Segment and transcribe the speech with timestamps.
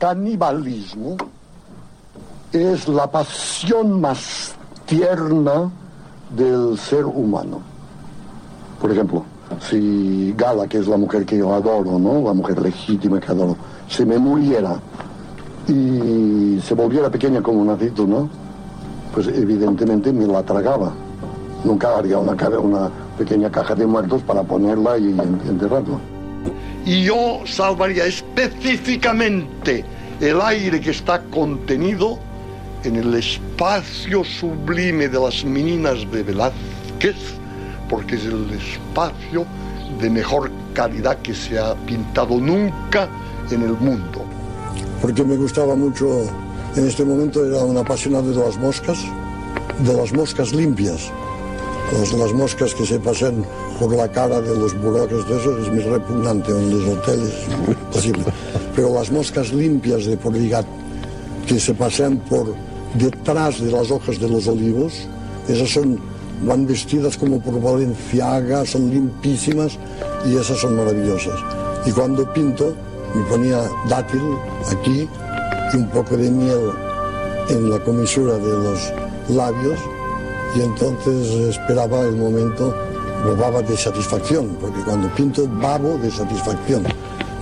[0.00, 1.18] canibalismo
[2.52, 4.54] es la pasión más
[4.86, 5.70] tierna
[6.34, 7.60] del ser humano.
[8.80, 9.24] Por ejemplo,
[9.60, 12.22] si Gala, que es la mujer que yo adoro, ¿no?
[12.22, 13.56] La mujer legítima que adoro,
[13.88, 14.80] se me muriera
[15.68, 17.66] y se volviera pequeña como un
[18.08, 18.28] ¿no?
[19.12, 20.92] pues evidentemente me la tragaba.
[21.62, 25.98] Nunca haría una, una pequeña caja de muertos para ponerla y enterrarla.
[26.84, 29.84] Y yo salvaría específicamente
[30.20, 32.18] el aire que está contenido
[32.84, 37.16] en el espacio sublime de las meninas de Velázquez,
[37.88, 39.46] porque es el espacio
[40.00, 43.08] de mejor calidad que se ha pintado nunca
[43.50, 44.24] en el mundo.
[45.02, 46.22] Porque me gustaba mucho,
[46.76, 48.98] en este momento era un apasionado de las moscas,
[49.84, 51.10] de las moscas limpias.
[51.92, 53.44] Las, las moscas que se pasan
[53.80, 57.32] por la cara de los buroques, de eso es muy repugnante en los hoteles,
[57.90, 58.24] posible.
[58.76, 60.66] Pero las moscas limpias de Porligat,
[61.46, 62.54] que se pasean por
[62.94, 65.08] detrás de las hojas de los olivos,
[65.48, 65.98] esas son,
[66.46, 69.78] van vestidas como por Valenciaga, son limpísimas
[70.26, 71.40] y esas son maravillosas.
[71.86, 72.74] Y cuando pinto,
[73.14, 74.20] me ponía dátil
[74.70, 75.08] aquí
[75.72, 76.70] y un poco de miel
[77.48, 78.92] en la comisura de los
[79.30, 79.78] labios
[80.54, 82.74] y entonces esperaba el momento,
[83.24, 86.84] bobaba de satisfacción, porque cuando pinto babo de satisfacción.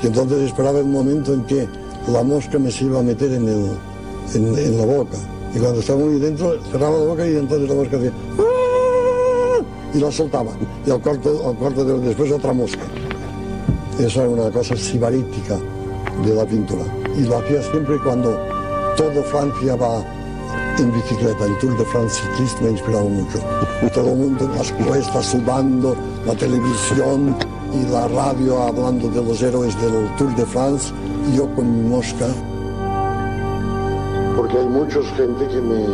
[0.03, 1.69] Y entonces esperaba el momento en que
[2.13, 5.17] la mosca me se iba a meter en, el, en la boca.
[5.55, 8.13] Y cuando estaba muy dentro, cerraba la boca y entonces la mosca hacía...
[8.39, 9.63] ¡Ah!
[9.95, 10.51] Y la soltaba.
[10.87, 12.83] Y al cuarto, al cuarto de después otra mosca.
[13.99, 15.59] Esa era una cosa sibarítica
[16.25, 16.85] de la pintura.
[17.17, 18.39] Y lo hacía siempre cuando
[18.97, 20.05] todo Francia va
[20.79, 21.45] en bicicleta.
[21.45, 23.39] El Tour de France Cycliste me ha inspirado mucho.
[23.93, 27.37] Todo el mundo en las cuestas sudando, la televisión
[27.73, 30.93] y la radio hablando de los héroes del Tour de France
[31.31, 32.27] y yo con mi mosca
[34.39, 35.85] porque hay mucha gente que me,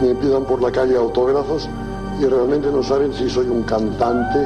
[0.00, 1.68] me pidan por la calle autógrafos
[2.20, 4.38] y realmente no saben si soy un cantante,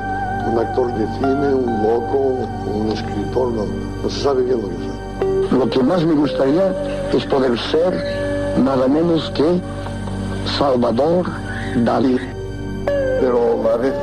[0.51, 2.39] un actor de cine, un loco,
[2.75, 3.67] un escritor, no,
[4.03, 5.59] no se sabe bien lo que soy.
[5.59, 6.75] Lo que más me gustaría
[7.13, 8.24] es poder ser
[8.59, 9.61] nada menos que
[10.59, 11.27] Salvador
[11.85, 12.19] Dalí.
[13.21, 13.95] Pero la vez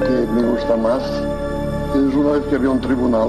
[0.00, 1.02] que me gusta más
[1.94, 3.28] es una vez que había un tribunal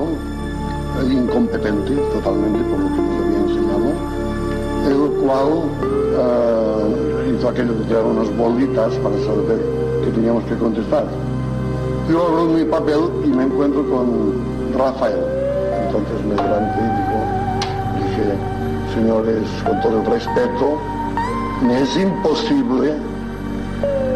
[1.10, 4.16] incompetente totalmente por lo que nos había enseñado
[4.86, 5.50] el cual
[6.16, 9.60] uh, hizo aquello de tirar unas bolitas para saber
[10.04, 11.06] qué teníamos que contestar.
[12.10, 14.34] Yo abro mi papel y me encuentro con
[14.78, 15.20] Rafael.
[15.88, 17.20] Entonces me levanté y digo,
[17.98, 18.55] dije,
[18.96, 20.80] señores, con todo el respeto,
[21.62, 22.94] me es imposible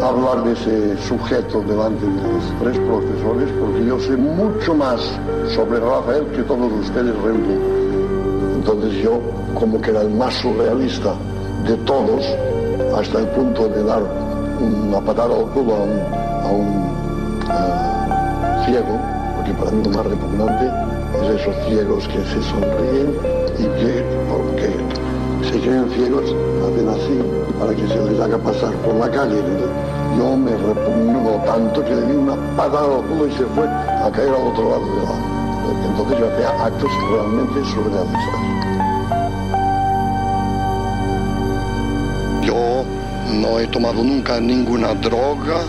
[0.01, 5.01] hablar de ese sujeto delante de los tres profesores porque yo sé mucho más
[5.53, 7.61] sobre Rafael que todos ustedes reunidos.
[8.55, 9.19] Entonces yo,
[9.53, 11.13] como que era el más surrealista
[11.67, 12.23] de todos,
[12.97, 14.01] hasta el punto de dar
[14.61, 16.69] una patada al culo a un,
[17.51, 18.97] eh, ciego,
[19.35, 20.71] porque para mí lo más repugnante
[21.21, 24.71] es esos ciegos que se sonríen y que, porque
[25.43, 27.19] se creen ciegos, hacen así
[27.59, 29.41] para que se les haga pasar por la calle.
[30.17, 34.09] Yo me repugno tanto que le di una patada al culo y se fue a
[34.11, 35.39] caer al otro lado de la...
[35.89, 38.39] Entonces yo hacía actos realmente surrealistas.
[42.41, 42.85] Yo
[43.33, 45.61] no he tomado nunca ninguna droga,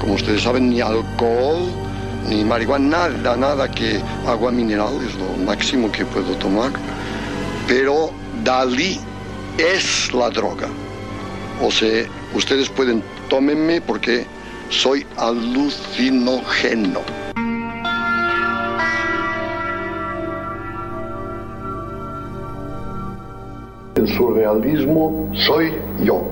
[0.00, 1.66] como ustedes saben, ni alcohol,
[2.28, 6.70] ni marihuana, nada, nada que agua mineral es lo máximo que puedo tomar.
[7.68, 8.10] Pero
[8.44, 8.98] Dalí
[9.58, 10.68] es la droga.
[11.62, 14.24] O sea, ustedes pueden tómenme porque
[14.70, 17.00] soy alucinógeno.
[23.96, 26.26] El surrealismo soy yo.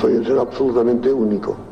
[0.00, 1.67] Soy un ser absolutamente único.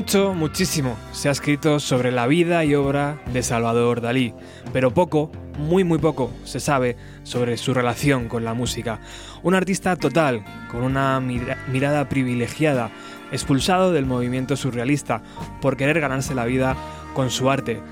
[0.00, 4.32] Mucho, muchísimo se ha escrito sobre la vida y obra de Salvador Dalí,
[4.72, 8.98] pero poco, muy muy poco, se sabe sobre su relación con la música.
[9.42, 12.90] Un artista total, con una mirada privilegiada,
[13.30, 15.20] expulsado del movimiento surrealista
[15.60, 16.76] por querer ganarse la vida
[17.12, 17.82] con su arte.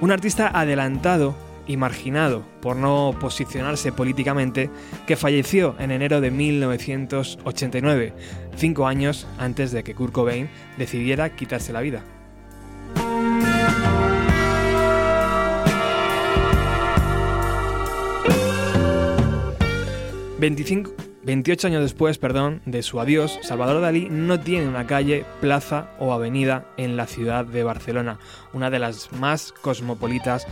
[0.00, 1.36] Un artista adelantado
[1.70, 4.70] y marginado por no posicionarse políticamente,
[5.06, 8.12] que falleció en enero de 1989,
[8.56, 12.02] cinco años antes de que Kurt Cobain decidiera quitarse la vida.
[20.38, 20.92] Veinticinco...
[21.22, 26.14] 28 años después, perdón, de su adiós, Salvador Dalí no tiene una calle, plaza o
[26.14, 28.18] avenida en la ciudad de Barcelona,
[28.54, 30.46] una de las más cosmopolitas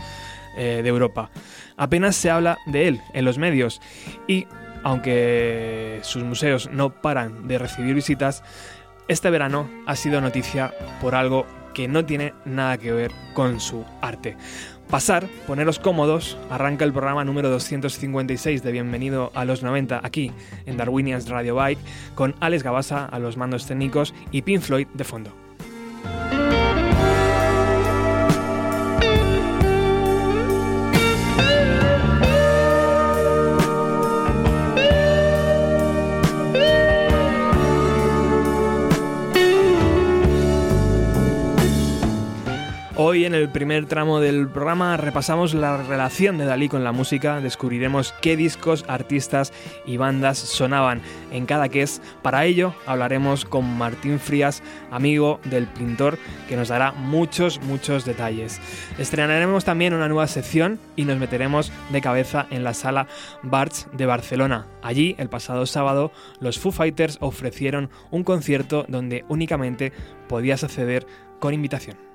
[0.57, 1.29] eh, de Europa.
[1.77, 3.81] Apenas se habla de él en los medios
[4.27, 4.47] y,
[4.83, 8.43] aunque sus museos no paran de recibir visitas,
[9.07, 13.85] este verano ha sido noticia por algo que no tiene nada que ver con su
[14.01, 14.35] arte
[14.89, 20.31] pasar, poneros cómodos, arranca el programa número 256 de Bienvenido a los 90 aquí
[20.65, 21.79] en Darwinians Radio Bike
[22.15, 25.48] con Alex Gabasa a los mandos técnicos y Pink Floyd de fondo.
[43.01, 47.39] Hoy en el primer tramo del programa repasamos la relación de Dalí con la música,
[47.39, 49.53] descubriremos qué discos, artistas
[49.85, 51.01] y bandas sonaban
[51.31, 52.01] en cada que es.
[52.21, 54.61] Para ello hablaremos con Martín Frías,
[54.91, 56.17] amigo del pintor,
[56.49, 58.59] que nos dará muchos, muchos detalles.
[58.97, 63.07] Estrenaremos también una nueva sección y nos meteremos de cabeza en la sala
[63.43, 64.67] Barts de Barcelona.
[64.81, 66.11] Allí, el pasado sábado,
[66.41, 69.93] los Foo Fighters ofrecieron un concierto donde únicamente
[70.27, 71.07] podías acceder
[71.39, 72.08] con invitación.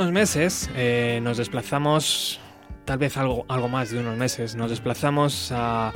[0.00, 2.40] Unos meses eh, nos desplazamos,
[2.86, 5.92] tal vez algo, algo más de unos meses, nos desplazamos a,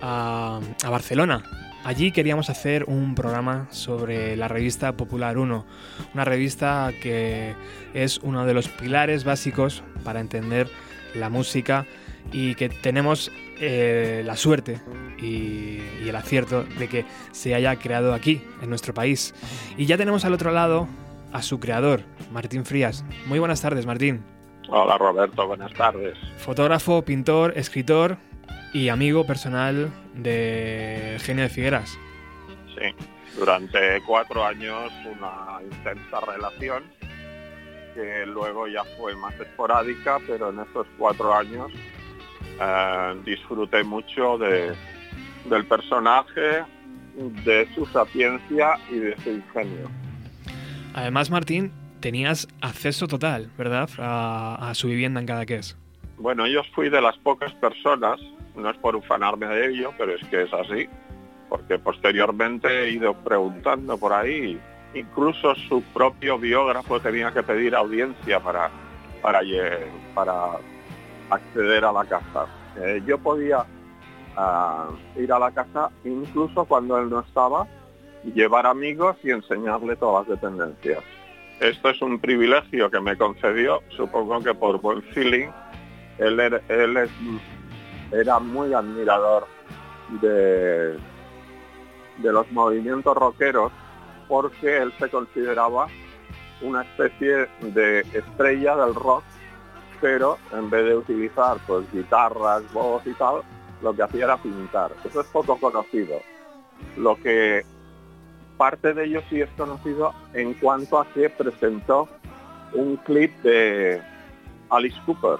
[0.00, 1.42] a, Barcelona.
[1.84, 5.66] Allí queríamos hacer un programa sobre la revista Popular 1,
[6.14, 7.54] una revista que
[7.92, 10.70] es uno de los pilares básicos para entender
[11.14, 11.84] la música
[12.32, 13.30] y que tenemos
[13.60, 14.80] eh, la suerte
[15.20, 19.34] y, y, el acierto de que se haya creado aquí, en nuestro país.
[19.76, 20.88] Y ya tenemos al otro lado
[21.32, 22.02] a su creador,
[22.32, 23.04] Martín Frías.
[23.26, 24.22] Muy buenas tardes, Martín.
[24.68, 26.16] Hola, Roberto, buenas tardes.
[26.36, 28.18] Fotógrafo, pintor, escritor
[28.72, 31.98] y amigo personal de Genio de Figueras.
[32.74, 32.94] Sí,
[33.38, 36.84] durante cuatro años una intensa relación
[37.94, 41.72] que luego ya fue más esporádica, pero en estos cuatro años
[42.60, 44.72] eh, disfruté mucho de,
[45.48, 46.64] del personaje,
[47.44, 49.90] de su sapiencia y de su ingenio.
[50.94, 55.76] Además, Martín, tenías acceso total, ¿verdad?, a, su vivienda en Cadaqués.
[56.18, 58.20] Bueno, yo fui de las pocas personas,
[58.56, 60.88] no es por ufanarme de ello, pero es que es así,
[61.48, 64.60] porque posteriormente he ido preguntando por ahí,
[64.94, 68.70] incluso su propio biógrafo tenía que pedir audiencia para,
[69.22, 69.40] para,
[70.14, 70.34] para
[71.30, 72.46] acceder a la casa.
[72.80, 73.64] Eh, yo podía
[74.36, 77.66] ah, ir a la casa incluso cuando él no estaba,
[78.24, 81.02] llevar amigos y enseñarle todas las dependencias.
[81.60, 85.48] Esto es un privilegio que me concedió, supongo que por buen feeling.
[86.18, 87.08] Él era, él
[88.12, 89.46] era muy admirador
[90.20, 90.92] de,
[92.18, 93.72] de los movimientos rockeros
[94.28, 95.88] porque él se consideraba
[96.60, 99.24] una especie de estrella del rock,
[100.00, 103.42] pero en vez de utilizar pues guitarras, voz y tal,
[103.82, 104.92] lo que hacía era pintar.
[105.04, 106.20] Eso es poco conocido.
[106.96, 107.64] Lo que
[108.58, 112.08] parte de ello sí es conocido en cuanto a que presentó
[112.74, 114.02] un clip de
[114.68, 115.38] Alice Cooper,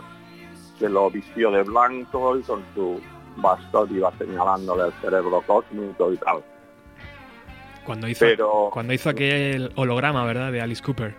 [0.78, 3.00] que lo vistió de blanco y con su
[3.36, 6.42] bastón iba señalándole el cerebro cósmico y tal.
[7.84, 11.14] Cuando hizo, cuando hizo aquel holograma, ¿verdad?, de Alice Cooper.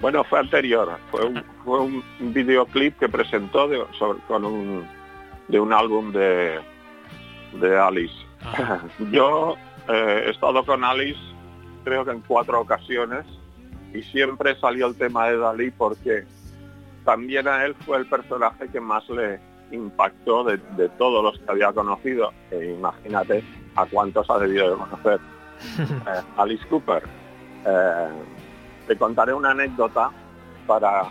[0.00, 0.96] Bueno, fue anterior.
[1.10, 3.84] Fue un, fue un videoclip que presentó de,
[4.26, 4.86] con un,
[5.48, 6.58] de un álbum de,
[7.60, 8.14] de Alice.
[9.12, 9.56] Yo
[9.92, 11.20] eh, he estado con Alice
[11.84, 13.24] creo que en cuatro ocasiones
[13.92, 16.24] y siempre salió el tema de Dalí porque
[17.04, 19.40] también a él fue el personaje que más le
[19.72, 20.58] impactó de,
[20.98, 22.32] todos los que había conocido.
[22.50, 23.42] E imagínate
[23.76, 25.20] a cuántos ha debido de conocer
[25.78, 27.02] eh, Alice Cooper.
[27.66, 28.08] Eh,
[28.86, 30.10] te contaré una anécdota
[30.66, 31.08] para...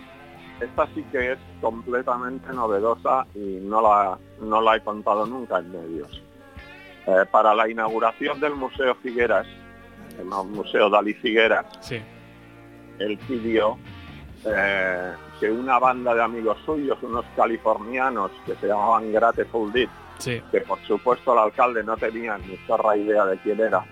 [0.59, 5.71] Esta sí que es completamente novedosa y no la, no la he contado nunca en
[5.71, 6.21] medios.
[7.07, 9.47] Eh, para la inauguración del Museo Figueras,
[10.19, 11.99] el Museo Dalí Figueras, sí.
[12.99, 13.77] él pidió
[14.45, 19.89] eh, que una banda de amigos suyos, unos californianos que se llamaban Grateful Dead,
[20.51, 23.83] que por supuesto el alcalde no tenía ni zorra idea de quién era,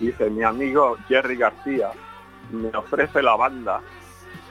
[0.00, 1.90] dice, mi amigo Jerry García
[2.52, 3.80] me ofrece la banda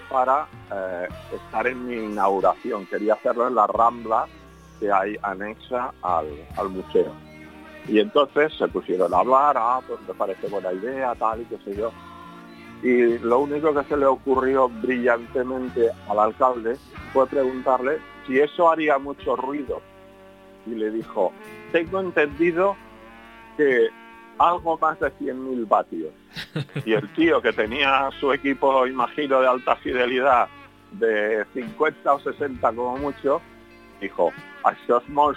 [0.10, 2.86] para eh, estar en mi inauguración.
[2.86, 4.28] Quería hacerlo en la Rambla
[4.80, 7.25] que hay anexa al, al museo.
[7.88, 11.58] Y entonces se pusieron a hablar, ah, pues me parece buena idea, tal y qué
[11.64, 11.92] sé yo.
[12.82, 16.78] Y lo único que se le ocurrió brillantemente al alcalde
[17.14, 19.82] fue preguntarle si eso haría mucho ruido.
[20.66, 21.32] Y le dijo,
[21.72, 22.76] tengo entendido
[23.58, 23.88] que
[24.38, 26.12] algo más de 100.000 vatios.
[26.86, 30.48] Y el tío que tenía su equipo, imagino, de alta fidelidad
[30.92, 33.42] de 50 o 60 como mucho,
[34.02, 34.32] dijo,
[34.72, 35.36] esto es muy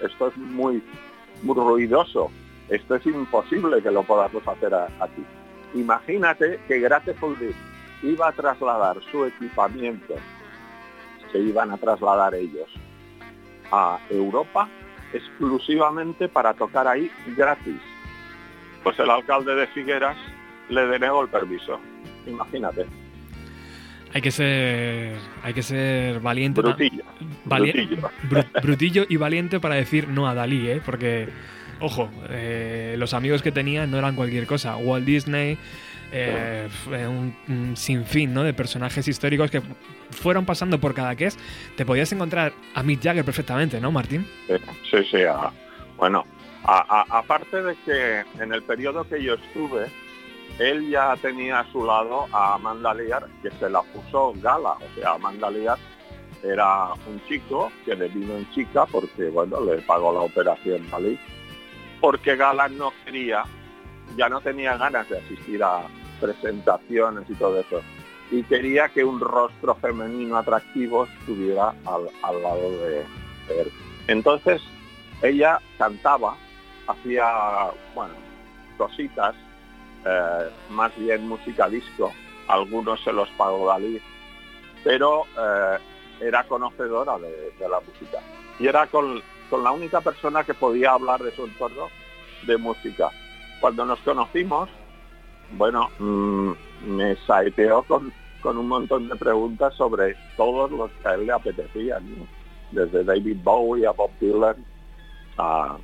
[0.00, 0.82] esto es muy
[1.44, 2.30] muy ruidoso.
[2.68, 5.24] Esto es imposible que lo podamos hacer aquí.
[5.74, 7.36] Imagínate que Grateful
[8.02, 10.14] iba a trasladar su equipamiento,
[11.30, 12.68] se iban a trasladar ellos
[13.72, 14.68] a Europa
[15.12, 17.80] exclusivamente para tocar ahí gratis.
[18.82, 20.16] Pues el alcalde de Figueras
[20.68, 21.80] le denegó el permiso.
[22.26, 23.03] Imagínate.
[24.14, 26.60] Hay que ser, hay que ser valiente.
[26.60, 27.02] Brutillo.
[28.62, 29.04] brutillo.
[29.08, 30.80] y valiente para decir no a Dalí, ¿eh?
[30.86, 31.28] Porque,
[31.80, 34.76] ojo, eh, los amigos que tenía no eran cualquier cosa.
[34.76, 35.58] Walt Disney,
[36.12, 36.68] eh,
[37.48, 38.44] un, sinfín ¿no?
[38.44, 39.60] de personajes históricos que
[40.10, 41.36] fueron pasando por cada que es.
[41.76, 44.24] Te podías encontrar a Mick Jagger perfectamente, ¿no, Martín?
[44.88, 45.18] Sí, sí.
[45.96, 46.24] bueno,
[46.62, 49.86] aparte de que en el periodo que yo estuve,
[50.58, 54.72] él ya tenía a su lado a Amanda Lear, que se la puso gala.
[54.72, 55.78] O sea, Amanda Lear
[56.42, 61.18] era un chico que le vino en chica porque, bueno, le pagó la operación Dalí,
[62.00, 63.44] porque Gala no quería,
[64.16, 65.82] ya no tenía ganas de asistir a
[66.20, 67.80] presentaciones y todo eso.
[68.30, 73.00] Y quería que un rostro femenino atractivo estuviera al, al lado de
[73.48, 73.72] él.
[74.06, 74.62] Entonces,
[75.22, 76.36] ella cantaba,
[76.86, 78.14] hacía, bueno,
[78.76, 79.34] cositas
[80.04, 82.12] eh, más bien música disco.
[82.48, 84.00] Algunos se los pagó Dalí,
[84.82, 85.78] pero eh,
[86.20, 88.18] era conocedora de, la música.
[88.58, 89.22] Y era con,
[89.62, 91.88] la única persona que podía hablar de su entorno
[92.46, 93.10] de música.
[93.60, 94.68] Cuando nos conocimos,
[95.52, 96.52] bueno, mm,
[96.86, 101.32] me saeteó con, con un montón de preguntas sobre todos los que a él le
[101.32, 102.04] apetecían,
[102.72, 104.56] desde David Bowie a Bob Dylan
[105.38, 105.76] a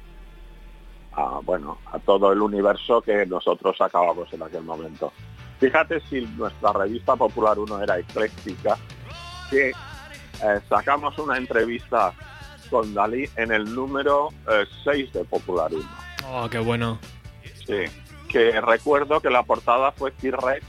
[1.12, 5.12] a, bueno, a todo el universo que nosotros acabamos en aquel momento.
[5.58, 8.78] Fíjate si nuestra revista Popular 1 era ecléctica,
[9.50, 12.14] que eh, sacamos una entrevista
[12.70, 14.28] con Dalí en el número
[14.84, 15.84] 6 eh, de Popular 1.
[16.32, 16.98] Oh, qué bueno.
[17.66, 17.84] Sí,
[18.28, 20.64] que recuerdo que la portada fue T-Rex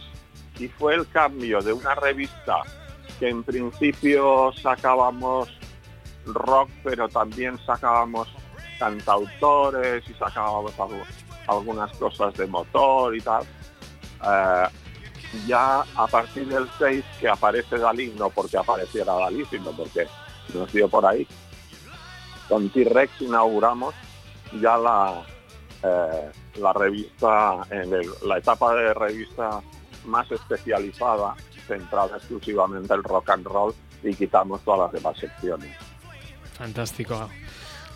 [0.59, 2.57] y fue el cambio de una revista
[3.19, 5.49] que en principio sacábamos
[6.25, 8.27] rock, pero también sacábamos
[8.81, 10.73] cantautores y sacábamos
[11.47, 13.43] algunas cosas de motor y tal.
[14.25, 14.67] Eh,
[15.45, 20.07] ya a partir del 6 que aparece Dalí, no porque apareciera Dalí, sino porque
[20.55, 21.27] nos dio por ahí,
[22.49, 23.93] con T-Rex inauguramos
[24.59, 25.23] ya la,
[25.83, 27.91] eh, la revista, en
[28.25, 29.61] la etapa de revista
[30.05, 31.35] más especializada,
[31.67, 35.77] centrada exclusivamente en rock and roll y quitamos todas las demás secciones.
[36.57, 37.29] Fantástico.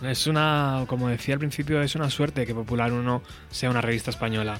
[0.01, 4.11] Es una, como decía al principio, es una suerte que Popular 1 sea una revista
[4.11, 4.59] española.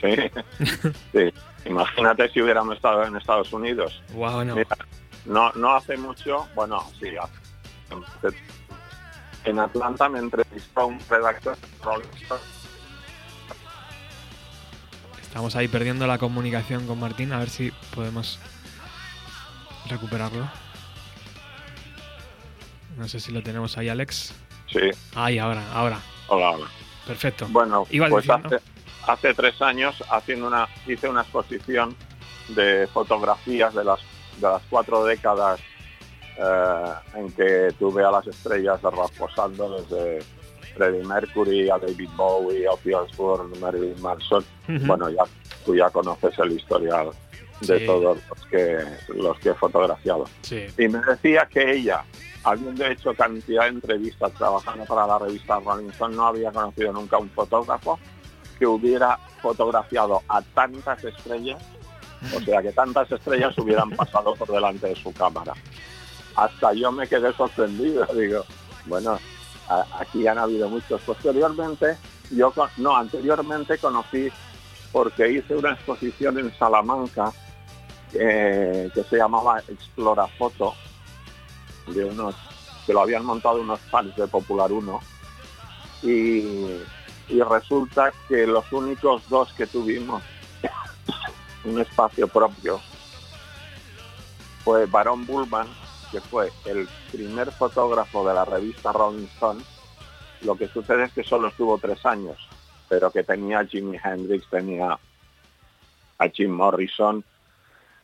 [0.00, 0.14] Sí,
[1.12, 1.32] sí.
[1.64, 4.02] Imagínate si hubiéramos estado en Estados Unidos.
[4.12, 4.56] Wow, no.
[5.24, 7.08] no, no hace mucho, bueno, sí,
[9.46, 11.56] en Atlanta me entrevistó un redactor
[15.22, 18.38] Estamos ahí perdiendo la comunicación con Martín, a ver si podemos
[19.88, 20.48] recuperarlo.
[22.96, 24.34] No sé si lo tenemos ahí, Alex.
[24.70, 24.90] Sí.
[25.14, 25.98] Ahí, ahora, ahora.
[26.28, 26.66] Hola, hola.
[27.06, 27.46] Perfecto.
[27.50, 28.26] Bueno, pues
[29.06, 31.94] hace, tres años haciendo una, hice una exposición
[32.48, 34.00] de fotografías de las,
[34.38, 35.60] de las cuatro décadas
[36.38, 40.24] eh, en que tuve a las estrellas de rock posando desde
[40.74, 44.44] Freddie Mercury a David Bowie, Ozzy Osbourne, Marilyn Manson.
[44.66, 45.22] Bueno, ya
[45.64, 47.10] tú ya conoces el historial
[47.60, 47.86] de Sí.
[47.86, 48.78] todos los que,
[49.14, 50.26] los que he fotografiado.
[50.42, 50.66] Sí.
[50.76, 52.04] Y me decía que ella,
[52.46, 57.18] habiendo hecho cantidad de entrevistas trabajando para la revista Rolling Stone, no había conocido nunca
[57.18, 57.98] un fotógrafo
[58.56, 61.60] que hubiera fotografiado a tantas estrellas,
[62.34, 65.54] o sea, que tantas estrellas hubieran pasado por delante de su cámara.
[66.36, 68.44] Hasta yo me quedé sorprendido, digo,
[68.84, 69.18] bueno,
[69.98, 71.00] aquí han habido muchos.
[71.00, 71.96] Posteriormente,
[72.30, 74.28] yo, no, anteriormente conocí,
[74.92, 77.32] porque hice una exposición en Salamanca,
[78.14, 80.74] eh, que se llamaba Explora Foto,
[81.86, 82.34] de unos
[82.86, 85.00] que lo habían montado unos fans de Popular 1
[86.02, 86.80] y,
[87.28, 90.22] resulta que los únicos dos que tuvimos
[91.64, 92.80] un espacio propio
[94.62, 95.66] fue Baron Bullman,
[96.12, 99.62] que fue el primer fotógrafo de la revista Rolling Stone.
[100.42, 102.36] Lo que sucede es que solo estuvo tres años,
[102.88, 104.98] pero que tenía a Jimi Hendrix, tenía
[106.18, 107.24] a Jim Morrison,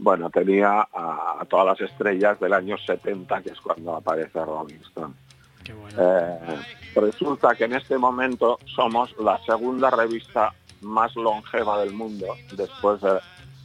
[0.03, 4.81] bueno, tenía a, a todas las estrellas del año 70, que es cuando aparece Rolling
[4.89, 5.15] Stone.
[5.63, 5.97] Qué bueno.
[5.97, 6.59] Eh,
[6.97, 13.21] resulta que en este momento somos la segunda revista más longeva del mundo, después de,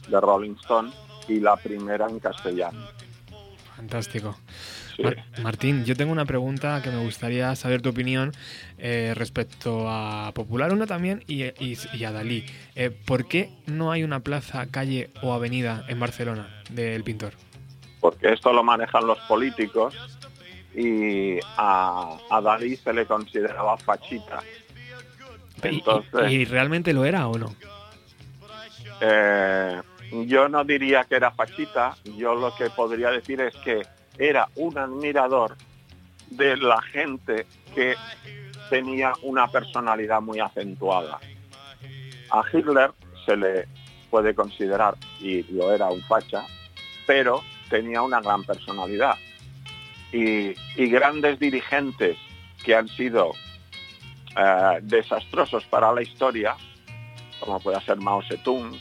[0.08, 0.92] de Rolling Stone,
[1.26, 2.86] y la primera en castellano.
[3.74, 4.36] Fantástico.
[4.98, 5.04] Sí.
[5.04, 8.32] Mar- Martín, yo tengo una pregunta que me gustaría saber tu opinión
[8.78, 12.44] eh, respecto a Popular 1 también y, y- y a Dalí.
[12.74, 17.32] Eh, ¿Por qué no hay una plaza, calle o avenida en Barcelona del pintor?
[18.00, 19.92] porque esto lo manejan los políticos
[20.72, 24.40] y a, a Dalí se le consideraba fachita.
[25.64, 27.54] Y- Entonces- ¿Y, realmente lo era o no?
[29.00, 29.80] Eh,
[30.26, 33.82] yo no diría que era fachita, yo lo que podría decir es que
[34.18, 35.56] era un admirador
[36.30, 37.94] de la gente que
[38.68, 41.18] tenía una personalidad muy acentuada.
[42.30, 42.92] A Hitler
[43.24, 43.68] se le
[44.10, 46.44] puede considerar, y lo era un facha,
[47.06, 49.16] pero tenía una gran personalidad.
[50.12, 52.16] Y, grandes dirigentes
[52.64, 53.32] que han sido
[54.36, 56.56] eh, desastrosos para la historia,
[57.40, 58.78] como puede ser Mao Zedong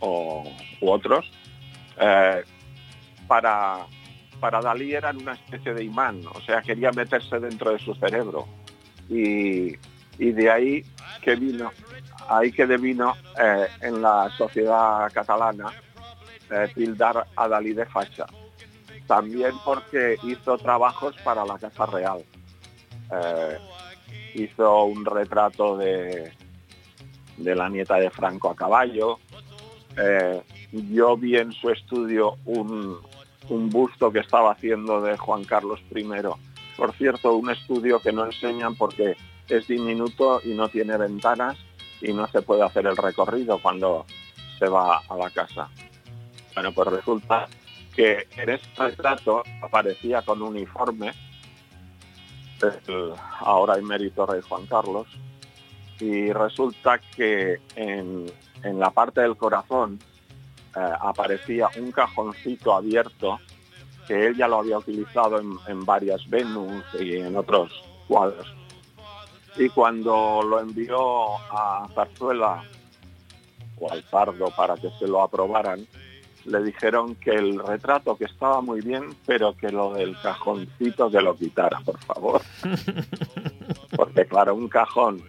[0.00, 0.44] o,
[0.80, 1.30] u otros,
[2.00, 2.42] eh,
[3.28, 3.86] para,
[4.40, 8.46] para Dalí eran una especie de imán, o sea, quería meterse dentro de su cerebro.
[9.08, 9.76] Y,
[10.18, 10.84] de ahí
[11.22, 11.70] que vino,
[12.28, 15.72] ahí que devino eh, en la sociedad catalana
[16.50, 18.26] eh, tildar a Dalí de facha.
[19.06, 22.24] También porque hizo trabajos para la Casa Real.
[23.12, 23.58] Eh,
[24.34, 26.32] hizo un retrato de,
[27.36, 29.18] de la nieta de Franco a caballo.
[29.96, 32.98] Eh, yo vi en su estudio un,
[33.48, 36.04] un busto que estaba haciendo de Juan Carlos I.
[36.76, 39.16] Por cierto, un estudio que no enseñan porque
[39.48, 41.56] es diminuto y no tiene ventanas
[42.00, 44.04] y no se puede hacer el recorrido cuando
[44.58, 45.68] se va a la casa.
[46.54, 47.48] Bueno, pues resulta
[47.94, 51.12] que en este retrato aparecía con uniforme
[52.88, 55.06] el ahora emérito rey Juan Carlos
[56.00, 58.26] y resulta que en,
[58.62, 59.98] la parte del corazón
[60.80, 63.38] aparecía un cajoncito abierto
[64.06, 67.72] que él ya lo había utilizado en, en varias Venus y en otros
[68.06, 68.46] cuadros.
[69.56, 72.62] Y cuando lo envió a Zarzuela
[73.78, 75.86] o al Pardo para que se lo aprobaran,
[76.44, 81.20] le dijeron que el retrato que estaba muy bien, pero que lo del cajoncito que
[81.20, 82.42] lo quitara, por favor.
[83.96, 85.22] Porque claro, un cajón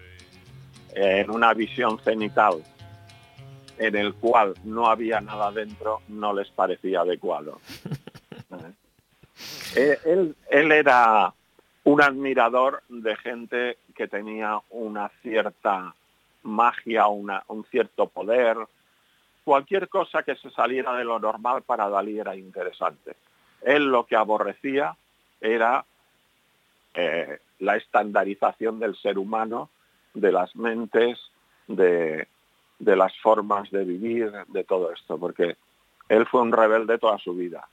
[0.93, 2.63] en una visión cenital
[3.77, 7.59] en el cual no había nada dentro no les parecía adecuado.
[9.75, 11.31] Eh, Él, él era
[11.83, 15.93] un admirador de gente que tenía una cierta
[16.43, 18.57] magia, una, un cierto poder.
[19.43, 23.15] Cualquier cosa que se saliera de lo normal para Dalí era interesante.
[23.61, 24.95] Él lo que aborrecía
[25.39, 25.85] era
[26.93, 29.69] eh, la estandarización del ser humano,
[30.13, 31.19] de las mentes,
[31.67, 32.27] de,
[32.79, 35.57] de las formas de vivir, de todo esto, porque
[36.09, 37.67] él fue un rebelde toda su vida.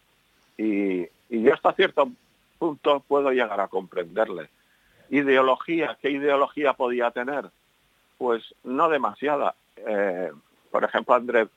[0.56, 2.10] Y, y yo hasta cierto
[2.58, 4.48] punto puedo llegar a comprenderle.
[5.10, 7.50] Ideología, ¿qué ideología podía tener?
[8.18, 9.54] Pues no demasiada.
[9.76, 10.32] Eh,
[10.70, 11.48] por ejemplo, André,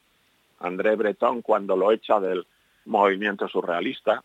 [0.59, 2.45] André Breton, cuando lo echa del
[2.85, 4.23] movimiento surrealista,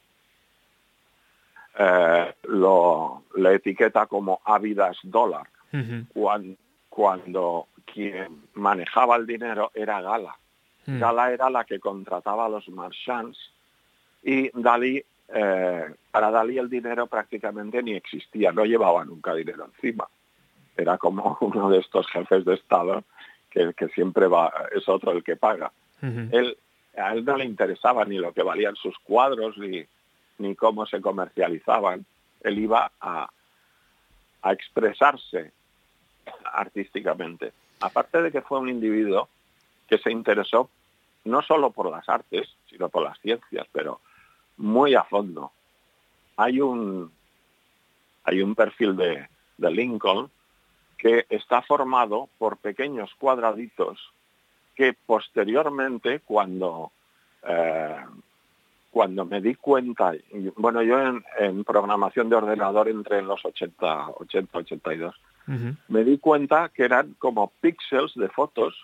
[1.79, 5.47] eh, lo, le etiqueta como ávidas dólar,
[6.13, 6.57] cuando,
[6.89, 10.37] cuando quien manejaba el dinero era Gala.
[10.87, 10.99] Mm.
[10.99, 13.39] Gala era la que contrataba a los marchands
[14.23, 20.09] y Dalí, eh, para Dalí el dinero prácticamente ni existía, no llevaba nunca dinero encima.
[20.77, 23.05] Era como uno de estos jefes de Estado
[23.51, 25.73] que, que siempre va, es otro el que paga.
[26.01, 26.59] Él,
[26.97, 29.85] a él no le interesaba ni lo que valían sus cuadros ni,
[30.39, 32.05] ni cómo se comercializaban.
[32.43, 33.31] Él iba a,
[34.43, 35.53] a expresarse
[36.53, 37.53] artísticamente.
[37.83, 39.29] Aparte de que fue un individuo
[39.89, 40.71] que se interesó
[41.25, 44.01] no solo por las artes, sino por las ciencias, pero
[44.57, 45.53] muy a fondo.
[46.37, 47.13] Hay un,
[48.25, 50.29] hay un perfil de, Lincoln
[50.99, 54.13] que está formado por pequeños cuadraditos
[54.75, 56.91] que posteriormente cuando
[57.47, 58.05] eh,
[58.93, 60.13] cuando me di cuenta,
[60.57, 61.01] bueno, yo
[61.39, 65.15] en, programación de ordenador entre en los 80, 80, 82,
[65.47, 68.75] me di cuenta que eran como píxeles de fotos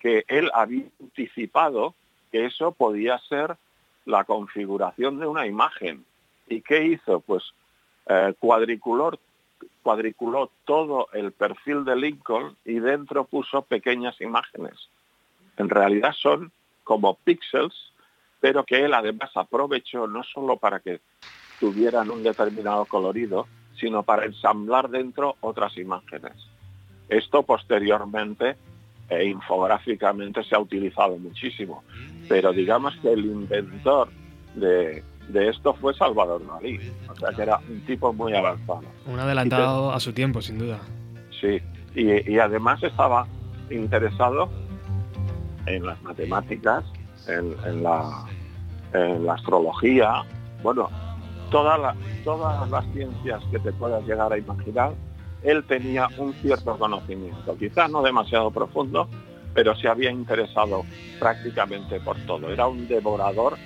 [0.00, 1.94] que él había anticipado
[2.30, 3.56] que eso podía ser
[4.04, 6.04] la configuración de una imagen.
[6.48, 7.20] ¿Y qué hizo?
[7.20, 7.42] Pues
[8.06, 9.18] eh, cuadriculó,
[9.82, 14.74] cuadriculó todo el perfil de Lincoln y dentro puso pequeñas imágenes.
[15.56, 16.50] En realidad son
[16.82, 17.72] como píxeles,
[18.40, 21.00] pero que él además aprovechó no solo para que
[21.60, 23.46] tuvieran un determinado colorido,
[23.84, 26.32] sino para ensamblar dentro otras imágenes.
[27.06, 28.56] Esto posteriormente
[29.10, 31.84] e infográficamente se ha utilizado muchísimo.
[32.26, 34.08] Pero digamos que el inventor
[34.54, 35.02] de,
[35.34, 38.84] esto fue Salvador Dalí, o sea que era un tipo muy avanzado.
[39.04, 40.78] Un adelantado a su tiempo, sin duda.
[41.38, 41.60] Sí,
[41.94, 43.26] y, además estaba
[43.70, 44.48] interesado
[45.66, 46.84] en las matemáticas,
[47.28, 48.24] en, la,
[48.94, 50.22] en la astrología,
[50.62, 50.88] bueno,
[51.54, 54.92] todas todas las ciencias que te puedas llegar a imaginar,
[55.44, 59.08] él tenía un cierto conocimiento, quizás no demasiado profundo,
[59.54, 60.84] pero se había interesado
[61.20, 62.50] prácticamente por todo.
[62.50, 63.56] Era un devorador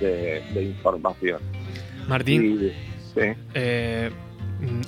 [0.00, 1.38] de, información.
[2.08, 2.72] Martín,
[3.54, 4.10] eh,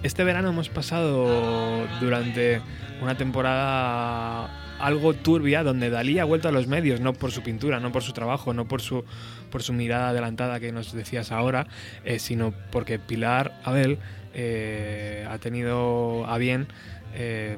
[0.02, 2.62] este verano hemos pasado durante
[3.02, 7.80] una temporada algo turbia donde Dalí ha vuelto a los medios, no por su pintura,
[7.80, 9.04] no por su trabajo, no por su,
[9.50, 11.66] por su mirada adelantada que nos decías ahora,
[12.04, 13.98] eh, sino porque Pilar Abel
[14.34, 16.68] eh, ha tenido a bien
[17.14, 17.56] eh,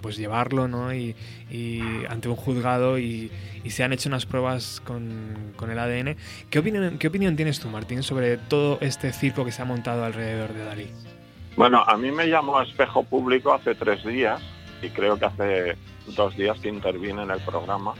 [0.00, 0.92] pues llevarlo ¿no?
[0.92, 1.14] y,
[2.08, 3.30] ante un juzgado y,
[3.68, 6.16] se han hecho unas pruebas con, con, el ADN.
[6.50, 10.04] ¿Qué opinión, ¿Qué opinión tienes tú, Martín, sobre todo este circo que se ha montado
[10.04, 10.90] alrededor de Dalí?
[11.56, 14.42] Bueno, a mí me llamó a espejo público hace tres días
[14.82, 15.76] y creo que hace
[16.16, 17.94] dos días que intervine en el programa.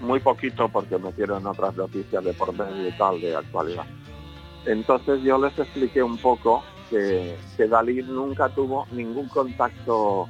[0.00, 3.86] Muy poquito porque me en otras noticias de por medio y tal de actualidad.
[4.66, 7.36] Entonces yo les expliqué un poco que,
[7.68, 10.28] Dalí nunca tuvo ningún contacto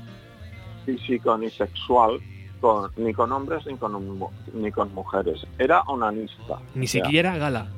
[0.84, 2.20] físico ni sexual
[2.60, 4.20] con, ni con hombres ni con,
[4.52, 5.46] ni con mujeres.
[5.58, 6.58] Era onanista.
[6.74, 7.68] Ni siquiera Gala.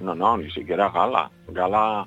[0.00, 1.30] No, no, ni siquiera Gala.
[1.48, 2.06] Gala,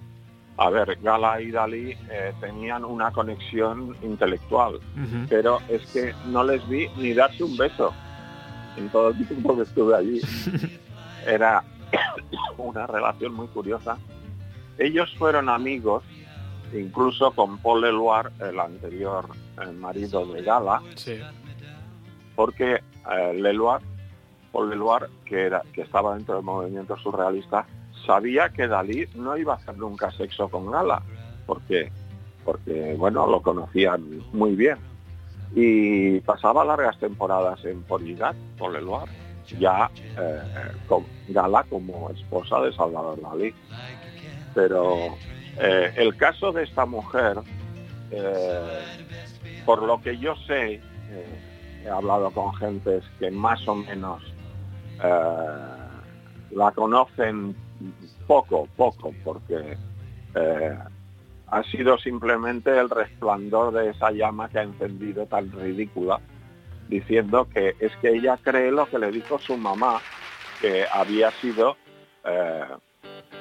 [0.59, 4.81] a ver, Gala y Dalí eh, tenían una conexión intelectual,
[5.29, 7.93] pero es que no les vi ni darse un beso
[8.75, 10.21] en todo el tiempo que estuve allí.
[11.25, 11.63] Era
[12.57, 13.97] una relación muy curiosa.
[14.77, 16.03] Ellos fueron amigos,
[16.73, 19.29] incluso con Paul Leloir, el anterior
[19.77, 20.81] marido de Gala,
[22.35, 22.81] porque
[23.13, 23.79] eh, Leloir,
[24.51, 27.65] Paul Leloir, que, era, que estaba dentro del movimiento surrealista,
[28.05, 31.01] sabía que Dalí no iba a hacer nunca sexo con Gala,
[31.45, 31.91] porque,
[32.43, 34.77] porque bueno, lo conocían muy bien.
[35.55, 39.09] Y pasaba largas temporadas en Poligat con Leloir,
[39.57, 40.41] ya eh,
[40.87, 43.53] con Gala como esposa de Salvador Dalí
[44.53, 45.15] pero
[45.59, 47.37] eh, el caso de esta mujer,
[48.11, 48.79] eh,
[49.65, 50.81] por lo que yo sé,
[51.83, 54.21] he hablado con gentes que más o menos
[54.99, 57.55] la conocen
[58.29, 59.75] poco, poco, porque
[61.47, 66.19] ha sido simplemente el resplandor de esa llama que ha encendido tan ridícula,
[66.87, 69.99] diciendo que es que ella cree lo que le dijo su mamá,
[70.61, 71.75] que había sido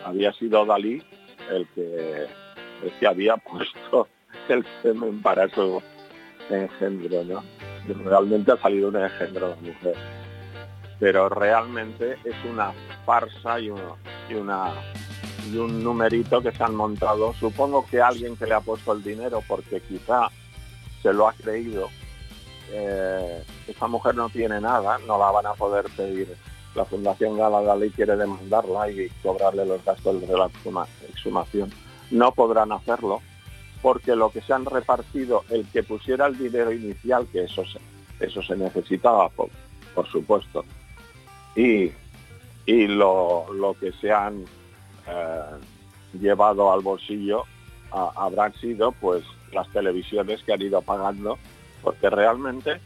[0.07, 1.03] había sido Dalí
[1.51, 2.27] el que,
[2.83, 4.09] el había puesto
[4.49, 5.83] el semen para su
[6.49, 7.45] engendro, ¿no?
[8.05, 9.95] Realmente ha salido un engendro de mujer.
[10.99, 12.73] Pero realmente es una
[13.05, 13.71] farsa y,
[14.29, 14.73] y, una,
[15.51, 17.35] y un numerito que se han montado.
[17.35, 20.29] Supongo que alguien que le ha puesto el dinero porque quizá
[21.03, 21.89] se lo ha creído.
[22.71, 26.37] Eh, esa mujer no tiene nada, no la van a poder pedir
[26.75, 30.49] la Fundación Gala Dalí quiere demandarla y cobrarle los gastos de la
[31.09, 31.73] exhumación.
[32.11, 33.21] No podrán hacerlo
[33.83, 37.79] porque lo que se han repartido, el que pusiera el dinero inicial, que eso se,
[38.25, 39.51] eso se necesitaba, por,
[40.11, 40.65] supuesto,
[41.57, 41.91] y,
[42.69, 43.47] y lo,
[43.81, 44.45] que se han
[45.07, 45.43] eh,
[46.21, 47.45] llevado al bolsillo
[47.91, 51.39] habrán sido pues las televisiones que han ido pagando,
[51.83, 52.79] porque realmente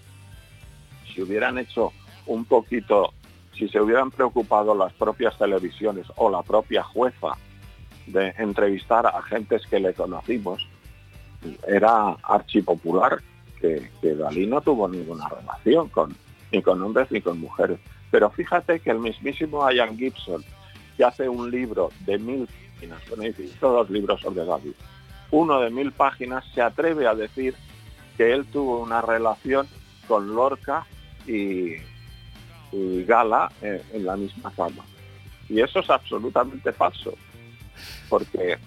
[1.12, 1.92] si hubieran hecho
[2.26, 3.12] un poquito
[3.58, 7.32] si se hubieran preocupado las propias televisiones o la propia jueza
[8.06, 10.64] de entrevistar a gentes que le conocimos,
[11.66, 13.20] era archipopular
[13.60, 16.14] que, que Dalí no tuvo ninguna relación con,
[16.52, 17.80] ni con hombres ni con mujeres.
[18.12, 20.44] Pero fíjate que el mismísimo Ian Gibson,
[20.96, 24.74] que hace un libro de mil páginas, bueno, todos libros sobre Dalí,
[25.30, 27.56] uno de mil páginas, se atreve a decir
[28.18, 29.66] que él tuvo una relación
[30.06, 30.86] con Lorca
[31.26, 31.76] y,
[33.06, 34.84] Gala eh, en, la misma cama.
[35.48, 37.14] Y eso es absolutamente falso,
[38.10, 38.58] porque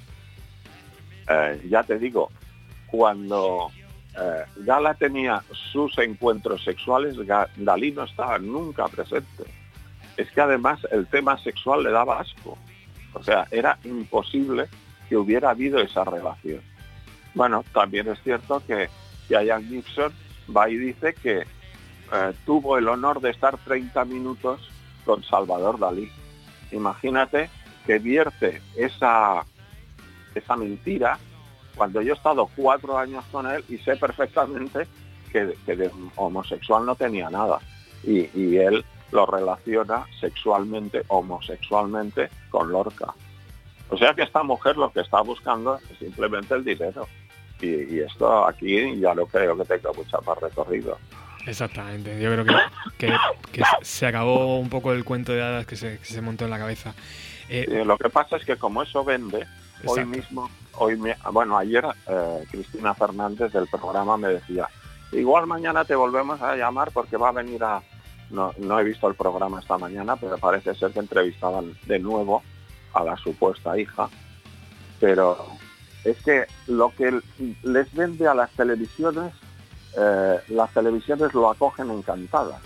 [1.30, 2.32] eh, ya te digo,
[2.88, 3.70] cuando
[4.18, 7.16] eh, Gala tenía sus encuentros sexuales,
[7.58, 9.44] Dalí no estaba nunca presente.
[10.16, 12.58] Es que además el tema sexual le daba asco.
[13.14, 14.68] O sea, era imposible
[15.10, 16.62] que hubiera habido esa relación.
[17.34, 18.90] Bueno, también es cierto que,
[19.28, 20.14] que Ian Gibson
[20.56, 24.70] va y dice que eh, tuvo el honor de estar 30 minutos
[25.04, 26.10] con Salvador Dalí.
[26.72, 27.50] Imagínate
[27.86, 29.44] que vierte esa,
[30.34, 31.20] esa mentira
[31.76, 34.88] cuando yo he estado cuatro años con él y sé perfectamente
[35.32, 37.60] que, de homosexual no tenía nada.
[38.04, 43.14] Y, y, él lo relaciona sexualmente, homosexualmente, con Lorca.
[43.90, 47.08] O sea que esta mujer lo que está buscando es simplemente el dinero.
[47.62, 50.98] Y, esto aquí ya no creo que tenga mucha más recorrido.
[51.46, 52.46] Exactamente, yo creo
[52.98, 53.14] que,
[53.52, 56.52] que, se acabó un poco el cuento de hadas que se, que se montó en
[56.52, 56.96] la cabeza.
[57.50, 59.46] Eh, lo que pasa es que como eso vende,
[59.86, 61.00] hoy mismo, hoy
[61.32, 64.68] bueno, ayer eh, Cristina Fernández del programa me decía,
[65.12, 67.82] igual mañana te volvemos a llamar porque va a venir a...
[68.32, 72.42] No, no he visto el programa esta mañana, pero parece ser que entrevistaban de nuevo
[72.94, 74.10] a la supuesta hija.
[75.00, 75.46] Pero
[76.04, 77.22] es que lo que
[77.62, 79.32] les vende a las televisiones
[79.98, 82.62] eh, las televisiones lo acogen encantadas.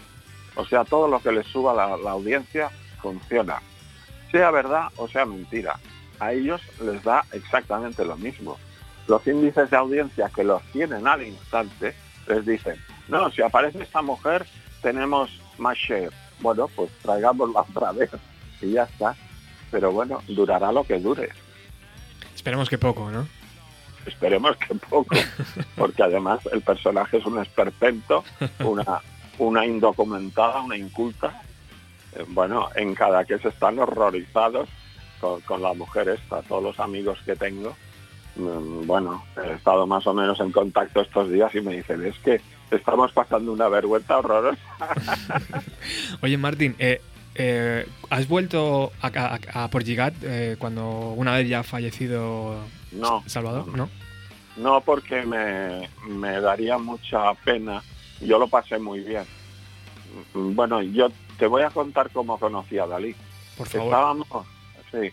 [0.55, 2.69] O sea, todo lo que les suba la, la audiencia
[3.01, 3.61] funciona.
[4.31, 5.79] Sea verdad o sea mentira.
[6.19, 8.57] A ellos les da exactamente lo mismo.
[9.07, 11.95] Los índices de audiencia que los tienen al instante
[12.27, 12.75] les dicen,
[13.07, 14.45] no, si aparece esta mujer
[14.81, 16.11] tenemos más share.
[16.39, 18.09] Bueno, pues traigámosla otra vez
[18.61, 19.15] y ya está.
[19.71, 21.29] Pero bueno, durará lo que dure.
[22.35, 23.27] Esperemos que poco, ¿no?
[24.05, 25.15] esperemos que poco,
[25.75, 28.23] porque además el personaje es un esperpento,
[28.59, 29.01] una,
[29.37, 31.41] una indocumentada, una inculta.
[32.13, 34.67] Eh, bueno, en cada que se están horrorizados
[35.19, 37.75] con, la mujer esta, todos los amigos que tengo.
[38.35, 42.17] Mm, bueno, he estado más o menos en contacto estos días y me dicen, es
[42.19, 44.61] que estamos pasando una vergüenza horrorosa.
[46.21, 47.01] Oye, Martín, eh,
[47.35, 50.13] eh, ¿has vuelto a, a, Portugal
[50.57, 52.55] cuando una vez ya ha fallecido
[52.91, 53.67] no, Salvador?
[53.75, 53.89] ¿no?
[54.59, 57.81] No, porque me, daría mucha pena.
[58.19, 59.23] Yo lo pasé muy bien.
[60.33, 63.15] Bueno, yo te voy a contar cómo conocí a Dalí.
[63.57, 63.87] Por favor.
[63.87, 64.27] Estábamos,
[64.91, 65.11] sí.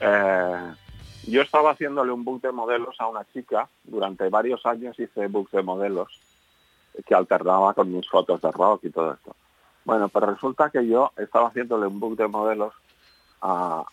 [0.00, 0.74] Eh,
[1.26, 3.68] yo estaba haciéndole un book de modelos a una chica.
[3.84, 6.20] Durante varios años hice book de modelos
[7.06, 9.36] que alternaba con mis fotos de rock y todo esto.
[9.84, 12.74] Bueno, pero resulta que yo estaba haciéndole un book de modelos
[13.40, 13.84] a,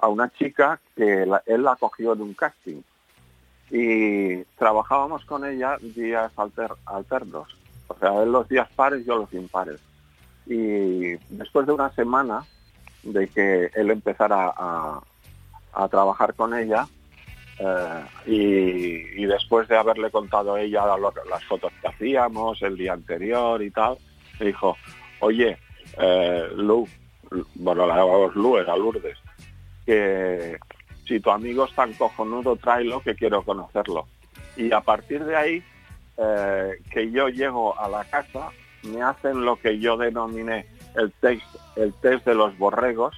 [0.00, 2.82] a una chica que él la cogió en un casting
[3.70, 6.32] y trabajábamos con ella días
[6.86, 9.80] alternos, o sea, él los días pares, yo los impares.
[10.46, 12.44] Y después de una semana
[13.02, 15.00] de que él empezara a,
[15.90, 16.86] trabajar con ella,
[17.58, 20.84] eh, y, después de haberle contado a ella
[21.28, 23.96] las fotos que hacíamos el día anterior y tal,
[24.38, 24.76] dijo,
[25.20, 25.58] oye,
[25.98, 26.86] eh, Lu,
[27.54, 29.18] bueno, la llamamos Lu, era Lourdes,
[29.86, 30.58] que
[31.06, 34.06] si tu amigo es tan cojonudo, tráelo que quiero conocerlo.
[34.56, 35.62] Y a partir de ahí,
[36.16, 38.50] eh, que yo llego a la casa,
[38.82, 41.44] me hacen lo que yo denominé el test,
[41.76, 43.16] el test de los borregos,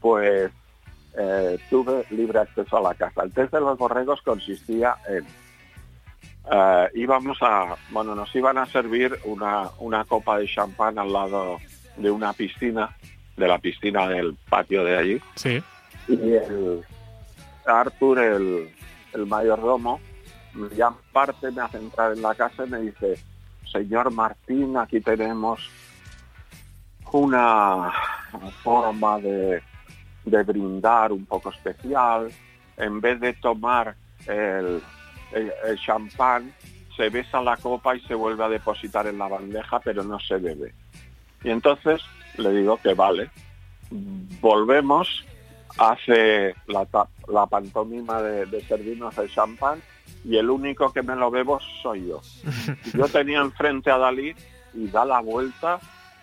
[0.00, 0.50] pues
[1.16, 3.22] eh, tuve libre acceso a la casa.
[3.22, 5.26] El test de los borregos consistía en
[6.50, 11.58] eh, íbamos a, bueno, nos iban a servir una, una copa de champán al lado
[11.96, 12.96] de una piscina,
[13.36, 15.20] de la piscina del patio de allí.
[15.36, 15.62] Sí.
[16.08, 16.84] Y el,
[17.64, 20.00] Arthur, el, mayordomo,
[20.76, 23.18] ya parte, me hace entrar en la casa y me dice,
[23.70, 25.70] señor Martín, aquí tenemos
[27.12, 27.92] una
[28.62, 29.62] forma de,
[30.24, 32.30] brindar un poco especial.
[32.76, 33.94] En vez de tomar
[34.26, 34.82] el,
[35.32, 36.52] el, champán,
[36.96, 40.36] se besa la copa y se vuelve a depositar en la bandeja, pero no se
[40.36, 40.74] bebe.
[41.44, 42.00] Y entonces
[42.38, 43.30] le digo que vale.
[44.40, 45.24] Volvemos
[45.78, 46.86] hace la,
[47.28, 49.80] la pantomima de, de servirnos el champán
[50.24, 52.20] y el único que me lo bebo soy yo.
[52.94, 54.34] Yo tenía enfrente a Dalí
[54.74, 55.80] y da la vuelta,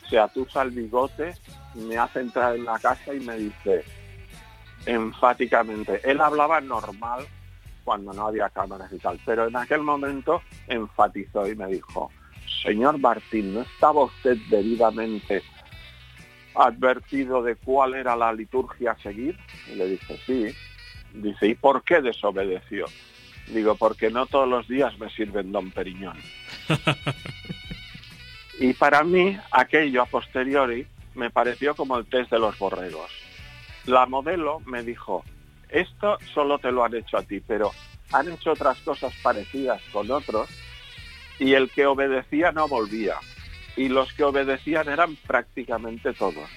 [0.10, 1.34] se atusa el bigote,
[1.76, 3.84] me hace entrar en la casa y me dice
[4.86, 7.26] enfáticamente, él hablaba normal
[7.84, 12.12] cuando no había cámaras y tal, pero en aquel momento enfatizó y me dijo,
[12.64, 15.42] señor Martín, ¿no estaba usted debidamente
[16.56, 19.38] advertido de cuál era la liturgia a seguir?
[19.72, 20.48] Y le dije, sí.
[21.14, 22.86] Dice, ¿y por qué desobedeció?
[23.48, 26.18] Digo, porque no todos los días me sirven Don Periñón.
[28.60, 33.10] y para mí, aquello a posteriori me pareció como el test de los borregos.
[33.86, 35.24] La modelo me dijo,
[35.70, 37.72] esto solo te lo han hecho a ti, pero
[38.12, 40.50] han hecho otras cosas parecidas con otros
[41.40, 43.16] y el que obedecía no volvía.
[43.78, 46.50] Y los que obedecían eran prácticamente todos.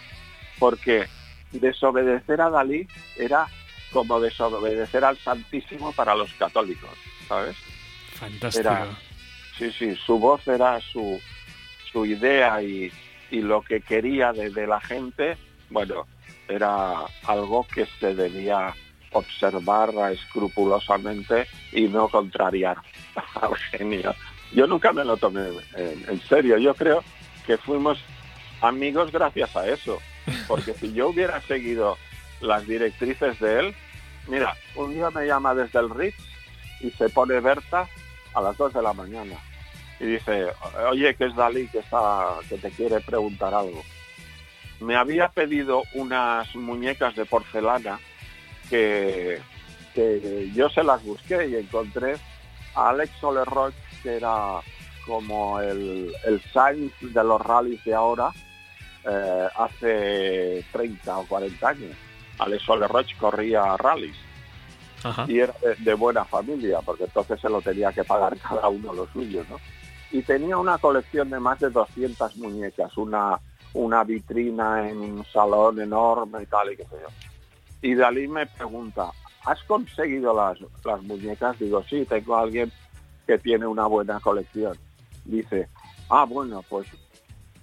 [0.58, 1.06] Porque
[1.52, 3.46] desobedecer a Dalí era
[3.92, 6.90] como desobedecer al Santísimo para los católicos,
[7.28, 7.56] ¿sabes?
[8.14, 8.70] Fantástico.
[9.58, 11.20] sí, sí, su voz era su,
[11.92, 12.92] su idea y,
[13.30, 15.38] lo que quería de, la gente,
[15.70, 16.06] bueno,
[16.48, 18.74] era algo que se debía
[19.12, 22.76] observar escrupulosamente y no contrariar
[23.40, 24.14] al genio.
[24.52, 27.02] Yo nunca me lo tomé en, serio, yo creo
[27.46, 27.98] que fuimos
[28.60, 29.98] amigos gracias a eso,
[30.46, 31.96] porque si yo hubiera seguido
[32.42, 33.74] las directrices de él,
[34.28, 36.22] mira, un día me llama desde el Ritz
[36.80, 37.88] y se pone Berta
[38.34, 39.38] a las 2 de la mañana
[40.02, 40.48] y dice,
[40.90, 43.82] oye, que es Dalí que, está, que te quiere preguntar algo.
[44.80, 48.00] Me había pedido unas muñecas de porcelana
[48.68, 49.40] que,
[50.54, 52.16] yo se las busqué y encontré
[52.74, 53.46] a Alex Soler
[54.02, 54.60] que era
[55.06, 58.30] como el, el Sainz de los rallies de ahora,
[59.04, 61.96] eh, hace 30 o 40 años.
[62.40, 64.16] Alex Soler corría rallies.
[65.28, 69.06] Y era de, buena familia, porque entonces se lo tenía que pagar cada uno lo
[69.12, 69.58] suyo, ¿no?
[70.12, 73.40] Y tenía una colección de más de 200 muñecas, una,
[73.72, 77.08] una vitrina en un salón enorme y tal y qué sé yo.
[77.80, 79.10] Y Dalí me pregunta,
[79.44, 81.58] ¿has conseguido las, las muñecas?
[81.58, 82.70] Digo, sí, tengo a alguien
[83.26, 84.76] que tiene una buena colección.
[85.24, 85.68] Dice,
[86.10, 86.86] ah, bueno, pues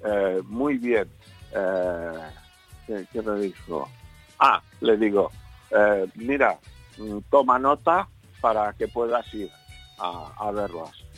[0.03, 1.07] eh, muy bien.
[1.53, 3.87] Eh, ¿qué, me dijo?
[4.39, 5.31] Ah, le digo,
[5.69, 6.57] eh, mira,
[6.97, 8.07] mm, toma nota
[8.41, 9.51] para que puedas ir
[9.99, 11.08] a verlas.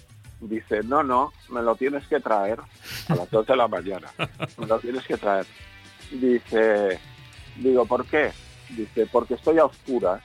[0.42, 2.60] Dice, no, no, me lo tienes que traer
[3.08, 4.12] a las 12 de la mañana.
[4.58, 5.46] Me lo tienes que traer.
[6.10, 7.00] Dice,
[7.58, 8.32] digo, ¿por qué?
[8.70, 10.24] Dice, porque estoy a oscuras.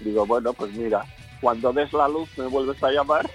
[0.00, 1.04] Digo, bueno, pues mira,
[1.40, 3.30] cuando des la luz me vuelves a llamar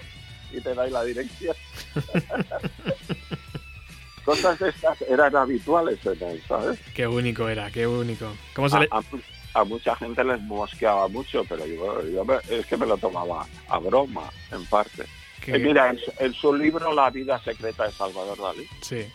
[0.52, 1.56] y te dais la dirección.
[4.26, 6.78] Cosas estas eran habituales en él, ¿sabes?
[6.94, 8.32] Qué único era, qué único.
[8.54, 8.88] ¿Cómo se
[9.54, 14.28] a, mucha gente les mosqueaba mucho, pero yo, es que me lo tomaba a broma,
[14.50, 15.04] en parte.
[15.46, 19.06] Eh, mira, en, su libro La vida secreta de Salvador Dalí, sí.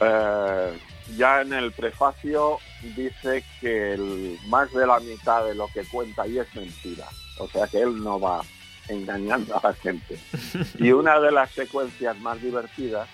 [0.00, 0.78] Eh,
[1.16, 2.58] ya en el prefacio
[2.96, 7.06] dice que el, más de la mitad de lo que cuenta ahí es mentira.
[7.38, 8.42] O sea que él no va
[8.88, 10.18] engañando a la gente.
[10.78, 13.08] Y una de las secuencias más divertidas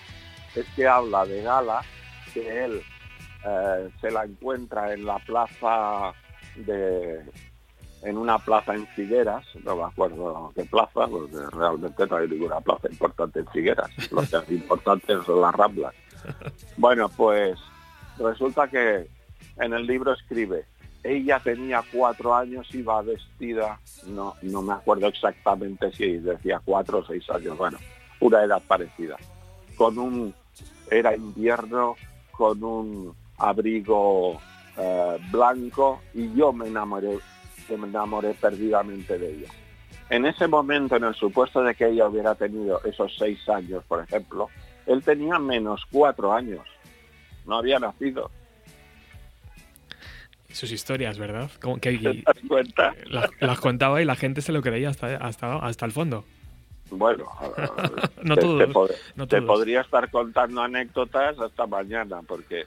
[0.55, 1.81] es que habla de Gala,
[2.33, 2.81] que él
[3.45, 6.13] eh, se la encuentra en la plaza
[6.55, 7.21] de
[8.03, 12.61] en una plaza en Figueras, no me acuerdo qué plaza, porque realmente no hay ninguna
[12.61, 15.93] plaza importante en Figueras, lo que es importante son las Ramblas.
[16.77, 17.57] Bueno, pues
[18.17, 19.07] resulta que
[19.57, 20.65] en el libro escribe,
[21.03, 27.05] ella tenía cuatro años, iba vestida, no, no me acuerdo exactamente si decía cuatro o
[27.05, 27.77] seis años, bueno,
[28.19, 29.17] una edad parecida,
[29.75, 30.33] con un,
[30.89, 31.95] era invierno,
[32.31, 34.39] con un abrigo
[34.77, 37.17] eh, blanco y yo me enamoré,
[37.77, 39.49] me enamoré perdidamente de ella.
[40.09, 44.03] En ese momento, en el supuesto de que ella hubiera tenido esos seis años, por
[44.03, 44.49] ejemplo,
[44.85, 46.65] él tenía menos cuatro años,
[47.45, 48.31] no había nacido
[50.51, 51.49] sus historias, ¿verdad?
[51.61, 52.93] Como que, ¿Te das cuenta?
[53.39, 56.25] Las, contaba y la gente se lo creía hasta, hasta, hasta el fondo.
[56.91, 57.25] Bueno,
[58.23, 62.65] no, te, te, podría estar contando anécdotas hasta mañana, porque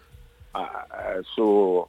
[0.54, 0.86] ah,
[1.34, 1.86] su,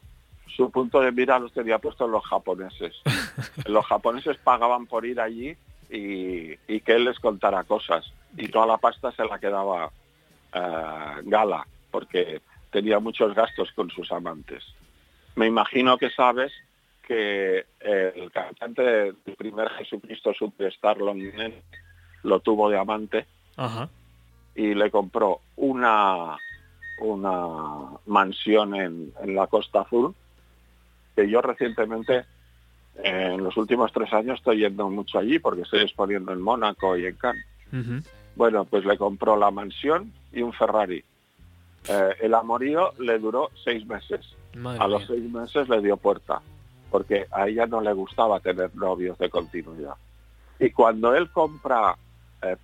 [0.48, 2.96] su punto de mira los tenía puestos los japoneses.
[3.66, 5.56] los japoneses pagaban por ir allí
[5.90, 8.12] y, y, que él les contara cosas.
[8.38, 12.42] Y toda la pasta se la quedaba uh, Gala, porque
[12.72, 14.64] tenía muchos gastos con sus amantes.
[15.36, 16.52] Me imagino que sabes
[17.08, 21.54] que el cantante del primer Jesucristo Superstar Londres
[22.24, 23.26] lo tuvo de amante
[24.56, 26.38] y le compró una
[27.00, 30.16] una mansión en, la Costa Azul
[31.16, 32.26] que yo recientemente
[32.96, 37.06] en los últimos tres años estoy yendo mucho allí porque estoy exponiendo en Mónaco y
[37.06, 37.46] en Cannes.
[38.36, 41.04] Bueno, pues le compró la mansión y un Ferrari
[41.90, 44.22] Eh, el amorío le duró seis meses.
[44.80, 46.42] a los seis meses le dio puerta,
[46.90, 49.96] porque a ella no le gustaba tener novios de continuidad.
[50.60, 51.98] Y cuando él compra
[52.42, 52.56] eh,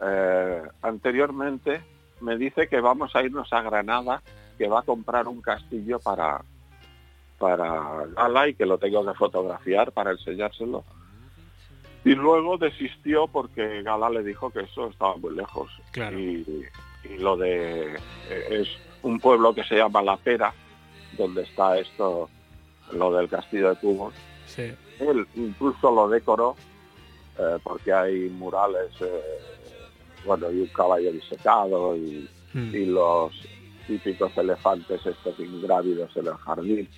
[0.00, 1.82] eh, anteriormente
[2.20, 4.22] me dice que vamos a irnos a Granada,
[4.56, 6.40] que va a comprar un castillo para,
[7.42, 10.84] para Gala y que lo tengo que fotografiar para enseñárselo.
[12.04, 15.68] Y luego desistió porque Gala le dijo que eso estaba muy lejos.
[15.96, 16.62] Y,
[17.18, 17.94] lo de...
[18.30, 18.68] Eh, es
[19.02, 20.54] un pueblo que se llama La Pera,
[21.18, 22.30] donde está esto,
[22.92, 24.14] lo del castillo de Tubos.
[25.00, 26.54] Él incluso lo decoró
[27.40, 29.20] eh, porque hay murales, eh,
[30.24, 33.32] bueno, y un caballo disecado y, y los
[33.86, 36.88] típicos elefantes estos ingrávidos en el jardín.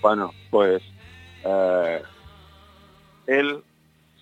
[0.00, 0.82] Bueno, pues
[1.44, 2.02] eh,
[3.26, 3.62] él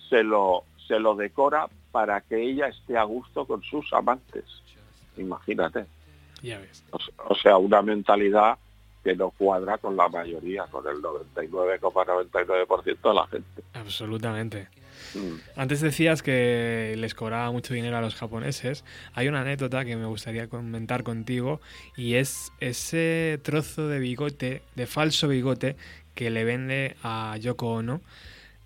[0.09, 4.45] se lo, se lo decora para que ella esté a gusto con sus amantes.
[5.17, 5.85] Imagínate.
[7.27, 8.57] O, sea, una mentalidad
[9.03, 13.63] que no cuadra con la mayoría, con el 99,99% de la gente.
[13.73, 14.67] Absolutamente.
[15.13, 15.59] Mm.
[15.59, 18.83] Antes decías que les cobraba mucho dinero a los japoneses.
[19.13, 21.61] Hay una anécdota que me gustaría comentar contigo
[21.95, 25.75] y es ese trozo de bigote, de falso bigote,
[26.15, 28.01] que le vende a Yoko Ono.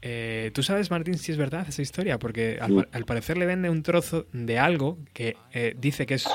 [0.03, 2.17] Eh, ¿Tú sabes, Martín, si es verdad esa historia?
[2.17, 6.27] Porque al, parecer le vende un trozo de algo que eh, dice que es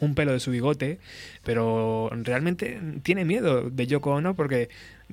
[0.00, 1.00] un pelo de su bigote,
[1.44, 4.68] pero realmente tiene miedo de Yoko Ono porque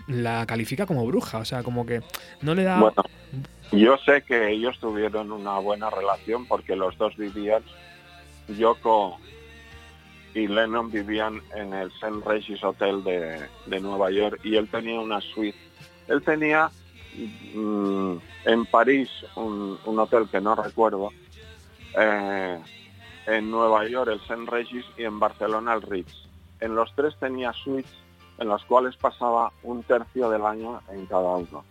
[0.08, 2.02] la califica como bruja, o sea, como que
[2.42, 2.94] no le da...
[3.72, 7.64] Yo sé que ellos tuvieron una buena relación porque los dos vivían,
[8.48, 9.18] Yoko
[10.34, 12.22] y Lennon vivían en el St.
[12.26, 15.58] Regis Hotel de, Nueva York y él tenía una suite.
[16.08, 16.70] Él tenía
[17.18, 21.12] mm, en París un, hotel que no recuerdo,
[21.98, 22.60] eh,
[23.26, 24.50] en Nueva York el St.
[24.50, 26.14] Regis y en Barcelona el Ritz.
[26.60, 27.92] En los tres tenía suites
[28.38, 31.64] en las cuales pasaba un tercio del año en cada uno.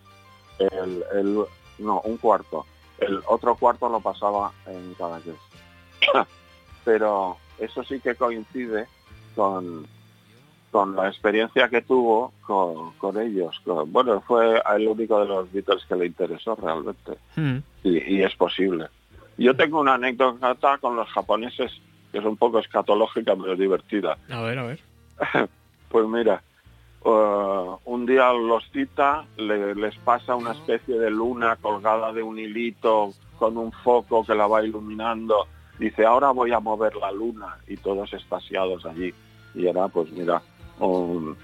[1.78, 2.66] No, un cuarto.
[2.98, 5.20] El otro cuarto lo pasaba en cada
[6.84, 8.86] Pero eso sí que coincide
[9.34, 9.86] con,
[10.70, 13.60] con la experiencia que tuvo con, ellos.
[13.86, 17.12] bueno, fue el único de los Beatles que le interesó realmente.
[17.34, 17.58] Hmm.
[17.82, 18.86] Y, es posible.
[19.38, 21.72] Yo tengo una anécdota con los japoneses
[22.12, 24.16] que es un poco escatológica, pero divertida.
[24.30, 24.80] A ver, a ver.
[25.88, 26.42] pues mira,
[27.06, 33.12] Uh, un día los cita, les pasa una especie de luna colgada de un hilito
[33.38, 35.46] con un foco que la va iluminando.
[35.78, 39.14] Dice, ahora voy a mover la luna y todos estasiados allí.
[39.54, 40.42] Y era, pues mira,
[40.78, 41.36] una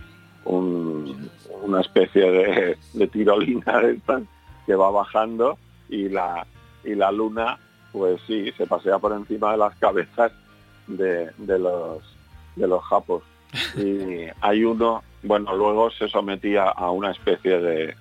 [1.81, 3.81] especie de, tirolina
[4.67, 5.59] que va bajando
[5.89, 6.47] y la,
[6.85, 7.59] y la luna,
[7.93, 10.33] pues sí, se pasea por encima de las cabezas
[10.87, 12.03] de, de los,
[12.57, 13.23] de los japos.
[13.77, 17.97] Y hay uno bueno, luego se sometía a una especie de,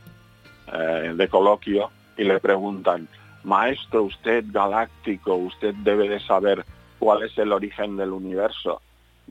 [0.73, 3.07] eh, de coloquio y le preguntan,
[3.43, 6.65] maestro, usted galáctico, usted debe de saber
[6.99, 8.81] cuál es el origen del universo.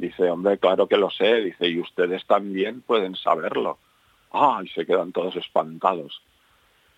[0.00, 1.36] Dice, hombre, claro que lo sé.
[1.42, 3.78] Dice, y ustedes también pueden saberlo.
[4.32, 6.22] Ah, y se quedan todos espantados.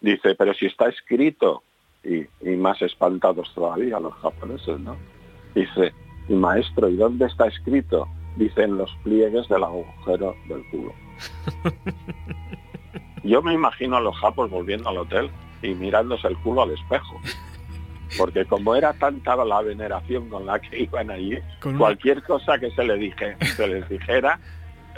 [0.00, 1.62] Dice, pero si está escrito,
[2.04, 4.96] y, y más espantados todavía los japoneses, ¿no?
[5.54, 5.92] Dice,
[6.28, 8.08] y maestro, ¿y dónde está escrito?
[8.36, 10.92] dicen los pliegues del agujero del culo.
[13.24, 15.30] Yo me imagino a los japos volviendo al hotel
[15.62, 17.20] y mirándose el culo al espejo.
[18.18, 21.38] Porque como era tanta la veneración con la que iban allí,
[21.78, 24.38] cualquier cosa que se, le dije, se les dijera,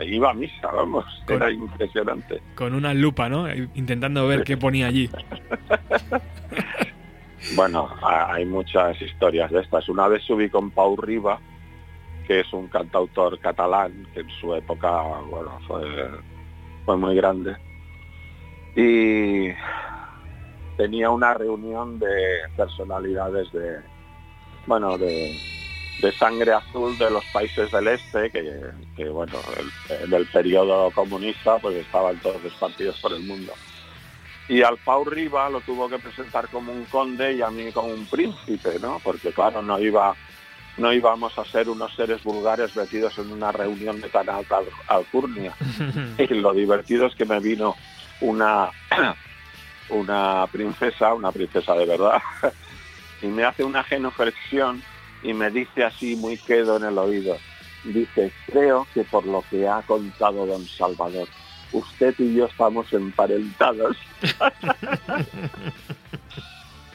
[0.03, 2.41] iba a misa, vamos, era impresionante.
[2.55, 3.47] Con una lupa, ¿no?
[3.75, 5.09] Intentando ver qué ponía allí.
[7.57, 9.89] bueno, hay muchas historias de estas.
[9.89, 11.39] Una vez subí con Pau Riva,
[12.27, 17.57] que es un cantautor catalán que en su época bueno, fue, muy grande.
[18.77, 19.51] Y
[20.77, 23.79] tenía una reunión de personalidades de,
[24.67, 25.37] bueno, de,
[26.19, 29.39] sangre azul de los países del este, que, bueno,
[29.89, 33.55] en el periodo comunista pues estaban todos los partidos por el mundo.
[34.47, 37.89] Y al Pau Riva lo tuvo que presentar como un conde y a mí como
[37.89, 39.01] un príncipe, ¿no?
[39.03, 40.15] Porque claro, no iba
[40.77, 44.59] no íbamos a ser unos seres vulgares metidos en una reunión de tan alta
[44.89, 45.55] alcurnia.
[46.19, 47.77] y lo divertido es que me vino
[48.21, 48.71] una,
[49.95, 52.21] una princesa, una princesa de verdad,
[53.23, 54.83] y me hace una genuflexión
[55.23, 57.37] y me dice así muy quedo en el oído.
[57.85, 61.29] Dice, creo que por lo que ha contado don Salvador,
[61.73, 63.97] usted y yo estamos emparentados.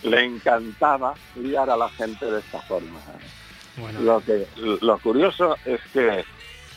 [0.04, 3.00] Le encantaba liar a la gente de esta forma.
[4.02, 4.48] Lo, que,
[4.82, 6.24] lo curioso es que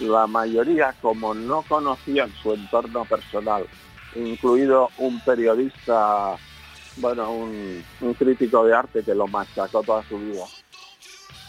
[0.00, 3.66] la mayoría, como no conocían su entorno personal,
[4.14, 6.36] incluido un periodista,
[6.96, 10.44] bueno, un, un crítico de arte que lo machacó toda su vida,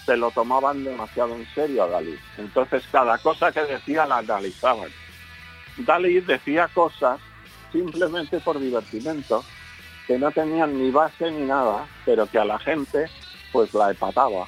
[0.06, 2.18] se lo tomaban demasiado en serio a Dalí.
[2.38, 4.90] Entonces cada cosa que decía la analizaban.
[5.78, 7.20] Dalí decía cosas
[7.72, 9.44] simplemente por divertimento,
[10.08, 13.10] que no tenían ni base ni nada, pero que a la gente
[13.52, 14.48] pues la empataba.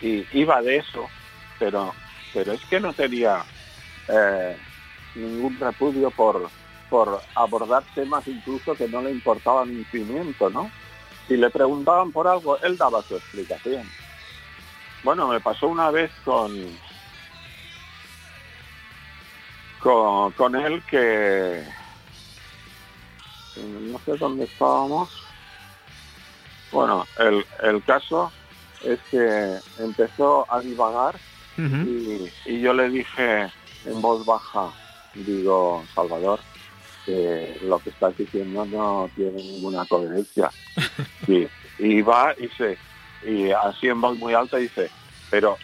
[0.00, 1.08] Y iba de eso,
[1.58, 1.92] pero,
[2.32, 3.44] pero es que no tenía
[4.08, 4.56] eh,
[5.14, 6.48] ningún repudio por,
[6.94, 10.70] por abordar temas incluso que no le importaban un pimiento, ¿no?
[11.26, 13.82] Si le preguntaban por algo, él daba su explicación.
[15.02, 16.52] Bueno, me pasó una vez con,
[19.80, 21.64] con, con él que
[23.56, 25.10] no sé dónde estábamos.
[26.70, 28.30] Bueno, el, el caso
[28.84, 31.16] es que empezó a divagar
[31.58, 33.50] y, y, yo le dije
[33.84, 34.70] en voz baja,
[35.14, 36.38] digo, Salvador,
[37.04, 40.50] que lo que estás diciendo no tiene ninguna coherencia.
[41.78, 42.78] y, va y se
[43.26, 44.90] y así en voz muy alta dice,
[45.30, 45.56] pero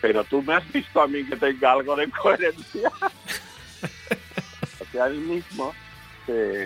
[0.00, 2.90] pero tú me has visto a mí que tenga algo de coherencia.
[4.80, 5.74] o sea, él mismo
[6.26, 6.64] se,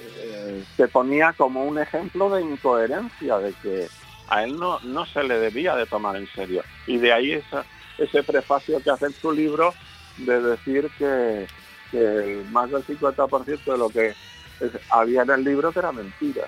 [0.00, 3.88] eh, se ponía como un ejemplo de incoherencia, de que
[4.28, 6.62] a él no, no se le debía de tomar en serio.
[6.86, 7.64] Y de ahí esa,
[7.98, 9.74] ese prefacio que hace en su libro
[10.18, 11.46] de decir que,
[11.94, 14.14] que más del 50% de lo que
[14.90, 16.42] había en el libro era mentira.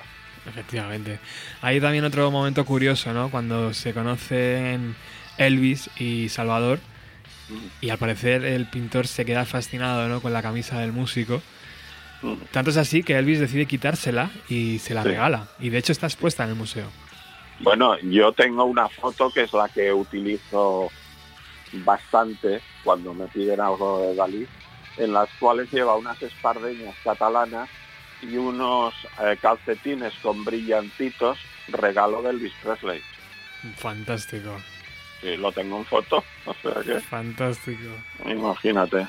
[0.46, 1.20] Efectivamente.
[1.62, 3.30] Hay también otro momento curioso, ¿no?
[3.30, 4.96] Cuando se conocen
[5.38, 6.80] Elvis y Salvador
[7.80, 10.20] y al parecer el pintor se queda fascinado ¿no?
[10.20, 11.40] con la camisa del músico.
[12.50, 15.48] Tanto es así que Elvis decide quitársela y se la regala.
[15.60, 16.88] Y de hecho está expuesta en el museo.
[17.60, 20.90] Bueno, yo tengo una foto que es la que utilizo
[21.84, 24.46] bastante cuando me piden algo de Dalí,
[24.96, 27.68] en las cuales lleva unas espardeñas catalanas
[28.22, 31.38] y unos eh, calcetines con brillantitos,
[31.68, 33.02] regalo de Elvis Presley.
[33.76, 34.56] Fantástico.
[35.20, 37.00] Sí, lo tengo en foto, o sea que...
[37.00, 37.90] Fantástico.
[38.26, 39.06] Imagínate.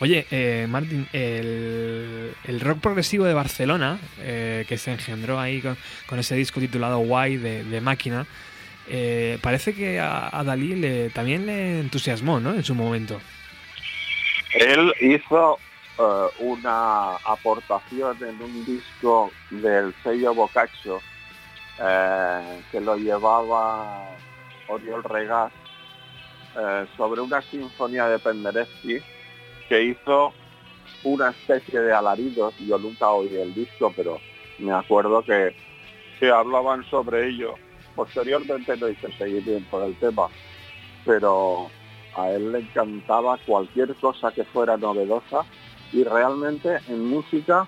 [0.00, 5.60] Oye, eh, Martín, el, rock progresivo de Barcelona, eh, que se engendró ahí
[6.06, 8.26] con, ese disco titulado Why de, Máquina,
[8.88, 12.54] eh, parece que a, Dalí le, también le entusiasmó, ¿no?
[12.54, 13.20] En su momento.
[14.54, 15.58] Él hizo
[16.38, 21.00] una aportación en un disco del sello Boccaccio
[21.76, 24.04] que lo llevaba
[24.68, 25.52] Oriol Regás
[26.96, 28.98] sobre una sinfonía de Penderecki
[29.68, 30.32] que hizo
[31.04, 34.18] una especie de alaridos, yo nunca oí el disco, pero
[34.58, 35.54] me acuerdo que,
[36.18, 37.54] se hablaban sobre ello.
[37.94, 40.28] Posteriormente no hice seguimiento del tema,
[41.04, 41.70] pero
[42.16, 45.44] a él le encantaba cualquier cosa que fuera novedosa
[45.92, 47.66] y realmente en música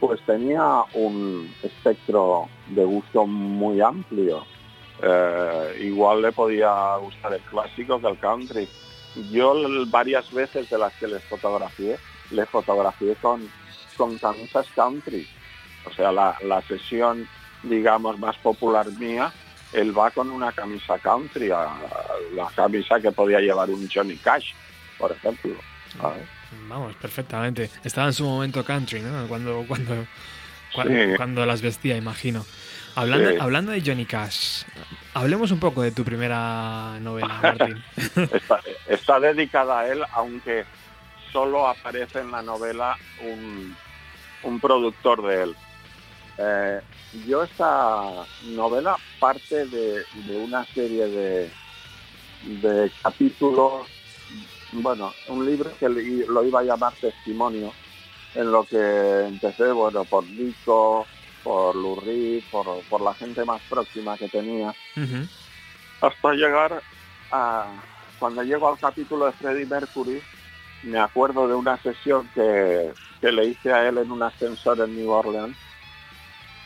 [0.00, 4.44] pues tenía un espectro de gusto muy amplio.
[5.02, 8.68] Eh, igual le podía gustar el clásico que el country
[9.30, 9.54] yo
[9.86, 11.98] varias veces de las que les fotografié,
[12.30, 13.48] le fotografié con,
[13.96, 15.26] con camisas country.
[15.86, 17.28] O sea, la, sesión,
[17.62, 19.32] digamos, más popular mía,
[19.72, 24.52] él va con una camisa country, la camisa que podía llevar un Johnny Cash,
[24.98, 25.52] por ejemplo.
[26.68, 27.70] Vamos, perfectamente.
[27.84, 29.26] Estaba en su momento country, ¿no?
[29.28, 30.06] Cuando, cuando,
[31.16, 32.44] cuando las vestía, imagino.
[32.94, 34.62] Hablando, hablando de Johnny Cash,
[35.12, 37.84] hablemos un poco de tu primera novela, Martín.
[38.88, 40.64] está, dedicada a él, aunque
[41.30, 43.76] solo aparece en la novela un,
[44.44, 45.56] un productor de él.
[46.38, 46.80] Eh,
[47.26, 51.50] yo esta novela parte de, una serie de,
[52.42, 53.86] de capítulos,
[54.72, 57.72] bueno, un libro que lo iba a llamar Testimonio,
[58.34, 61.06] en lo que empecé, bueno, por Nico,
[61.42, 64.74] por Lurri, por, por la gente más próxima que tenía,
[66.00, 66.82] hasta llegar
[67.30, 67.82] a...
[68.18, 70.22] Cuando llego al capítulo de Freddie Mercury,
[70.84, 74.96] me acuerdo de una sesión que, que le hice a él en un ascensor en
[74.96, 75.56] New Orleans,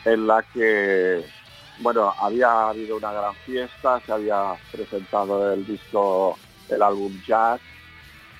[0.05, 1.23] en la que,
[1.79, 6.37] bueno, había habido una gran fiesta, se había presentado el disco,
[6.69, 7.61] el álbum Jazz,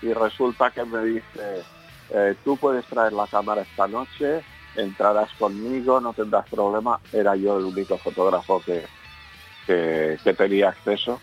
[0.01, 1.63] y resulta que me dice,
[2.09, 4.41] eh, tú puedes traer la cámara esta noche,
[4.75, 6.99] entrarás conmigo, no tendrás problema.
[7.11, 8.85] Era yo el único fotógrafo que,
[9.65, 11.21] que, tenía acceso.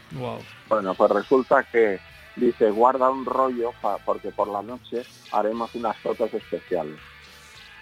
[0.68, 1.98] Bueno, pues resulta que
[2.36, 3.72] dice, guarda un rollo
[4.04, 6.98] porque por la noche haremos unas fotos especiales.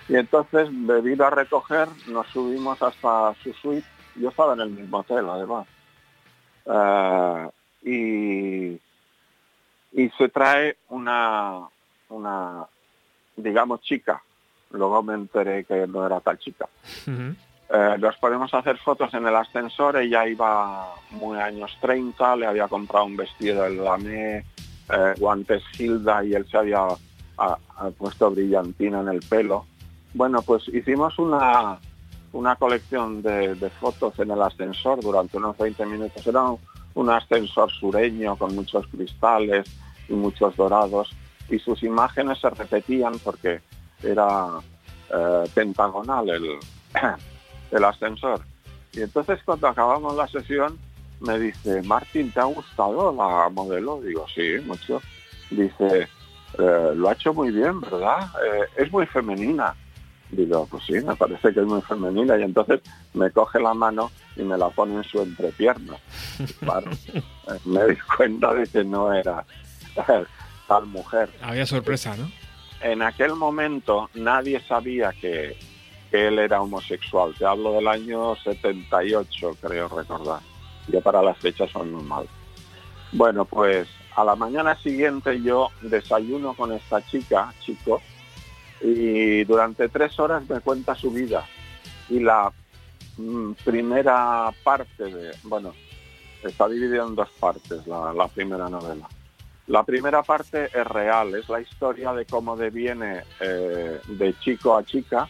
[0.08, 4.70] Y entonces me vino a recoger, nos subimos hasta su suite, yo estaba en el
[4.70, 5.66] mismo hotel además.
[6.66, 7.50] Eh,
[9.92, 11.68] y se trae una,
[12.10, 12.66] una,
[13.36, 14.22] digamos, chica.
[14.70, 16.68] Luego me enteré que no era tal chica.
[17.06, 22.68] Eh, nos podemos hacer fotos en el ascensor, ella iba muy años 30, le había
[22.68, 26.86] comprado un vestido de lamé, eh, guantes Hilda y él se había
[27.98, 29.66] puesto brillantina en el pelo.
[30.16, 31.78] Bueno, pues hicimos una,
[32.32, 36.26] una colección de, fotos en el ascensor durante unos 20 minutos.
[36.26, 36.42] Era
[36.94, 39.66] un, ascensor sureño con muchos cristales
[40.08, 41.14] y muchos dorados
[41.50, 43.60] y sus imágenes se repetían porque
[44.02, 44.46] era
[45.14, 46.58] eh, pentagonal el,
[47.72, 48.40] el ascensor.
[48.94, 50.78] Y entonces cuando acabamos la sesión
[51.20, 54.00] me dice, Martín, ¿te ha gustado la modelo?
[54.00, 55.02] Digo, sí, mucho.
[55.50, 56.08] Dice,
[56.58, 58.30] eh, lo ha hecho muy bien, ¿verdad?
[58.46, 59.74] Eh, es muy femenina.
[60.30, 62.38] Digo, pues sí, me parece que es muy femenina.
[62.38, 62.80] Y entonces
[63.14, 65.96] me coge la mano y me la pone en su entrepierna.
[66.60, 66.90] Claro,
[67.64, 69.44] me di cuenta de que no era
[70.66, 71.30] tal mujer.
[71.42, 72.30] Había sorpresa, ¿no?
[72.80, 75.56] En aquel momento nadie sabía que,
[76.10, 77.34] que él era homosexual.
[77.38, 80.40] Te hablo del año 78, creo recordar.
[80.88, 82.28] Ya para las fechas son normal.
[83.12, 88.02] Bueno, pues a la mañana siguiente yo desayuno con esta chica, chico,
[88.80, 91.44] y durante tres horas me cuenta su vida.
[92.08, 92.52] Y la
[93.16, 95.74] mm, primera parte de, bueno,
[96.42, 99.08] está dividida en dos partes la, primera novela.
[99.66, 104.84] La primera parte es real, es la historia de cómo deviene eh, de chico a
[104.84, 105.28] chica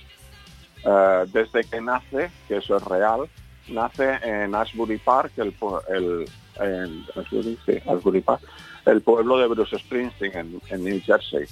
[0.84, 3.28] eh, desde que nace, que eso es real,
[3.68, 5.54] nace en Ashbury Park, el,
[5.88, 6.28] el,
[8.86, 11.46] el pueblo de Bruce Springsteen en, New Jersey.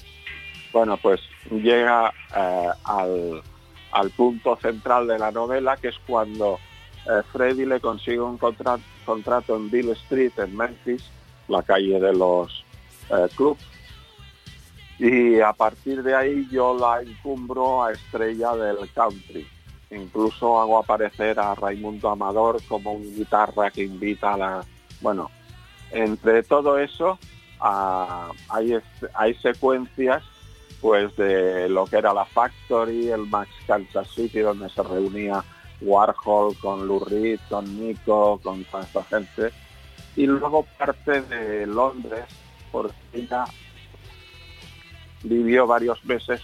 [0.74, 1.20] Bueno, pues
[1.52, 6.58] llega eh, al, punto central de la novela, que es cuando
[7.06, 11.08] eh, Freddy le consigue un contrato en Bill Street, en Memphis,
[11.46, 12.64] la calle de los
[13.36, 13.62] clubs,
[14.98, 19.46] y a partir de ahí yo la encumbro a estrella del country.
[19.92, 24.64] Incluso hago aparecer a Raimundo Amador como un guitarra que invita a la...
[25.00, 25.30] Bueno,
[25.92, 27.16] entre todo eso
[27.60, 28.76] hay,
[29.14, 30.24] hay secuencias
[30.84, 35.42] pues de lo que era la Factory, el Max Kansas City, donde se reunía
[35.80, 39.50] Warhol con Lou Reed, con Nico, con toda esta gente.
[40.14, 42.26] Y luego parte de Londres,
[42.70, 43.46] porque ella
[45.22, 46.42] vivió varios meses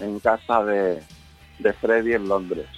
[0.00, 1.02] en casa de,
[1.58, 2.68] de Freddy en Londres.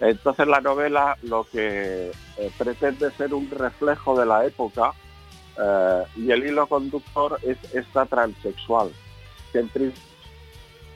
[0.00, 4.92] Entonces la novela lo que eh, pretende ser un reflejo de la época
[5.56, 8.90] eh, y el hilo conductor es esta transexual.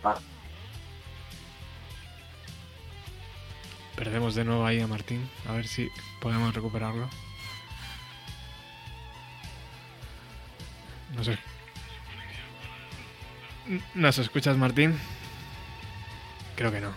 [0.05, 0.17] Ah.
[3.97, 5.89] Perdemos de nuevo ahí a Martín, a ver si
[6.21, 7.09] podemos recuperarlo.
[11.17, 11.39] No sé.
[13.95, 14.99] ¿Nos escuchas, Martín?
[16.57, 16.93] Creo que no.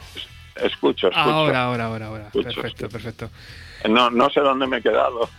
[0.55, 1.19] Escucho, escucho.
[1.19, 2.29] Ahora, ahora, ahora, ahora.
[2.31, 3.29] perfecto, perfecto.
[3.89, 5.29] No, no sé dónde me he quedado.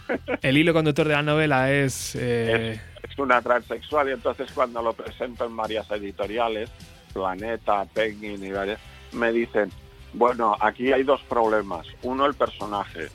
[0.42, 2.80] El hilo conductor de la novela es, eh,
[3.12, 3.18] es...
[3.18, 6.70] una transexual y entonces cuando lo presento en varias editoriales,
[7.12, 8.80] Planeta, Penguin y varias,
[9.12, 9.70] me dicen,
[10.14, 11.86] bueno, aquí hay dos problemas.
[12.02, 13.08] Uno, el personaje.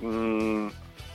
[0.00, 0.68] Mm,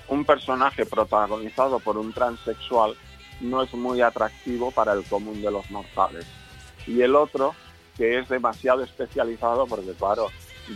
[0.08, 2.96] un personaje protagonizado por un transexual
[3.42, 6.26] no es muy atractivo para el común de los mortales.
[6.88, 7.56] Y el otro,
[7.98, 10.30] que es demasiado especializado, porque claro,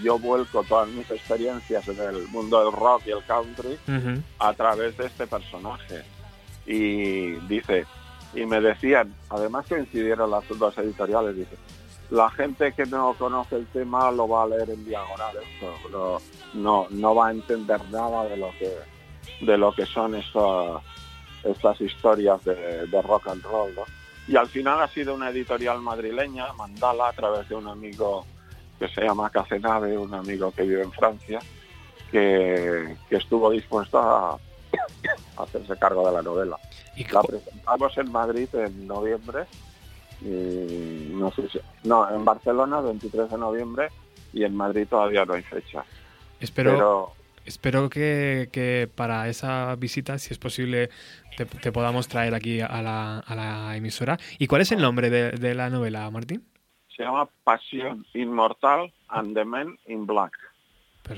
[0.03, 3.77] yo vuelco todas mis experiencias en el mundo del rock y el country
[4.39, 6.03] a través de este personaje.
[6.71, 7.87] Y dice,
[8.35, 11.57] y me decían, además coincidieron las dos editoriales, dice,
[12.11, 15.35] la gente que no conoce el tema lo va a leer en diagonal,
[15.91, 16.19] no,
[16.53, 18.71] no, no va a entender nada de lo que
[19.41, 20.81] de lo que son estos
[21.43, 23.73] estas historias de, rock and roll.
[24.27, 28.25] Y al final ha sido una editorial madrileña, Mandala, a través de un amigo
[28.77, 31.39] que se llama Cacenave, un amigo que vive en Francia,
[32.11, 34.37] que, estuvo dispuesto a,
[35.37, 36.57] hacerse cargo de la novela.
[36.95, 39.45] ¿Y la presentamos en Madrid en noviembre,
[40.21, 43.89] y no sé si, no, en Barcelona 23 de noviembre
[44.33, 45.83] y en Madrid todavía no hay fecha.
[46.39, 47.13] Espero,
[47.45, 50.89] espero que, para esa visita, si es posible,
[51.37, 54.17] te, podamos traer aquí a la, emisora.
[54.37, 56.45] ¿Y cuál es el nombre de, la novela, Martín?
[56.95, 60.33] Se llama Pasión Inmortal and the Men in Black.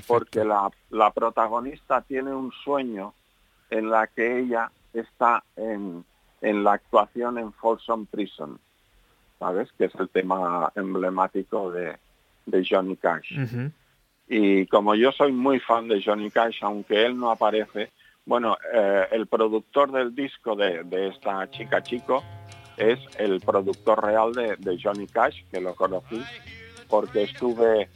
[0.07, 3.13] Porque la, la protagonista tiene un sueño
[3.71, 6.05] en la que ella está en,
[6.41, 8.59] en la actuación en Folsom Prison,
[9.39, 9.69] ¿sabes?
[9.77, 11.97] Que es el tema emblemático de,
[12.45, 13.33] de Johnny Cash.
[14.27, 17.91] Y como yo soy muy fan de Johnny Cash, aunque él no aparece,
[18.23, 22.23] Bueno, eh, el productor del disco de, esta chica chico
[22.77, 26.21] es el productor real de, Johnny Cash, que lo conocí,
[26.87, 27.89] porque estuve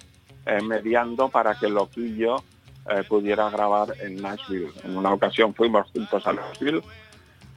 [0.46, 2.44] eh, mediando para que Loquillo
[2.90, 4.72] eh, pudiera grabar en Nashville.
[4.84, 6.82] En una ocasión fuimos juntos a Nashville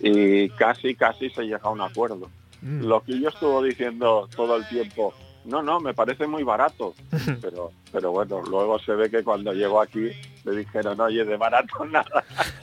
[0.01, 2.31] y casi, casi se llega a un acuerdo.
[2.63, 2.85] Mm.
[2.85, 5.15] Loquillo estuvo diciendo todo el tiempo,
[5.45, 6.95] no, no, me parece muy barato.
[7.41, 10.11] Pero, pero bueno, luego se ve que cuando llegó aquí
[10.45, 12.25] le dijeron, oye, de barato nada.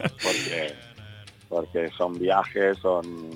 [0.00, 0.74] porque,
[1.48, 3.30] porque son viajes, son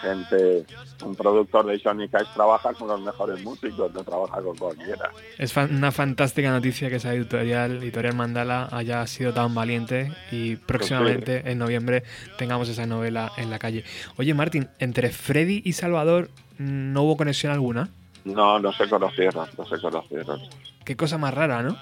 [0.00, 0.64] gente,
[1.04, 5.10] un productor de Johnny Cash trabaja con los mejores músicos, no trabaja con cualquiera.
[5.38, 11.50] Es una fantástica noticia que esa editorial, editorial Mandala, haya sido tan valiente y próximamente
[11.50, 12.02] en noviembre
[12.38, 13.84] tengamos esa novela en la calle.
[14.16, 17.88] Oye, Martín, entre Freddy y Salvador, ¿no hubo conexión alguna?
[18.24, 20.40] No, no se conocieron, no se conocieron.
[20.84, 21.76] Qué cosa más rara, ¿no?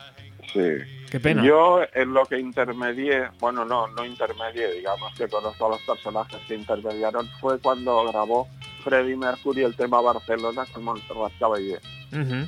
[0.53, 0.79] Sí.
[1.11, 1.43] Qué pena.
[1.43, 6.39] Yo en lo que intermedié, bueno, no, no intermedié, digamos que conozco a los personajes
[6.47, 8.49] que intermediaron, fue cuando grabó
[8.85, 11.79] Freddie Mercury el tema Barcelona con Montserrat Caballé.
[12.13, 12.47] Uh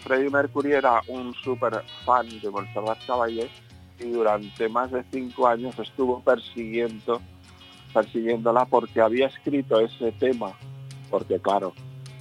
[0.00, 3.48] Freddie Mercury era un súper fan de Montserrat Caballé
[4.00, 7.20] y durante más de cinco años estuvo persiguiendo
[7.92, 10.52] persiguiéndola porque había escrito ese tema,
[11.10, 11.72] porque claro,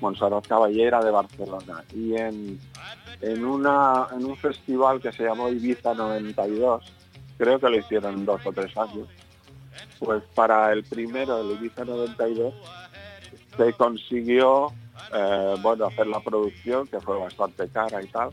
[0.02, 1.84] Montserrat Caballera de Barcelona.
[1.94, 2.60] Y en,
[3.22, 6.94] en, una, en un festival que se llamó Ibiza 92,
[7.38, 9.08] creo que lo hicieron dos o tres años,
[10.00, 12.54] pues para el primero, el Ibiza 92,
[13.56, 14.72] se consiguió
[15.14, 18.30] eh, bueno, hacer la producción, que fue bastante cara y tal,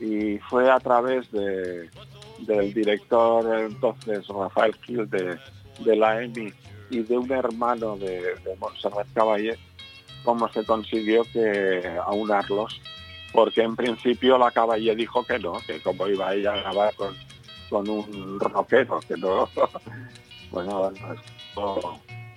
[0.00, 1.88] y fue a través de,
[2.40, 5.38] del director entonces Rafael Gil de,
[5.80, 6.52] de la EMI
[6.90, 9.06] y de un hermano de, de Montserrat
[10.24, 12.80] cómo se consiguió que aunarlos,
[13.32, 17.14] porque en principio la Caballé dijo que no, que como iba ella a grabar con,
[17.68, 19.48] con un rockero, que no.
[20.50, 20.92] bueno,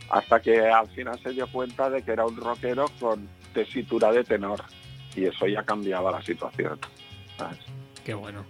[0.10, 4.24] hasta que al final se dio cuenta de que era un rockero con tesitura de
[4.24, 4.62] tenor
[5.16, 6.80] y eso ya cambiaba la situación.
[8.06, 8.46] Qué bueno.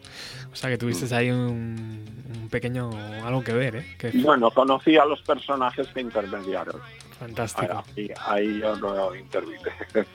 [0.52, 2.92] O sea que tuviste ahí un, pequeño
[3.26, 4.12] algo que ver, ¿eh?
[4.16, 6.80] Bueno, conocí a los personajes que intermediaron.
[7.20, 7.84] Fantástico.
[7.95, 9.72] Ahí, ahí yo no intervine.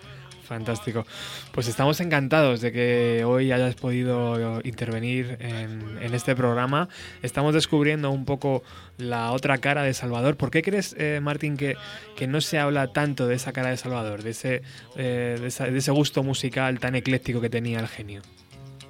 [0.42, 1.06] Fantástico.
[1.52, 6.88] Pues estamos encantados de que hoy hayas podido intervenir en, este programa.
[7.22, 8.62] Estamos descubriendo un poco
[8.98, 10.36] la otra cara de Salvador.
[10.36, 11.76] ¿Por qué crees, eh, Martín, que,
[12.16, 14.62] que, no se habla tanto de esa cara de Salvador, de ese,
[14.96, 15.46] eh, de,
[15.78, 18.20] ese gusto musical tan ecléctico que tenía el genio?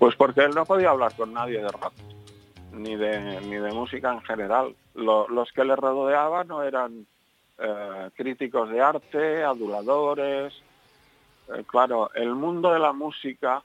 [0.01, 1.93] Pues porque él no podía hablar con nadie de rap,
[2.73, 4.75] ni de, ni de música en general.
[4.95, 7.07] los que le rodeaban no eran
[7.59, 10.53] eh, críticos de arte, aduladores.
[11.49, 13.63] Eh, claro, el mundo de la música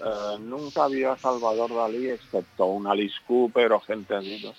[0.00, 4.52] eh, nunca vio a Salvador Dalí excepto un Alice Cooper o gente así.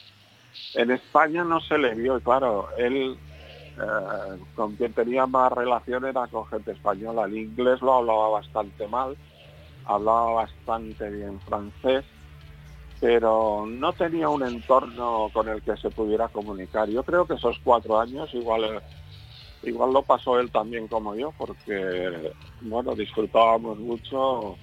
[0.76, 3.18] En España no se le vio claro, él
[4.56, 7.24] con quien tenía más relación era con gente española.
[7.24, 9.18] El inglés lo hablaba bastante mal,
[9.86, 12.06] hablaba bastante bien francés
[13.04, 16.88] pero no tenía un entorno con el que se pudiera comunicar.
[16.88, 18.82] Yo creo que esos cuatro años igual
[19.62, 22.32] igual lo pasó él también como yo, porque
[22.62, 24.56] bueno, disfrutábamos mucho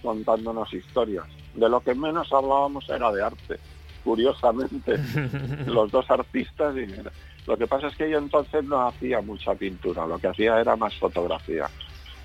[0.00, 1.24] contándonos historias.
[1.54, 3.58] De lo que menos hablábamos era de arte,
[4.04, 4.96] curiosamente.
[5.66, 6.86] Los dos artistas y
[7.48, 10.76] lo que pasa es que yo entonces no hacía mucha pintura, lo que hacía era
[10.76, 11.68] más fotografía.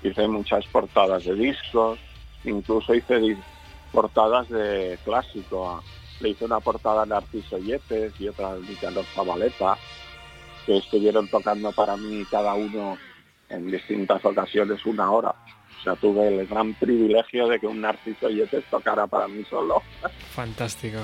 [0.04, 1.98] Hice muchas portadas de discos,
[2.44, 3.18] incluso hice
[3.94, 5.82] portadas de clásico.
[6.20, 9.78] Le hice una portada a Narciso Yepes y otra a Nicanor Zabaleta,
[10.66, 12.98] que estuvieron tocando para mí cada uno
[13.48, 15.34] en distintas ocasiones una hora.
[15.80, 19.82] O sea, tuve el gran privilegio de que un Narciso Yepes tocara para mí solo.
[20.30, 20.98] Fantástico.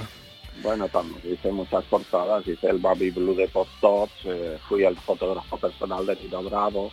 [0.63, 4.97] Bueno, también hice muchas portadas, hice el Baby Blue de Pop Tots, eh, fui el
[4.97, 6.91] fotógrafo personal de Tino Bravo,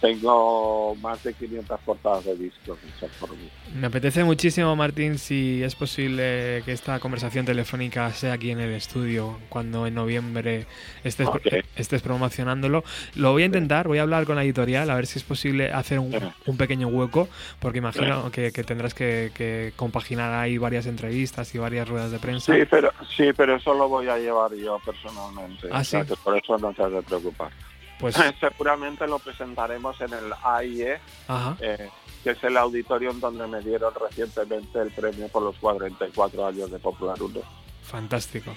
[0.00, 2.78] tengo más de 500 portadas de discos
[3.20, 3.48] por mí.
[3.74, 8.72] Me apetece muchísimo, Martín, si es posible que esta conversación telefónica sea aquí en el
[8.72, 10.66] estudio cuando en noviembre
[11.04, 11.28] estés,
[11.76, 12.84] estés promocionándolo.
[13.16, 15.72] Lo voy a intentar, voy a hablar con la editorial a ver si es posible
[15.72, 16.12] hacer un,
[16.56, 17.28] pequeño hueco,
[17.60, 22.54] porque imagino que, tendrás que, compaginar ahí varias entrevistas y varias ruedas de prensa.
[22.54, 25.68] Sí, pero, sí, pero eso lo voy a llevar yo personalmente.
[25.70, 25.82] ¿Ah,
[26.22, 27.50] por eso no te has de preocupar.
[27.98, 31.00] Pues seguramente lo presentaremos en el AIE,
[31.60, 31.90] eh,
[32.22, 36.78] que es el auditorium donde me dieron recientemente el premio por los 44 años de
[36.78, 37.40] Popular 1.
[37.82, 38.54] Fantástico.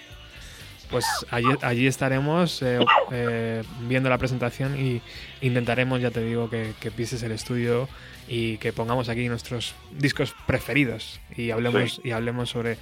[0.92, 2.80] Pues allí, allí estaremos eh,
[3.12, 5.02] eh, viendo la presentación y
[5.40, 7.88] intentaremos, ya te digo, que, pises el estudio
[8.28, 12.78] y que pongamos aquí nuestros discos preferidos y hablemos, y hablemos sobre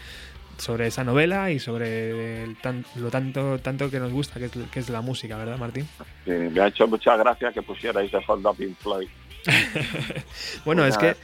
[0.60, 2.48] sobre esa novela y sobre
[2.96, 5.88] lo tanto, tanto que nos gusta, que es, la música, ¿verdad, Martín?
[6.26, 9.08] Sí, me ha hecho mucha gracia que pusierais de fondo Pink Floyd.
[10.66, 11.16] bueno, es que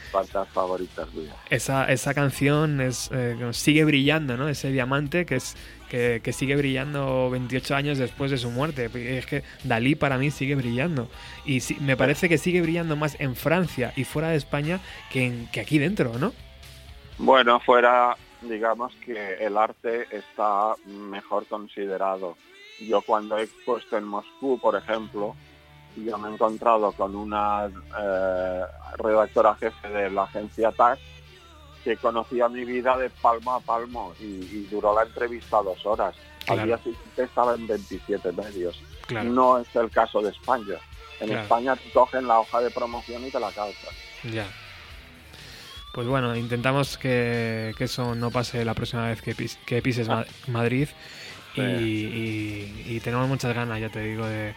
[0.54, 1.08] favoritas
[1.50, 4.48] Esa, esa canción es, eh, sigue brillando, ¿no?
[4.48, 5.58] Ese diamante que es
[5.90, 8.90] que, sigue brillando 28 años después de su muerte.
[9.18, 11.10] Es que Dalí para mí sigue brillando.
[11.46, 14.80] Y me parece que sigue brillando más en Francia y fuera de España
[15.12, 16.34] que, en, que aquí dentro, ¿no?
[17.18, 18.18] Bueno, fuera,
[18.50, 22.38] digamos que el arte está mejor considerado.
[22.80, 25.36] Yo cuando he puesto en Moscú, por ejemplo,
[25.96, 28.62] yo me he encontrado con una eh,
[28.98, 31.00] redactora jefe de la agencia TAC
[31.84, 36.16] que conocía mi vida de palmo a palmo y, duró la entrevista dos horas.
[36.48, 38.82] Al día siguiente estaba en 27 medios.
[39.24, 40.78] No es el caso de España.
[41.20, 43.94] En España te cogen la hoja de promoción y te la calzan.
[44.24, 44.48] Ya.
[45.96, 50.10] Pues bueno, intentamos que, eso no pase la próxima vez que, pises
[50.48, 50.90] Madrid
[51.56, 54.54] y, tenemos muchas ganas, ya te digo, de,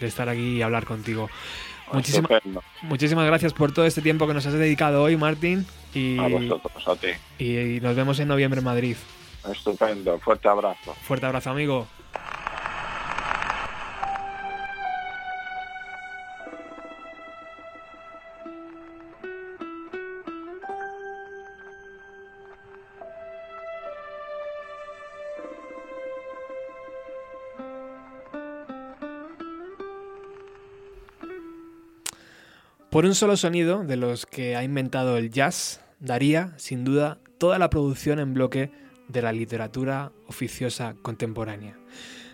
[0.00, 1.28] estar aquí y hablar contigo.
[2.82, 5.66] muchísimas gracias por todo este tiempo que nos has dedicado hoy, Martín.
[5.92, 7.08] Y, a vosotros, a ti.
[7.38, 8.96] y nos vemos en noviembre en Madrid.
[9.52, 10.94] Estupendo, fuerte abrazo.
[11.02, 11.88] Fuerte abrazo, amigo.
[32.90, 37.56] Por un solo sonido de los que ha inventado el jazz, daría, sin duda, toda
[37.60, 38.72] la producción en bloque
[39.06, 41.78] de la literatura oficiosa contemporánea.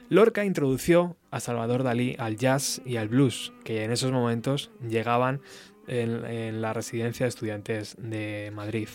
[0.08, 5.42] Lorca introdució a Salvador Dalí al jazz y al blues, que en esos momentos llegaban
[5.88, 8.88] en, la residencia de estudiantes de Madrid.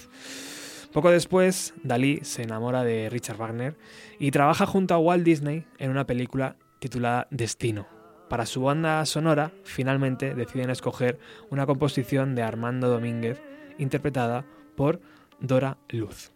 [0.92, 3.78] Poco después, Dalí se enamora de Richard Wagner
[4.18, 7.88] y trabaja junto a Walt Disney en una película titulada Destino,
[8.32, 11.20] para su banda sonora, finalmente deciden escoger
[11.50, 13.42] una composición de Armando Domínguez,
[13.78, 14.46] interpretada
[14.78, 15.02] por
[15.42, 16.32] Dora Luz.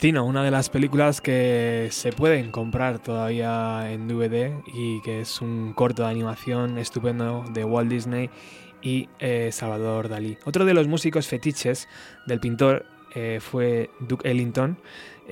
[0.00, 5.42] Destino, una de las películas que se pueden comprar todavía en DVD y que es
[5.42, 8.30] un corto de animación estupendo de Walt Disney
[8.80, 10.38] y eh, Salvador Dalí.
[10.46, 11.86] Otro de los músicos fetiches
[12.24, 14.78] del pintor eh, fue Duke Ellington,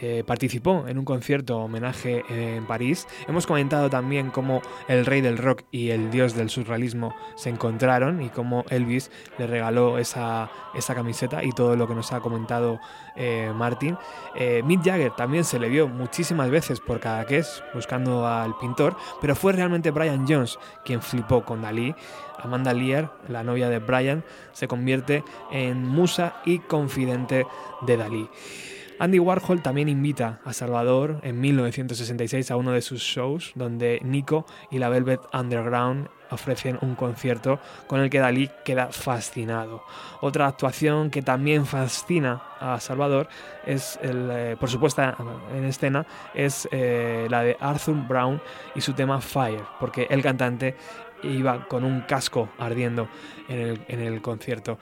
[0.00, 3.06] eh, participó en un concierto homenaje en París.
[3.26, 8.22] Hemos comentado también cómo el rey del rock y el dios del surrealismo se encontraron
[8.22, 12.80] y cómo Elvis le regaló esa, esa camiseta y todo lo que nos ha comentado
[13.16, 13.96] eh, Martin.
[14.36, 19.34] Eh, Mick Jagger también se le vio muchísimas veces por Cadaqués buscando al pintor, pero
[19.34, 21.94] fue realmente Brian Jones quien flipó con Dalí.
[22.40, 24.22] Amanda Lear, la novia de Brian,
[24.52, 27.44] se convierte en musa y confidente
[27.82, 28.30] de Dalí.
[29.00, 34.44] Andy Warhol también invita a Salvador en 1966 a uno de sus shows donde Nico
[34.72, 39.82] y la Velvet Underground ofrecen un concierto con el que Dalí queda fascinado.
[40.20, 43.28] Otra actuación que también fascina a Salvador
[43.64, 45.02] es, el, eh, por supuesto,
[45.54, 48.42] en escena, es eh, la de Arthur Brown
[48.74, 50.76] y su tema Fire, porque el cantante
[51.22, 53.08] iba con un casco ardiendo
[53.48, 54.78] en el, en el concierto.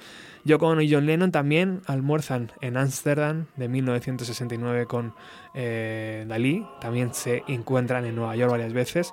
[0.47, 5.13] Yoko y John Lennon también almuerzan en Ámsterdam de 1969 con
[5.55, 9.13] eh, Dalí, también se encuentran en Nueva York varias veces.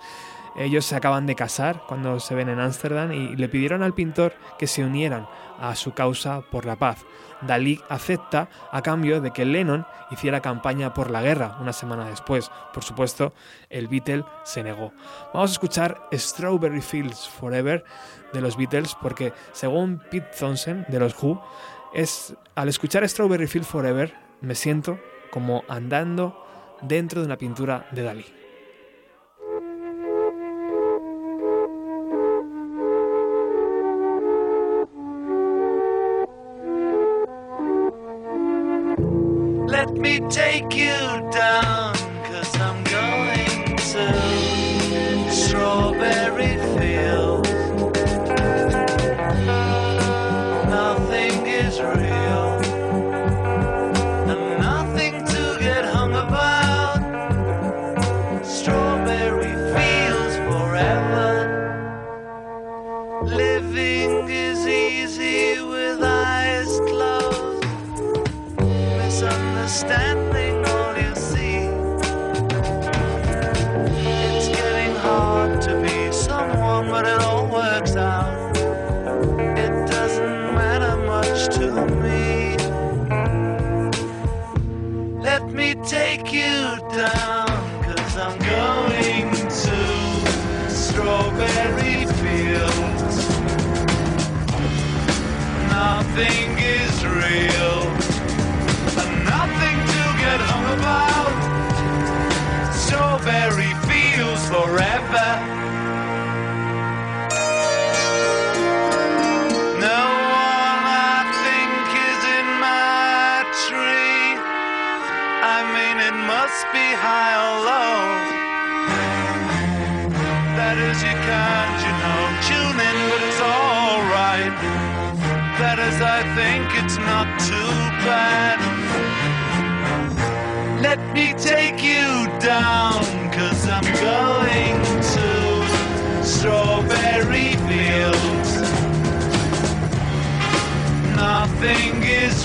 [0.56, 4.34] Ellos se acaban de casar cuando se ven en Ámsterdam y le pidieron al pintor
[4.60, 5.28] que se unieran
[5.60, 7.06] a su causa por la paz.
[7.41, 12.51] Dalí acepta a cambio de que Lennon hiciera campaña por la guerra una semana después.
[12.74, 13.34] Por supuesto,
[13.70, 14.93] el Beatle se negó.
[15.34, 17.84] Vamos a escuchar Strawberry Fields Forever
[18.32, 21.43] de los Beatles porque según Pete Thompson de los Who,
[21.93, 24.99] es, al escuchar Strawberry Fields Forever me siento
[25.32, 26.45] como andando
[26.82, 28.43] dentro de una pintura de Dalí.
[39.98, 40.96] Me take you
[41.32, 41.82] down,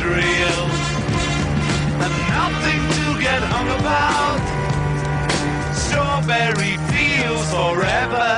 [0.09, 0.63] real,
[2.05, 4.41] and nothing to get hung about.
[5.75, 8.31] Strawberry Fields forever.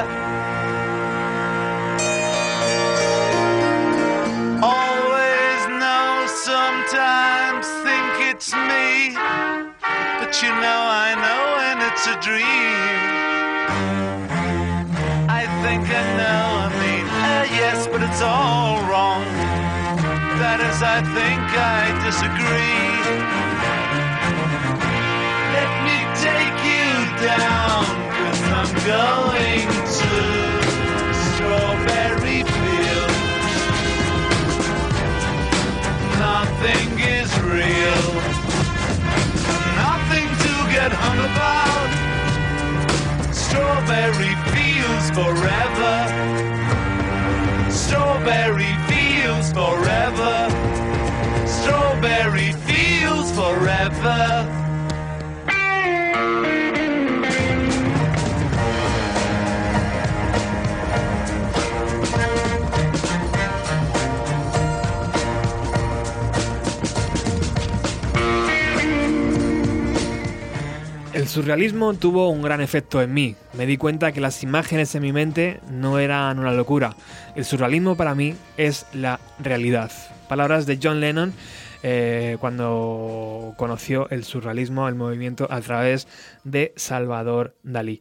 [4.63, 9.15] Always know, sometimes think it's me.
[10.21, 13.01] But you know, I know when it's a dream.
[15.29, 19.50] I think I know, I mean, uh, yes, but it's all wrong.
[20.41, 22.97] That is, I think I disagree.
[25.53, 26.89] Let me take you
[27.21, 27.85] down,
[28.17, 29.69] cause I'm going
[30.01, 30.17] to
[31.13, 33.21] Strawberry Fields.
[36.17, 38.05] Nothing is real,
[39.77, 41.91] nothing to get hung about.
[43.35, 45.90] Strawberry fields forever.
[71.31, 73.37] Surrealismo tuvo un gran efecto en mí.
[73.55, 76.97] Me di cuenta que las imágenes en mi mente no eran una locura.
[77.37, 79.91] El surrealismo para mí es la realidad.
[80.29, 81.33] Palabras de John Lennon
[81.83, 86.07] eh, cuando conoció el surrealismo, el movimiento a través
[86.45, 88.01] de Salvador Dalí.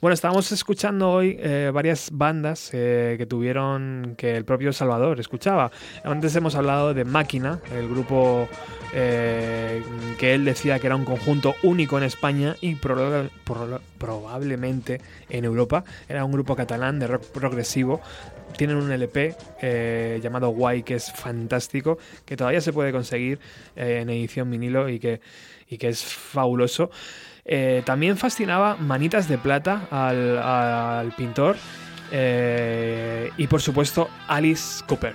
[0.00, 5.72] Bueno, estábamos escuchando hoy eh, varias bandas eh, que tuvieron que el propio Salvador escuchaba.
[6.04, 8.48] Antes hemos hablado de Máquina, el grupo
[8.92, 15.84] que él decía que era un conjunto único en España y probablemente en Europa.
[16.08, 18.00] Era un grupo catalán de rock progresivo
[18.56, 23.38] tienen un LP eh, llamado Guay que es fantástico, que todavía se puede conseguir
[23.74, 25.20] eh, en edición vinilo y que,
[25.68, 26.90] y que es fabuloso.
[27.44, 31.56] Eh, también fascinaba Manitas de Plata al, al pintor
[33.36, 35.14] y por supuesto Alice Cooper.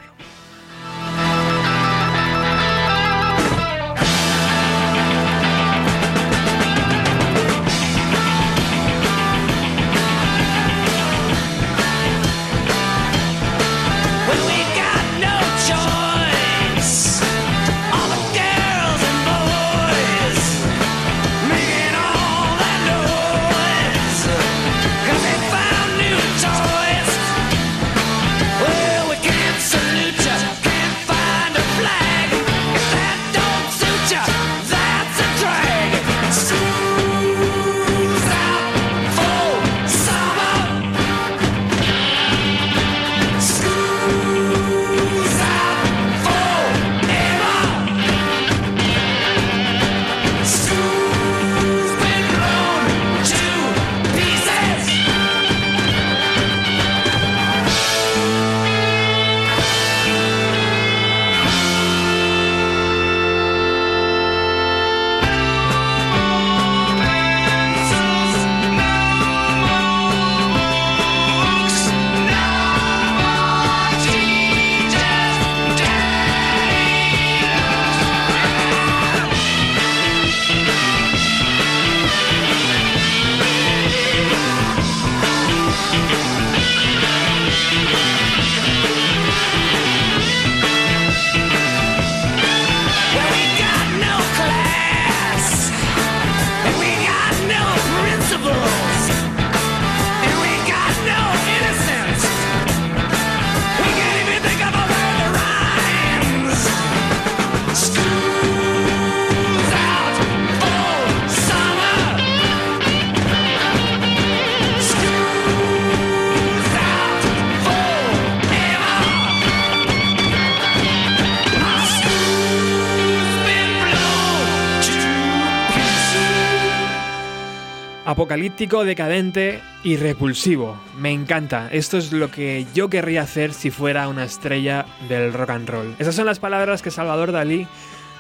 [128.32, 130.82] Apocalíptico, decadente y repulsivo.
[130.98, 131.68] Me encanta.
[131.70, 135.96] Esto es lo que yo querría hacer si fuera una estrella del rock and roll.
[136.00, 137.68] Esas son las palabras que Salvador Dalí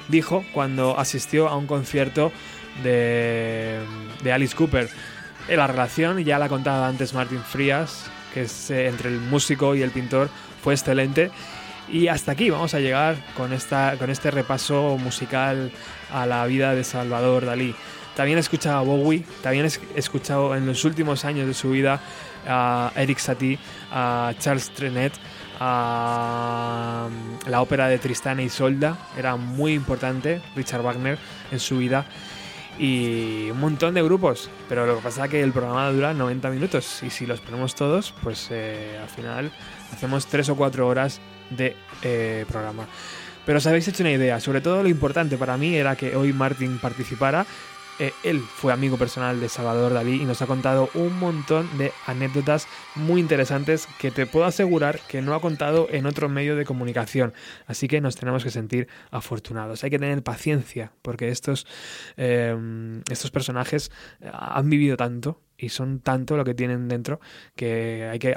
[0.09, 2.33] dijo cuando asistió a un concierto
[2.83, 3.79] de,
[4.29, 4.89] Alice Cooper.
[5.47, 9.75] Eh, la relación, ya la contaba antes Martin Frías, que es eh, entre el músico
[9.75, 10.29] y el pintor,
[10.61, 11.31] fue excelente.
[11.87, 15.71] Y hasta aquí vamos a llegar con, esta, con este repaso musical
[16.11, 17.73] a la vida de Salvador Dalí.
[18.15, 22.01] También he escuchado a Bowie, también he escuchado en los últimos años de su vida
[22.47, 23.57] a Eric Satie,
[23.91, 25.13] a Charles Trenet,
[25.59, 31.17] a mm, la ópera de Tristán y Solda, era muy importante, Richard Wagner,
[31.51, 32.05] en su vida,
[32.79, 36.49] y un montón de grupos, pero lo que pasa es que el programa dura 90
[36.49, 39.51] minutos y si los ponemos todos, pues eh, al final
[39.93, 42.87] hacemos 3 o 4 horas de eh, programa.
[43.45, 46.31] Pero os habéis hecho una idea, sobre todo lo importante para mí era que hoy
[46.33, 47.45] Martin participara
[48.01, 51.91] eh, él fue amigo personal de Salvador Dalí y nos ha contado un montón de
[52.07, 56.65] anécdotas muy interesantes que te puedo asegurar que no ha contado en otro medio de
[56.65, 57.31] comunicación.
[57.67, 59.83] Así que nos tenemos que sentir afortunados.
[59.83, 61.67] Hay que tener paciencia porque estos,
[62.17, 63.91] eh, estos personajes
[64.33, 67.19] han vivido tanto y son tanto lo que tienen dentro
[67.55, 68.33] que hay que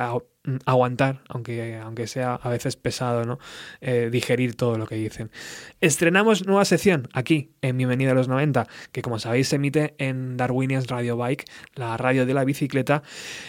[0.67, 3.39] aguantar, aunque, aunque sea a veces pesado, ¿no?
[3.81, 5.31] Eh, digerir todo lo que dicen.
[5.81, 10.37] Estrenamos nueva sección aquí en Bienvenido a los 90, que como sabéis se emite en
[10.37, 11.45] Darwinians Radio Bike,
[11.75, 13.03] la radio de la bicicleta.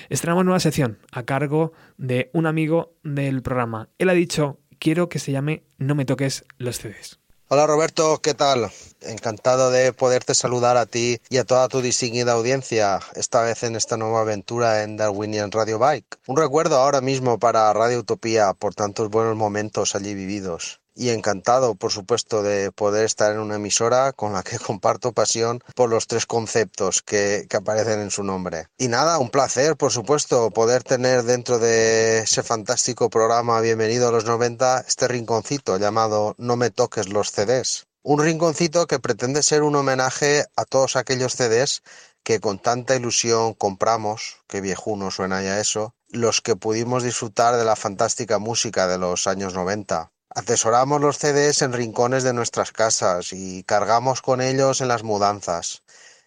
[0.09, 3.89] Estrenamos nueva sección a cargo de un amigo del programa.
[3.97, 7.24] Él ha dicho, quiero que se llame No me toques los CDs.
[7.47, 8.72] Hola Roberto, ¿qué tal?
[9.01, 13.76] Encantado de poderte saludar a ti y a toda tu distinguida audiencia, esta vez en
[13.76, 16.17] esta nueva aventura en Darwinian Radio Bike.
[16.26, 21.76] Un recuerdo ahora mismo para Radio Utopía por tantos buenos momentos allí vividos y encantado,
[21.76, 26.07] por supuesto, de poder estar en una emisora con la que comparto pasión por los
[26.07, 28.67] tres conceptos que, que, aparecen en su nombre.
[28.77, 34.11] Y nada, un placer, por supuesto, poder tener dentro de ese fantástico programa Bienvenido a
[34.11, 37.88] los 90 este rinconcito llamado No me toques los CDs.
[38.01, 41.81] Un rinconcito que pretende ser un homenaje a todos aquellos CDs
[42.23, 47.65] que con tanta ilusión compramos, que viejuno suena ya eso, los que pudimos disfrutar de
[47.65, 50.11] la fantástica música de los años 90.
[50.38, 55.84] Atesoramos los CDs en rincones de nuestras casas y cargamos con ellos en las mudanzas.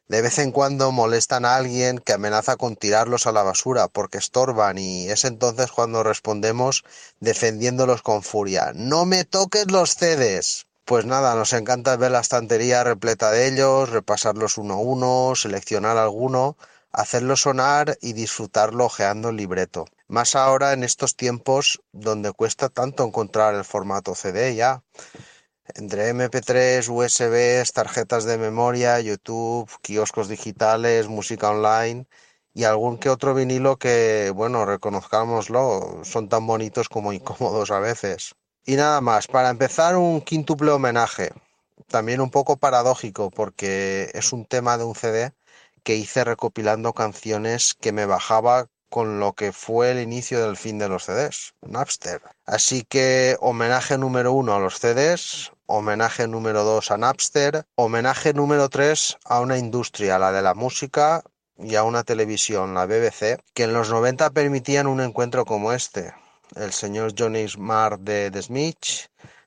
[0.08, 4.16] De vez en cuando molestan a alguien que amenaza con tirarlos a la basura porque
[4.16, 6.84] estorban y es entonces cuando respondemos
[7.20, 8.72] defendiéndolos con furia.
[8.74, 10.66] ¡No me toques los CDs!
[10.86, 15.98] Pues nada, nos encanta ver la estantería repleta de ellos, repasarlos uno a uno, seleccionar
[15.98, 16.56] alguno,
[16.92, 19.84] hacerlo sonar y disfrutarlo ojeando el libreto.
[20.08, 24.82] Más ahora en estos tiempos donde cuesta tanto encontrar el formato CD ya.
[25.74, 32.06] Entre MP3, USB, tarjetas de memoria, YouTube, kioscos digitales, música online
[32.54, 38.34] y algún que otro vinilo que, bueno, reconozcámoslo, son tan bonitos como incómodos a veces.
[38.64, 41.32] Y nada más, para empezar un quíntuple homenaje,
[41.88, 45.32] también un poco paradójico porque es un tema de un CD
[45.82, 50.78] que hice recopilando canciones que me bajaba con lo que fue el inicio del fin
[50.78, 52.22] de los CDs, Napster.
[52.46, 58.68] Así que homenaje número uno a los CDs, homenaje número dos a Napster, homenaje número
[58.68, 61.22] tres a una industria, la de la música
[61.58, 66.14] y a una televisión, la BBC, que en los 90 permitían un encuentro como este.
[66.56, 68.42] El señor Johnny Smart de The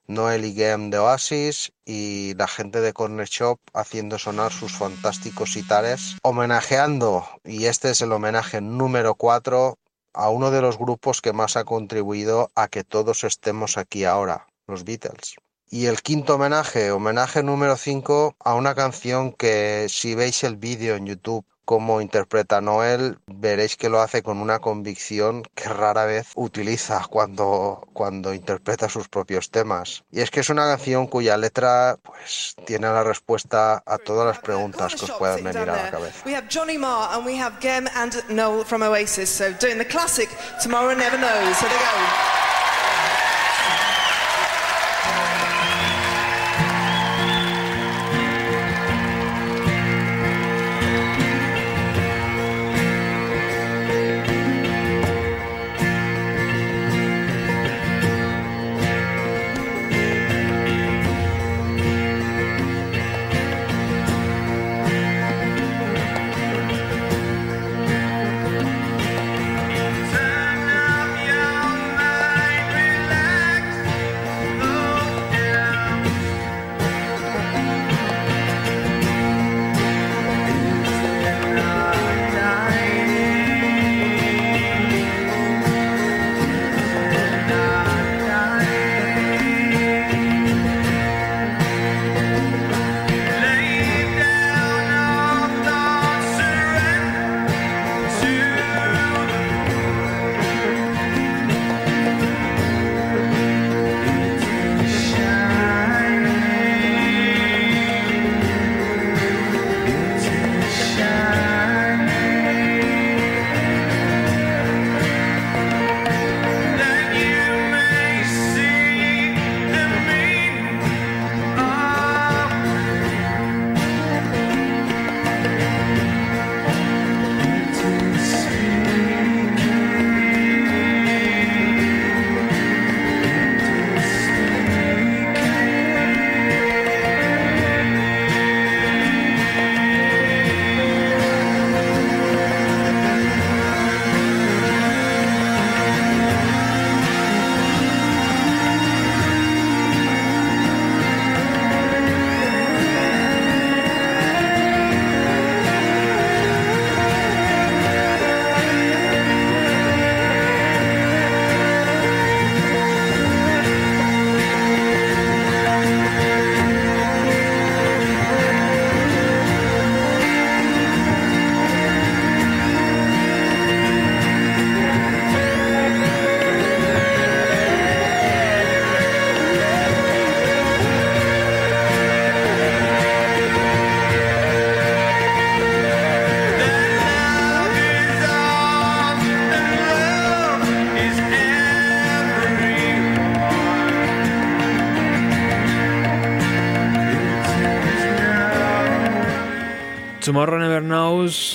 [0.07, 6.17] Noel Game de Oasis y la gente de Corner Shop haciendo sonar sus fantásticos sitares,
[6.23, 9.77] homenajeando, y este es el homenaje número 4,
[10.13, 14.47] a uno de los grupos que más ha contribuido a que todos estemos aquí ahora,
[14.67, 15.35] los Beatles.
[15.69, 20.95] Y el quinto homenaje, homenaje número 5 a una canción que si veis el vídeo
[20.95, 26.31] en YouTube como interpreta Noel, veréis que lo hace con una convicción que rara vez
[26.35, 30.03] utiliza cuando, cuando interpreta sus propios temas.
[30.11, 34.39] Y es que es una canción cuya letra pues tiene la respuesta a todas las
[34.39, 36.23] preguntas que os puedan venir a la cabeza.
[36.25, 39.87] We have Johnny Marr and we have Gem and Noel from Oasis, so doing the
[39.87, 40.29] classic
[40.61, 41.59] Tomorrow Never Knows.
[41.59, 42.50] Here they go.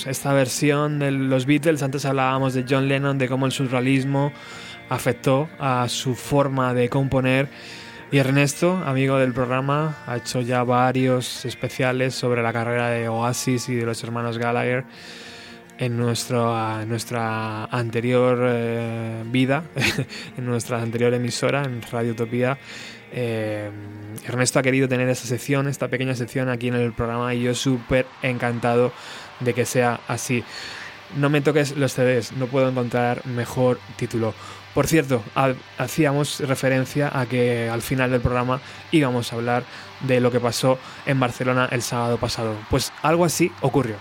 [0.07, 4.31] Esta versión de los Beatles, antes hablábamos de John Lennon, de cómo el surrealismo
[4.89, 7.49] afectó a su forma de componer.
[8.11, 13.67] Y Ernesto, amigo del programa, ha hecho ya varios especiales sobre la carrera de Oasis
[13.67, 14.85] y de los hermanos Gallagher
[15.77, 19.63] en, nuestro, nuestra anterior eh, vida,
[20.37, 22.57] en nuestra anterior emisora, en Radio Utopía.
[23.11, 23.69] Eh,
[24.25, 27.53] Ernesto ha querido tener esa sección, esta pequeña sección aquí en el programa y yo
[27.55, 28.91] súper encantado
[29.39, 30.43] de que sea así.
[31.15, 34.33] No me toques los CDs, no puedo encontrar mejor título.
[34.73, 35.23] Por cierto,
[35.77, 38.61] hacíamos referencia a que al final del programa
[38.91, 39.63] íbamos a hablar
[40.01, 42.55] de lo que pasó en Barcelona el sábado pasado.
[42.69, 43.95] Pues algo así ocurrió.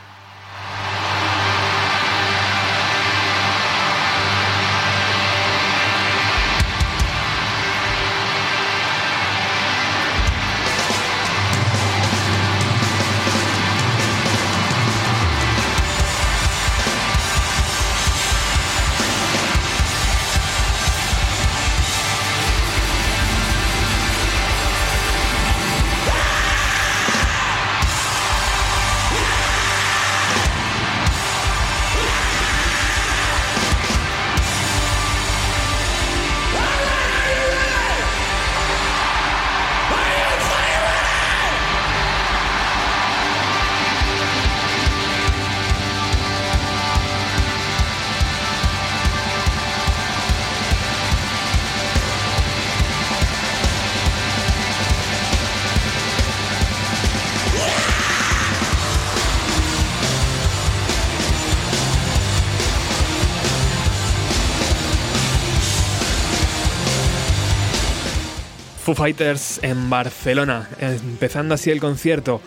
[68.86, 72.40] Foo Fighters en Barcelona, empezando así el concierto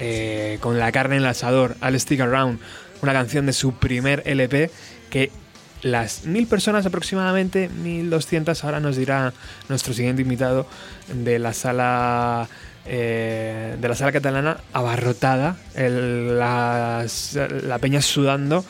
[0.00, 2.58] eh, con la carne en el asador, Al Stick Around,
[3.00, 4.72] una canción de su primer LP
[5.08, 5.30] que
[5.82, 9.32] las mil personas aproximadamente, 1200, ahora nos dirá
[9.68, 10.66] nuestro siguiente invitado
[11.14, 12.48] de la sala
[12.84, 17.06] eh, de la sala catalana abarrotada, la,
[17.62, 18.64] la peña sudando.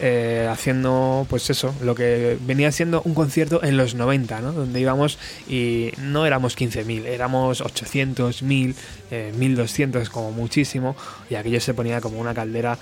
[0.00, 4.52] Eh, haciendo pues eso, lo que venía siendo un concierto en los 90, ¿no?
[4.52, 5.18] donde íbamos
[5.48, 8.74] y no éramos 15.000, éramos 800, 1.000,
[9.10, 10.96] 1.200 como muchísimo
[11.30, 12.76] y aquello se ponía como una caldera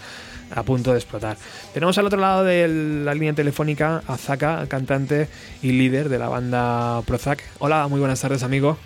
[0.55, 1.37] a punto de explotar.
[1.75, 2.69] Tenemos al otro lado de
[3.05, 5.29] la línea telefónica a Zaka, cantante
[5.63, 7.43] y líder de la banda Prozac.
[7.59, 8.79] Hola, muy buenas tardes amigo.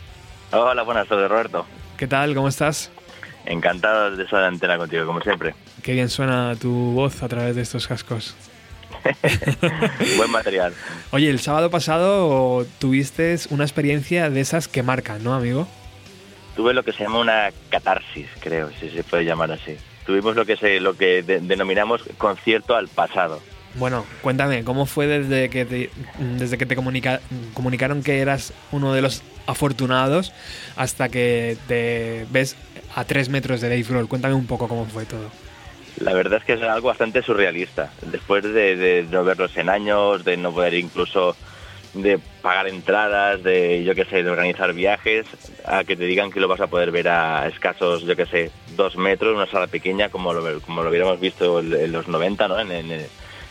[0.53, 1.65] Hola, buenas tardes Roberto.
[1.97, 2.35] ¿Qué tal?
[2.35, 2.91] ¿Cómo estás?
[3.47, 5.55] Encantado de estar de antena contigo, como siempre.
[5.83, 8.37] Qué bien suena tu voz a través de estos cascos.
[10.17, 10.75] Buen material.
[11.13, 15.69] Oye, el sábado pasado tuviste una experiencia de esas que marcan, ¿no, amigo?
[16.57, 19.77] Tuve lo que se llama una catarsis, creo, si se puede llamar así.
[20.07, 23.41] Tuvimos lo que se, lo que denominamos concierto al pasado.
[23.75, 29.03] Bueno, cuéntame, ¿cómo fue desde que te, desde que te comunicaron que eras uno de
[29.03, 30.33] los afortunados
[30.77, 32.57] hasta que te ves
[32.97, 34.09] a tres metros de Dave Grohl?
[34.09, 35.31] Cuéntame un poco cómo fue todo.
[36.01, 37.93] La verdad es que es algo bastante surrealista.
[38.03, 41.37] Después de, no verlos en años, de no poder incluso
[41.95, 45.27] de pagar entradas, de yo qué sé, de organizar viajes,
[45.65, 48.51] a que te digan que lo vas a poder ver a escasos, yo qué sé,
[48.77, 52.61] dos metros, una sala pequeña, como lo, como lo hubiéramos visto en, los 90, ¿no?
[52.61, 53.09] En, en,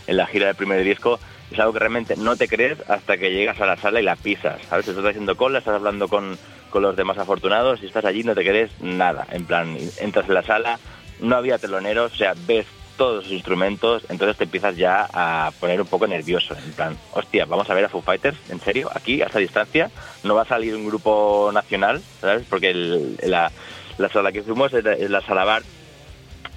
[0.08, 1.20] la gira del primer disco,
[1.52, 4.16] es algo que realmente no te crees hasta que llegas a la sala y la
[4.16, 4.88] pisas, ¿sabes?
[4.88, 6.38] Estás haciendo cola, estás hablando con,
[6.70, 9.26] con los demás afortunados y estás allí no te crees nada.
[9.32, 10.80] En plan, entras en la sala,
[11.20, 12.66] no había teloneros, o sea, ves
[12.98, 17.46] todos los instrumentos, entonces te empiezas ya a poner un poco nervioso, en plan, hostia,
[17.46, 19.92] vamos a ver a Foo Fighters, en serio, aquí, a esta distancia,
[20.24, 22.46] no va a salir un grupo nacional, ¿sabes?
[22.50, 22.74] Porque
[23.24, 23.52] la,
[24.12, 25.64] sala que fuimos es la sala bar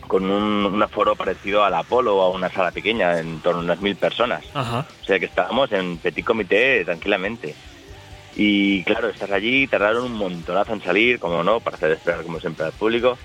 [0.09, 3.81] con un, aforo parecido al Apolo o a una sala pequeña, en torno a unas
[3.81, 4.45] mil personas.
[4.55, 7.55] O sea que estábamos en petit comité tranquilamente.
[8.35, 12.41] Y claro, estás allí, tardaron un montonazo en salir, como no, para hacer esperar como
[12.41, 13.19] siempre al público.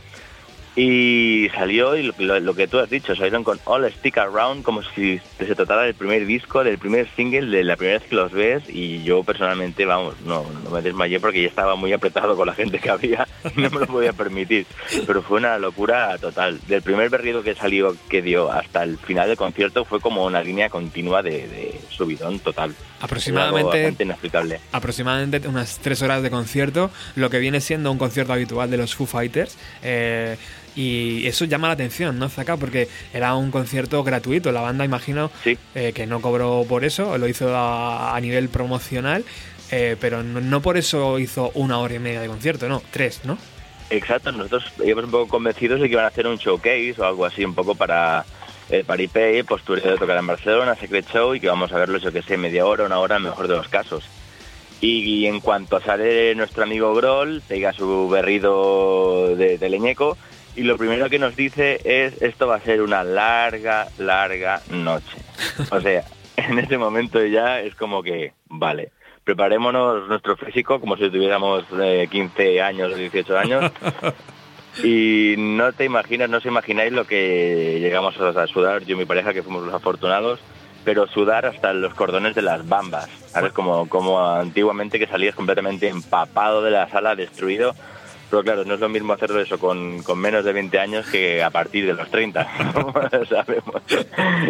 [0.76, 5.20] Y salió y lo, que tú has dicho, salieron con All Stick Around como si
[5.38, 8.64] se tratara del primer disco, del primer single, de la primera vez que los ves
[8.68, 12.56] y yo personalmente, vamos, no, no me desmayé porque ya estaba muy apretado con la
[12.56, 14.66] gente que había no me lo podía permitir.
[15.06, 16.60] Pero fue una locura total.
[16.68, 20.42] Del primer berrido que salió, que dio hasta el final del concierto fue como una
[20.42, 22.74] línea continua de, subidón total.
[23.04, 23.94] Aproximadamente,
[24.72, 28.96] aproximadamente unas tres horas de concierto, lo que viene siendo un concierto habitual de los
[28.96, 29.58] Foo Fighters.
[29.84, 30.38] Eh,
[30.74, 32.56] y eso llama la atención, ¿no, Zaka?
[32.56, 34.54] Porque era un concierto gratuito.
[34.54, 35.32] La banda, imagino,
[35.76, 39.26] eh, que no cobró por eso, lo hizo a, nivel promocional,
[39.70, 43.38] eh, pero no, por eso hizo una hora y media de concierto, no, tres, ¿no?
[43.90, 47.26] Exacto, nosotros íbamos un poco convencidos de que iban a hacer un showcase o algo
[47.26, 48.24] así, un poco para
[48.70, 52.12] eh, Paripé, postura de tocar en Barcelona, Secret Show, y que vamos a verlo, yo
[52.12, 54.10] que sé, media hora, una hora, mejor de los casos.
[54.82, 60.18] Y, en cuanto sale nuestro amigo Groll, pega su berrido de, leñeco
[60.58, 65.18] y lo primero que nos dice es esto va a ser una larga, larga noche.
[65.72, 66.04] O sea,
[66.36, 68.92] en ese momento ya es como que, vale,
[69.24, 73.72] preparémonos nuestro físico como si tuviéramos eh, 15 años o 18 años.
[74.82, 79.06] Y no te imaginas, no os imagináis lo que llegamos a sudar, yo y mi
[79.06, 80.40] pareja que fuimos los afortunados,
[80.84, 83.54] pero sudar hasta los cordones de las bambas, ¿sabes?
[83.54, 87.76] Como, como antiguamente que salías completamente empapado de la sala, destruido.
[88.30, 91.44] Pero claro, no es lo mismo hacerlo eso con, con menos de 20 años que
[91.44, 92.48] a partir de los 30,
[93.30, 93.84] sabemos.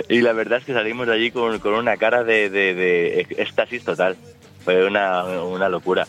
[0.08, 3.28] Y la verdad es que salimos de allí con, con una cara de, de, de
[3.38, 4.16] éxtasis total
[4.64, 6.08] fue una, una locura.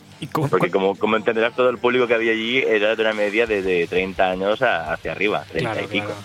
[0.51, 3.62] Porque como, como entenderás, todo el público que había allí era de una media de,
[3.62, 6.06] de 30 años a- hacia arriba, 30 Claro, y pico.
[6.06, 6.20] claro.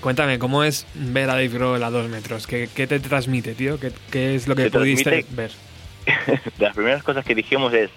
[0.00, 2.46] Cuéntame, ¿cómo es ver a Dave Grohl a dos metros?
[2.46, 3.80] ¿Qué, qué te transmite, tío?
[3.80, 5.50] ¿Qué, qué es lo que Te pudiste transmite- ver?
[6.06, 7.90] de las primeras cosas que dijimos es,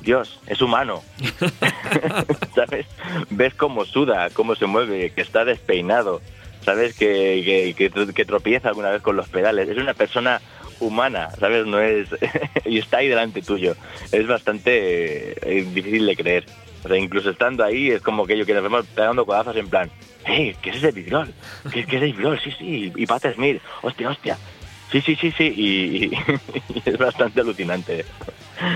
[0.00, 1.02] Dios, es humano.
[2.54, 2.86] ¿Sabes?
[3.30, 6.20] Ves cómo suda, cómo se mueve, que está despeinado.
[6.64, 6.94] ¿Sabes?
[6.94, 9.68] Que, que, que tropieza alguna vez con los pedales.
[9.68, 10.40] Es una persona
[10.80, 11.66] humana, ¿sabes?
[11.66, 12.08] No es...
[12.64, 13.74] y está ahí delante tuyo.
[14.12, 16.46] Es bastante eh, difícil de creer.
[16.84, 19.68] O sea, incluso estando ahí es como que yo que nos vemos pegando codazos en
[19.68, 19.90] plan,
[20.24, 20.54] ¡Hey!
[20.60, 21.32] ¿Qué es ese Vidrol?
[21.72, 22.38] ¿Qué, qué es ese Vidrol?
[22.40, 22.92] Sí, sí.
[22.94, 23.60] Y Pat Smith.
[23.82, 24.38] ¡Hostia, hostia!
[24.90, 25.44] Sí, sí, sí, sí.
[25.56, 26.10] Y,
[26.88, 28.04] es bastante alucinante.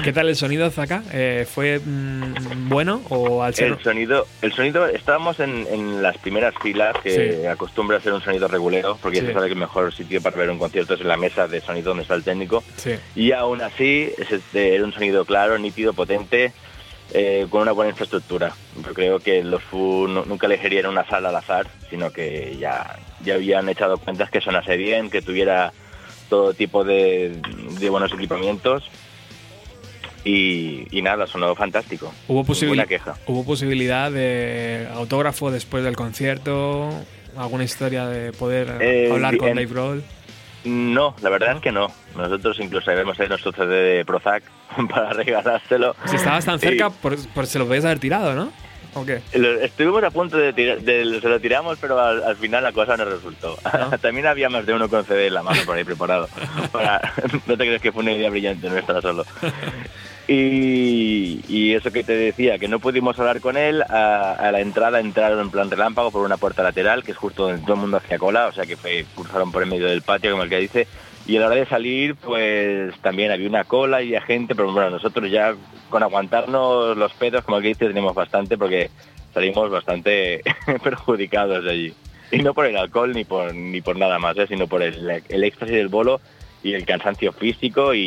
[0.05, 1.03] ¿Qué tal el sonido, Zaka?
[1.13, 3.69] Eh, ¿Fue mm, bueno o al ser...?
[3.73, 7.47] El sonido, el sonido, estábamos en, en las primeras filas, que Sí.
[7.47, 9.27] acostumbra a ser un sonido regulero, porque Sí.
[9.27, 11.61] se sabe que el mejor sitio para ver un concierto es en la mesa de
[11.61, 12.63] sonido donde está el técnico.
[12.77, 12.93] Sí.
[13.17, 16.53] Y aún así, es este, era un sonido claro, nítido, potente,
[17.15, 18.55] eh, con una buena infraestructura.
[18.87, 22.99] Yo creo que los FU nu- nunca elegirían una sala al azar, sino que ya,
[23.25, 25.73] ya habían echado cuentas que sonase bien, que tuviera
[26.33, 27.37] todo tipo de,
[27.79, 28.85] de buenos equipamientos.
[30.25, 32.11] Y, y nada, sonó fantástico.
[32.27, 33.17] ¿Hubo, posibil- queja.
[33.27, 36.89] ¿Hubo posibilidad de autógrafo después del concierto?
[37.37, 40.03] ¿Alguna historia de poder Eh, hablar con en- Dave Grohl?
[40.65, 41.89] No, la verdad es que no.
[42.17, 43.67] Nosotros incluso debemos tener nuestro CD
[43.99, 44.43] de Prozac
[44.89, 45.95] para regalárselo.
[46.07, 48.53] Si estabas tan Y cerca, por, por- se lo podías haber tirado, ¿no?
[48.95, 49.23] ¿O qué?
[49.35, 52.73] lo- estuvimos a punto de, tirar, de- se lo tiramos, pero al, al final la
[52.73, 53.57] cosa no resultó.
[54.03, 56.29] También había más de uno con CD en la mano por ahí preparado.
[56.73, 57.01] Para-
[57.47, 59.25] no te crees que fue una idea brillante, no estaba solo.
[60.29, 64.61] Y, y eso que te decía, que no pudimos hablar con él, a, a la
[64.61, 67.81] entrada entraron en plan relámpago por una puerta lateral, que es justo donde todo el
[67.81, 70.49] mundo hacía cola, o sea que fue, cruzaron por el medio del patio, como el
[70.49, 70.87] que dice,
[71.27, 74.73] y a la hora de salir, pues también había una cola y había gente, pero
[74.73, 75.55] bueno, nosotros ya
[75.89, 78.91] con aguantarnos los pedos, como que dice, tenemos bastante, porque
[79.33, 80.43] salimos bastante
[80.83, 81.95] perjudicados de allí.
[82.31, 84.47] Y no por el alcohol ni por, ni por nada más, ¿eh?
[84.49, 86.21] sino por el, el éxtasis del bolo
[86.63, 88.01] y el cansancio físico y,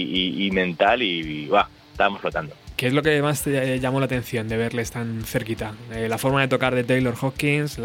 [0.47, 1.67] y- mental y, ¡buah!
[1.91, 2.55] estábamos flotando.
[2.75, 5.73] ¿Qué es lo que más te llamó la atención de verles tan cerquita?
[5.93, 7.79] Eh, la forma de tocar de Taylor Hawkins,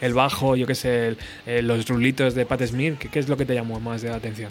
[0.00, 2.96] el bajo, yo qué sé, eh, los rulitos de Pat Smith.
[2.98, 4.50] ¿Qué, qué es lo que te llamó más de la atención?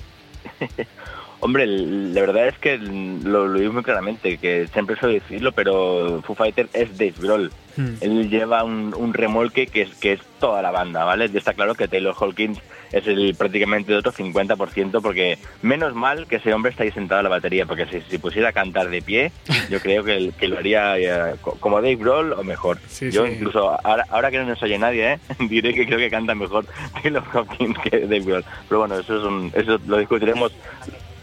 [0.60, 0.82] Mm-hmm.
[1.42, 6.22] Hombre, la verdad es que lo, lo digo muy claramente, que siempre suelo decirlo, pero
[6.26, 7.52] Foo Fighter es Dave Grohl.
[7.78, 7.94] Hmm.
[8.02, 11.30] Él lleva un, un remolque que es, que es toda la banda, ¿vale?
[11.34, 12.60] Y está claro que Taylor Hawkins
[12.92, 17.22] es el prácticamente el otro 50%, porque menos mal que ese hombre está ahí sentado
[17.22, 19.32] en la batería, porque si, si pusiera a cantar de pie,
[19.70, 22.80] yo creo que, el- que lo haría eh, co- como Dave Grohl o mejor.
[22.90, 23.34] Sí, yo sí.
[23.34, 25.20] incluso, ahora, ahora que no nos oye nadie, ¿eh?
[25.48, 26.66] diré que creo que canta mejor
[27.02, 28.44] Taylor Hawkins que Dave Grohl.
[28.68, 30.52] Pero bueno, eso, es un, eso lo discutiremos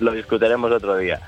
[0.01, 1.21] lo discutiremos otro día.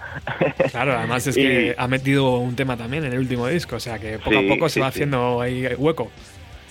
[0.71, 3.81] Claro, además es Y- que ha metido un tema también en el último disco, o
[3.81, 4.97] sea que poco Sí, a poco se sí, va sí.
[4.99, 6.11] haciendo ahí hueco.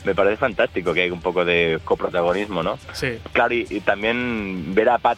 [0.06, 2.80] Me parece fantástico que hay un poco de coprotagonismo, ¿no?
[2.94, 3.18] Sí.
[3.34, 5.18] Claro, y, y también ver a Pat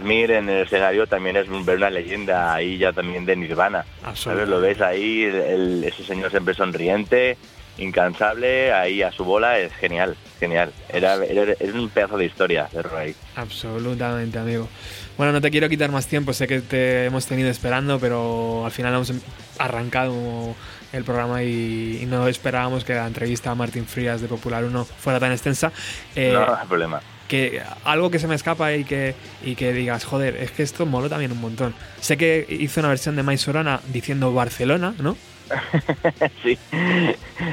[0.00, 3.84] Smith en el escenario también es ver una leyenda ahí ya también de Nirvana.
[4.14, 4.48] ¿Sabes?
[4.48, 7.36] Lo ves ahí, el- ese señor siempre sonriente,
[7.76, 10.72] incansable, ahí a su bola, es genial, genial.
[10.88, 13.14] Era, era, un pedazo de historia de Roy.
[13.36, 14.68] Absolutamente, amigo.
[15.20, 18.70] Bueno, no te quiero quitar más tiempo, sé que te hemos tenido esperando, pero al
[18.70, 19.20] final hemos em-
[19.58, 20.56] arrancado
[20.94, 24.82] el programa y, y no esperábamos que la entrevista a Martín Frías de Popular 1
[24.86, 25.72] fuera tan extensa.
[26.16, 27.02] Eh, no hay problema.
[27.28, 30.86] que algo que se me escapa y que, y que digas, joder, es que esto
[30.86, 31.74] moló también un montón.
[32.00, 35.18] Sé que hizo una versión de My Sorana diciendo Barcelona, ¿no?
[36.42, 36.58] sí,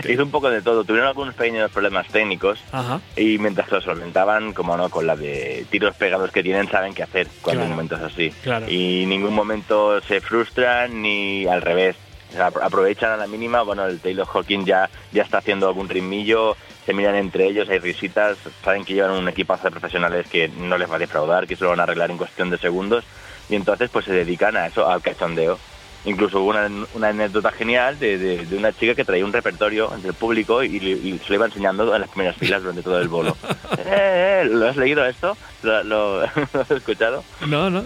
[0.07, 0.83] hizo un poco de todo.
[0.83, 2.99] Tuvieron algunos pequeños problemas técnicos Ajá.
[3.15, 7.03] y mientras lo solventaban, como no, con la de tiros pegados que tienen, saben qué
[7.03, 7.75] hacer cuando hay Claro.
[7.75, 8.29] momentos así.
[8.43, 8.69] Claro.
[8.69, 11.95] Y en ningún momento se frustran ni al revés.
[12.29, 15.67] O sea, apro- aprovechan a la mínima, bueno, el Taylor Hawking ya, ya está haciendo
[15.67, 20.27] algún ritmillo, se miran entre ellos, hay risitas, saben que llevan un equipazo de profesionales
[20.27, 22.57] que no les va a defraudar, que se lo van a arreglar en cuestión de
[22.57, 23.05] segundos,
[23.49, 25.57] y entonces pues se dedican a eso, al cachondeo.
[26.05, 29.91] Incluso hubo una, una anécdota genial de, de- de una chica que traía un repertorio
[29.93, 32.81] entre el público y, le- y se lo iba enseñando en las primeras filas durante
[32.83, 33.35] todo el bolo.
[33.89, 35.37] Eh, eh, ¿Lo has leído esto?
[35.63, 36.21] ¿Lo, lo-
[36.53, 37.23] lo has escuchado?
[37.45, 37.83] No, no.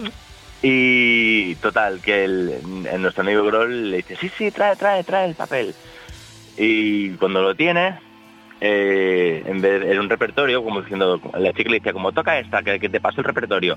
[0.62, 2.52] Y total, que el,
[2.90, 5.74] en nuestro amigo Groll le dice, sí, sí, trae, trae, trae el papel.
[6.56, 7.98] Y cuando lo tiene,
[8.60, 12.62] eh, en vez era un repertorio, como diciendo, la chica le decía, como toca esta,
[12.62, 13.76] que, que te paso el repertorio.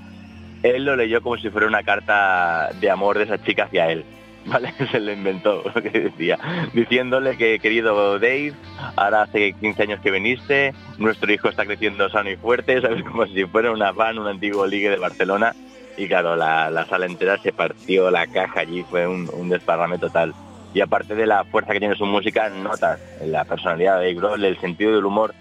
[0.61, 4.05] Él lo leyó como si fuera una carta de amor de esa chica hacia él.
[4.51, 4.73] ¿Vale?
[4.91, 6.37] Se lo inventó, que decía.
[6.73, 8.53] Diciéndole que, querido Dave,
[8.95, 13.03] ahora hace 15 años que viniste, nuestro hijo está creciendo sano y fuerte, ¿sabes?
[13.03, 15.53] Como si fuera una van, un antiguo ligue de Barcelona.
[15.97, 19.97] Y claro, la, la sala entera se partió la caja allí, fue un, un desparrame
[19.97, 20.33] total.
[20.73, 24.59] Y aparte de la fuerza que tiene su música, notas la personalidad de Grohl, el
[24.59, 25.33] sentido del humor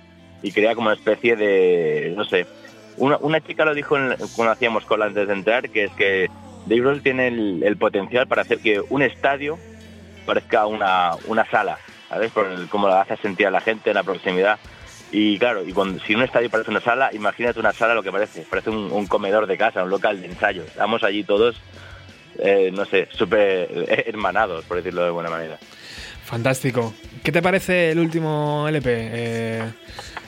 [0.43, 2.47] y crea como una especie de, no sé,
[2.97, 6.29] una, una chica lo dijo en- cuando hacíamos cola antes de entrar, que es que
[6.67, 9.59] Dave Grohl tiene el, el potencial para hacer que un estadio
[10.27, 11.79] parezca una, una sala,
[12.09, 12.31] ¿sabes?
[12.33, 14.59] Por el- cómo lo hace sentir a la gente en la proximidad.
[15.13, 18.11] Y claro, y cuando, si un estadio parece una sala, imagínate una sala lo que
[18.11, 20.63] parece, parece un, un comedor de casa, un local de ensayo.
[20.65, 21.55] Estamos allí todos,
[22.39, 23.69] eh, no sé, súper
[24.09, 25.59] hermanados, por decirlo de buena manera.
[26.25, 26.95] Fantástico.
[27.23, 28.87] ¿Qué te parece el último LP?
[29.13, 29.63] Eh,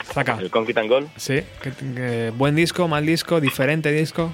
[0.04, 0.36] Zaka.
[0.40, 1.08] El Concrete and Gold.
[1.16, 1.40] Sí.
[1.62, 4.32] ¿Qué- qué- ¿Buen disco, mal disco, diferente disco?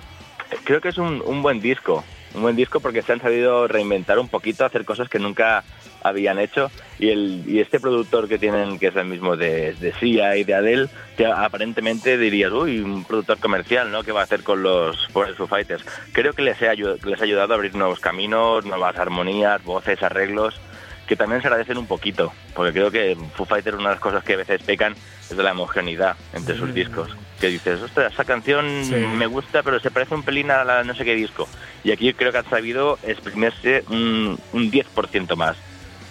[0.64, 2.04] Creo que es un, un buen disco,
[2.34, 5.64] un buen disco porque se han sabido reinventar un poquito, hacer cosas que nunca
[6.02, 6.70] habían hecho.
[6.98, 10.44] Y el y este productor que tienen que es el mismo de, de Sia y
[10.44, 14.62] de Adele que aparentemente dirías uy un productor comercial no qué va a hacer con
[14.62, 17.98] los Forest Foo Fighters creo que les ha ayu- les ha ayudado a abrir nuevos
[18.00, 20.60] caminos nuevas armonías voces arreglos
[21.08, 24.22] que también se agradecen un poquito porque creo que Foo Fighters una de las cosas
[24.24, 24.94] que a veces pecan
[25.28, 26.74] es de la homogeneidad entre sus Mm.
[26.74, 27.10] discos
[27.42, 28.94] que dices ostras esa canción Sí.
[28.94, 31.46] me gusta pero se parece un pelín a la no sé qué disco
[31.84, 35.56] y aquí creo que han sabido exprimirse un, un 10% más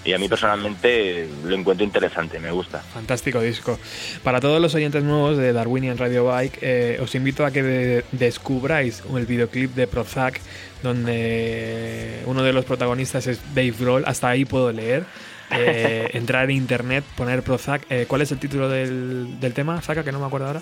[0.04, 2.80] y a mí personalmente lo encuentro interesante, me gusta.
[2.80, 3.78] Fantástico disco.
[4.24, 8.06] Para todos los oyentes nuevos de Darwinian Radio Bike, eh, os invito a que de-
[8.12, 10.42] descubráis el videoclip de Prozac,
[10.82, 14.04] donde uno de los protagonistas es Dave Grohl.
[14.08, 15.04] Hasta ahí puedo leer.
[15.52, 17.84] Eh, entrar en internet, poner Prozac.
[17.90, 20.62] Eh, ¿Cuál es el título del, del tema, Zaka, que no me acuerdo ahora?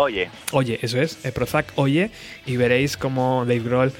[0.00, 2.10] Oye, Oye, eso es, eh, Prozac Oye,
[2.46, 3.92] y veréis cómo Dave Grohl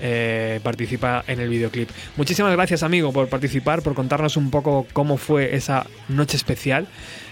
[0.00, 1.88] eh, participa en el videoclip.
[2.16, 6.88] Muchísimas gracias, amigo, por participar, por contarnos un poco cómo fue esa noche especial.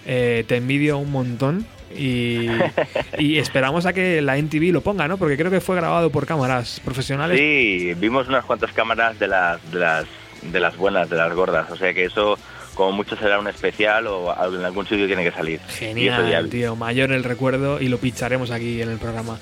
[0.07, 1.67] Eh, te envidio un montón
[1.99, 2.47] y,
[3.19, 5.17] y esperamos a que la NTV lo ponga, ¿no?
[5.17, 7.37] Porque creo que fue grabado por cámaras profesionales.
[7.37, 10.07] sí, vimos unas cuantas cámaras de las, de las
[10.43, 12.39] de las buenas, de las gordas, o sea que eso
[12.75, 15.61] como mucho será un especial o en algún sitio tiene que salir.
[15.61, 16.77] Genial, tío.
[16.77, 19.39] Mayor el recuerdo y lo picharemos aquí en el programa.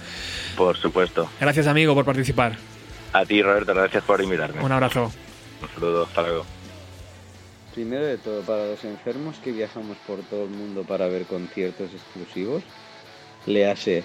[0.57, 1.29] Por supuesto.
[1.41, 2.57] Gracias, amigo, por participar.
[3.13, 4.63] A ti, Roberto, gracias por invitarme.
[4.63, 5.13] Un abrazo.
[5.63, 6.47] Un saludo, hasta luego.
[7.75, 11.91] Primero de todo, para los enfermos que viajamos por todo el mundo para ver conciertos
[11.93, 12.63] exclusivos,
[13.47, 14.03] le hace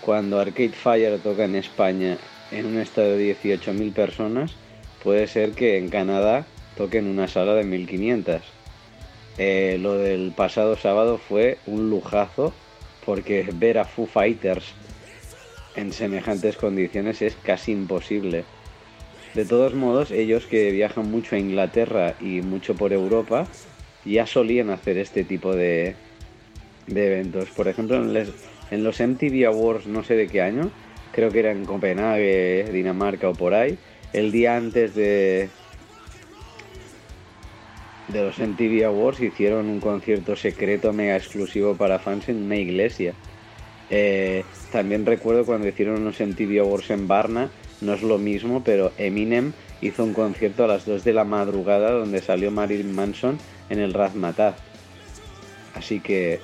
[0.00, 2.18] cuando Arcade Fire toca en España
[2.50, 4.52] en un estadio de 18.000 personas,
[5.02, 8.40] puede ser que en Canadá toque en una sala de 1.500.
[9.38, 12.54] Eh, lo del pasado sábado fue un lujazo
[13.04, 14.74] porque ver a Foo Fighters
[15.76, 18.44] en semejantes condiciones es casi imposible.
[19.34, 23.46] De todos modos, ellos que viajan mucho a Inglaterra y mucho por Europa,
[24.04, 25.94] ya solían hacer este tipo de,
[26.86, 27.50] de eventos.
[27.50, 28.26] Por ejemplo, en,
[28.70, 30.70] en los MTV Awards, no sé de qué año,
[31.12, 33.78] creo que era en Copenhague, Dinamarca o por ahí,
[34.14, 35.50] el día antes de,
[38.08, 43.14] de los MTV Awards hicieron un concierto secreto mega exclusivo para fans en una iglesia.
[43.90, 47.50] Eh, también recuerdo cuando hicieron unos MTV Awards en Varna,
[47.80, 51.90] no es lo mismo, pero Eminem hizo un concierto a las 2 de la madrugada
[51.90, 53.38] donde salió Marilyn Manson
[53.68, 54.56] en el Razmataz.
[55.74, 56.40] Así que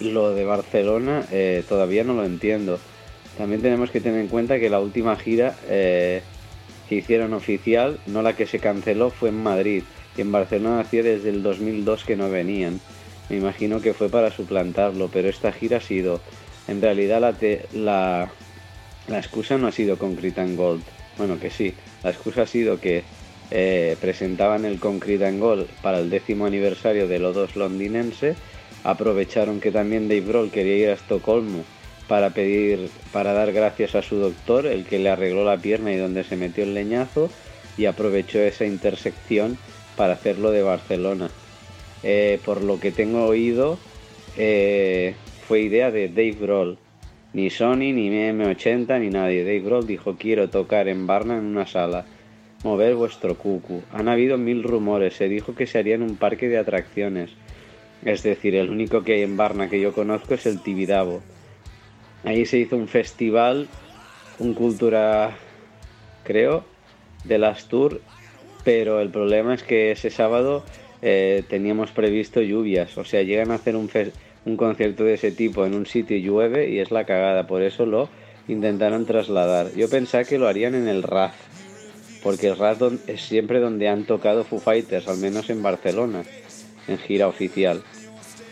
[0.00, 2.78] lo de Barcelona eh, todavía no lo entiendo.
[3.38, 6.22] También tenemos que tener en cuenta que la última gira eh,
[6.88, 9.82] que hicieron oficial, no la que se canceló, fue en Madrid.
[10.16, 12.80] Y en Barcelona hacía desde el 2002 que no venían.
[13.28, 16.20] Me imagino que fue para suplantarlo, pero esta gira ha sido...
[16.66, 17.20] En realidad
[17.74, 18.30] la,
[19.06, 20.82] la, excusa no ha sido Concrete and Gold.
[21.18, 21.74] Bueno, que sí.
[22.02, 23.02] La excusa ha sido que
[23.50, 28.34] eh, presentaban el Concrete and Gold para el décimo aniversario del O2 londinense.
[28.82, 31.64] Aprovecharon que también Dave Grohl quería ir a Estocolmo
[32.08, 35.96] para pedir, para dar gracias a su doctor, el que le arregló la pierna y
[35.96, 37.30] donde se metió el leñazo,
[37.76, 39.58] y aprovechó esa intersección
[39.96, 41.30] para hacerlo de Barcelona.
[42.02, 43.78] Eh, por lo que tengo oído,
[44.36, 45.14] eh,
[45.46, 46.78] fue idea de Dave Grohl.
[47.32, 49.42] Ni Sony, ni M80, ni nadie.
[49.42, 52.04] Dave Grohl dijo quiero tocar en Varna en una sala.
[52.62, 53.82] mover vuestro cucu.
[53.92, 57.30] Han habido mil rumores, se dijo que se haría en un parque de atracciones.
[58.04, 61.20] Es decir, el único que hay en Varna que yo conozco es el Tibidabo.
[62.24, 63.68] Ahí se hizo un festival,
[64.38, 65.36] un cultura,
[66.24, 66.64] creo,
[67.24, 68.00] de las tour,
[68.64, 70.64] pero el problema es que ese sábado
[71.02, 73.88] eh, teníamos previsto lluvias, o sea, llegan a hacer un,
[74.56, 77.84] concierto de ese tipo en un sitio y llueve y es la cagada, por eso
[77.84, 78.08] lo
[78.48, 79.72] intentaron trasladar.
[79.74, 81.34] Yo pensaba que lo harían en el RAF,
[82.22, 86.24] porque el RAF es siempre donde han tocado Foo Fighters, al menos en Barcelona,
[86.88, 87.82] en gira oficial.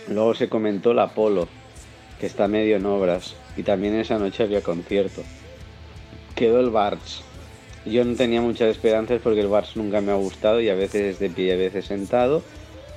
[0.09, 1.49] Luego se comentó la Apolo,
[2.21, 5.23] que está medio en obras, y también esa noche había concierto.
[6.35, 7.25] Quedó el Barts.
[7.85, 11.19] Yo no tenía muchas esperanzas porque el Barts nunca me ha gustado y a veces
[11.19, 12.43] de pie y a veces sentado,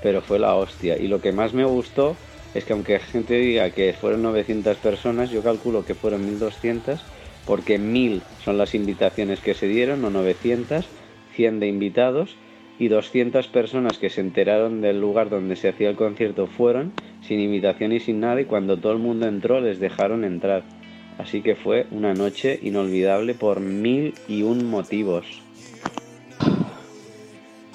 [0.03, 0.97] pero fue la hostia.
[0.97, 2.15] Y lo que más me gustó
[2.53, 7.03] es que aunque gente diga que fueron 900 personas, yo calculo que fueron 1200
[7.45, 10.87] porque 1000 son las invitaciones que se dieron, o 900,
[11.35, 12.35] 100 de invitados
[12.77, 16.91] y 200 personas que se enteraron del lugar donde se hacía el concierto fueron
[17.21, 20.74] sin invitación y sin nada y cuando todo el mundo entró les dejaron entrar.
[21.17, 25.25] Así que fue una noche inolvidable por mil y un motivos.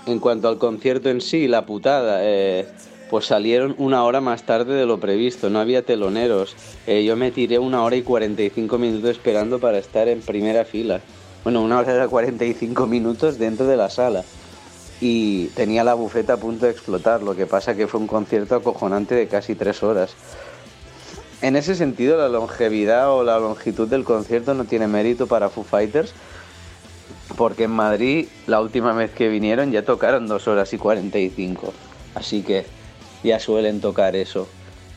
[0.07, 2.67] En cuanto al concierto en sí, la putada, eh,
[3.11, 6.57] pues salieron una hora más tarde de lo previsto, no había teloneros.
[6.87, 11.01] Eh, yo me tiré una hora y 45 minutos esperando para estar en primera fila.
[11.45, 14.25] Bueno, una hora y 45 minutos dentro de la sala.
[15.01, 18.55] Y tenía la bufeta a punto de explotar, lo que pasa que fue un concierto
[18.55, 20.15] acojonante de casi tres horas.
[21.43, 25.65] En ese sentido, la longevidad o la longitud del concierto no tiene mérito para Foo
[25.65, 26.13] Fighters,
[27.37, 31.73] porque en Madrid la última vez que vinieron ya tocaron dos horas y 45.
[32.15, 32.67] Así que
[33.23, 34.49] ya suelen tocar eso.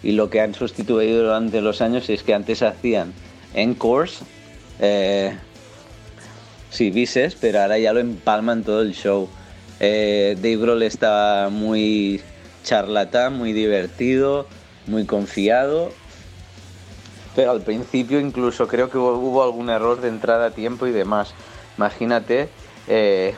[0.02, 3.14] Y lo que han sustituido durante los años es que antes hacían
[3.54, 4.20] encores,
[4.80, 5.38] eh,
[6.70, 9.30] sí, bises, pero ahora ya lo empalman todo el show.
[9.80, 12.22] Eh, Dave Grohl está muy
[12.64, 14.46] charlatán, muy divertido,
[14.88, 15.92] muy confiado.
[17.36, 21.34] Pero al principio incluso creo que hubo, algún error de entrada a tiempo y demás.
[21.78, 22.50] Imagínate
[22.88, 23.36] eh,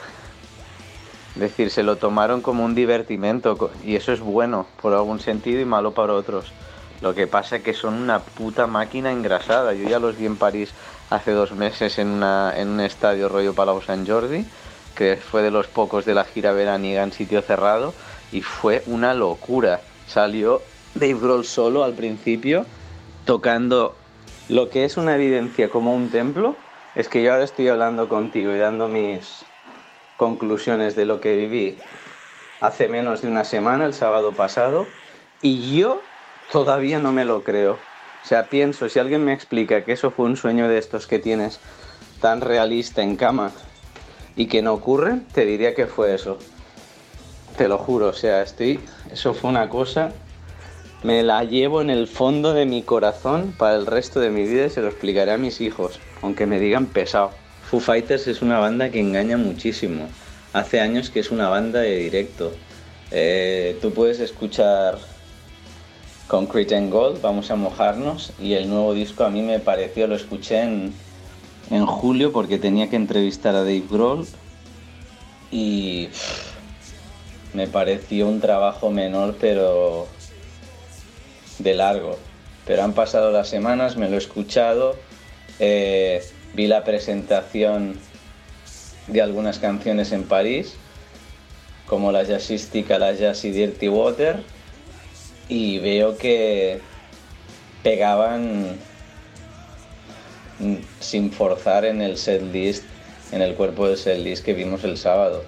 [1.35, 5.65] decir, se lo tomaron como un divertimento y eso es bueno por algún sentido y
[5.65, 6.51] malo para otros.
[7.01, 9.73] Lo que pasa es que son una puta máquina engrasada.
[9.73, 10.73] Yo ya los vi en París
[11.09, 14.45] hace dos meses en, un estadio rollo Palau San Jordi,
[14.95, 17.93] que fue de los pocos de la gira veraniega en sitio cerrado
[18.31, 19.81] y fue una locura.
[20.07, 20.61] Salió
[20.93, 22.65] Dave Grohl solo al principio
[23.25, 23.95] tocando
[24.49, 26.55] lo que es una evidencia como un templo.
[26.95, 29.45] Es que yo ahora estoy hablando contigo y dando mis,
[30.17, 31.77] conclusiones de lo que viví
[32.61, 34.87] hace menos de una semana, el sábado pasado,
[35.41, 36.01] y yo
[36.51, 37.73] todavía no me lo creo.
[37.73, 41.19] O sea, pienso, si alguien me explica que eso fue un sueño de estos que
[41.19, 41.59] tienes
[42.21, 43.51] tan realista en cama
[44.35, 46.39] y que no ocurre, te diría que fue eso.
[47.57, 48.79] Te lo juro, o sea, estoy,
[49.11, 50.11] eso fue una cosa,
[51.05, 54.65] me la llevo en el fondo de mi corazón para el resto de mi vida
[54.65, 57.29] y se lo explicaré a mis hijos, aunque me digan pesado.
[57.69, 60.07] Foo Fighters es una banda que engaña muchísimo.
[60.51, 62.53] Hace años que es una banda de directo.
[63.11, 64.97] Eh, tú puedes escuchar
[66.27, 70.15] Concrete and Gold, vamos a mojarnos, y el nuevo disco a mí me pareció, lo
[70.15, 70.91] escuché en,
[71.69, 74.25] en julio porque tenía que entrevistar a Dave Grohl
[75.51, 76.09] y
[77.53, 80.07] me pareció un trabajo menor pero
[81.59, 82.17] de largo.
[82.65, 84.95] Pero han pasado las semanas, me lo he escuchado.
[85.59, 86.23] Eh,
[86.53, 87.99] vi la presentación
[89.07, 90.75] de algunas canciones en París,
[91.85, 94.41] como la jazzística, la jazz y Dirty Water,
[95.47, 96.79] y veo que
[97.83, 98.77] pegaban
[100.99, 102.83] sin forzar en el set list,
[103.31, 105.43] en el cuerpo del set list que vimos el sábado.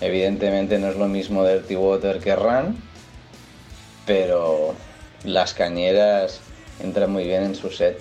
[0.00, 2.76] Evidentemente no es lo mismo Dirty Water que Run,
[4.06, 4.74] pero
[5.24, 6.40] las cañeras
[6.80, 7.98] entran muy bien en su set.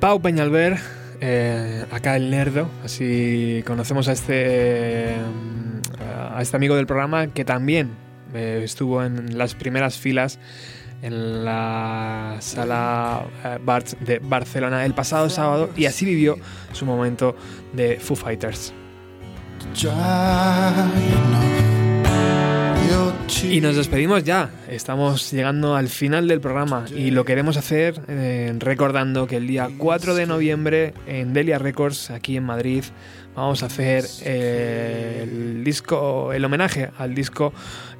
[0.00, 0.78] Pau Peñalver,
[1.20, 5.16] eh, acá el Nerdo, así conocemos a este,
[6.30, 7.90] a este amigo del programa que también
[8.32, 10.38] eh, estuvo en las primeras filas
[11.02, 16.36] en la sala eh, Barts de Barcelona el pasado sábado y así vivió
[16.72, 17.36] su momento
[17.72, 18.72] de Foo Fighters.
[23.44, 24.50] Y nos despedimos ya.
[24.68, 29.68] Estamos llegando al final del programa y lo queremos hacer eh, recordando que el día
[29.76, 32.84] 4 de noviembre en Delia Records, aquí en Madrid,
[33.38, 37.52] vamos a hacer eh, el disco, el homenaje al disco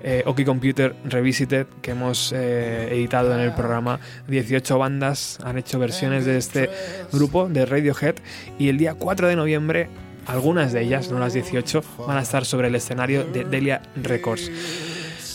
[0.03, 4.01] eh, Oki Computer Revisited que hemos eh, editado en el programa.
[4.27, 6.71] 18 bandas han hecho versiones de este
[7.13, 8.17] grupo de Radiohead
[8.59, 9.89] y el día 4 de noviembre
[10.27, 14.51] algunas de ellas, no las 18, van a estar sobre el escenario de Delia Records.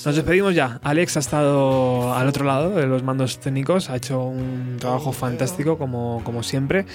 [0.06, 0.82] Nos despedimos ya.
[0.84, 5.78] Alex ha estado al otro lado de los mandos técnicos, ha hecho un trabajo fantástico
[5.78, 6.86] como, como siempre.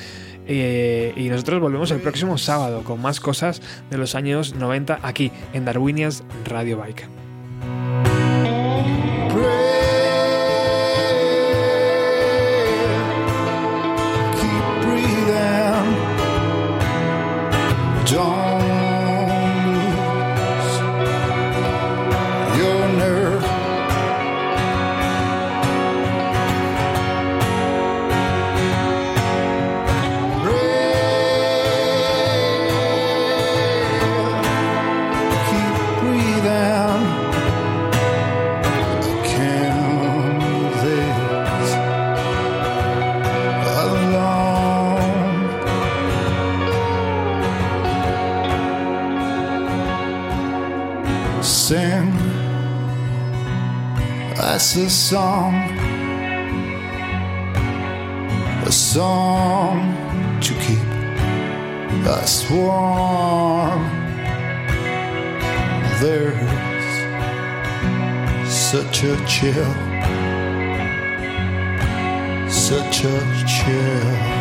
[0.48, 3.60] Eh, y nosotros volvemos el próximo sábado con más cosas
[3.90, 7.27] de los años 90 aquí en Darwinias Radio Bike.
[54.76, 55.54] A song,
[58.66, 60.78] a song to keep
[62.06, 63.82] us warm.
[66.00, 66.36] There's
[68.52, 69.74] such a chill,
[72.50, 74.37] such a chill.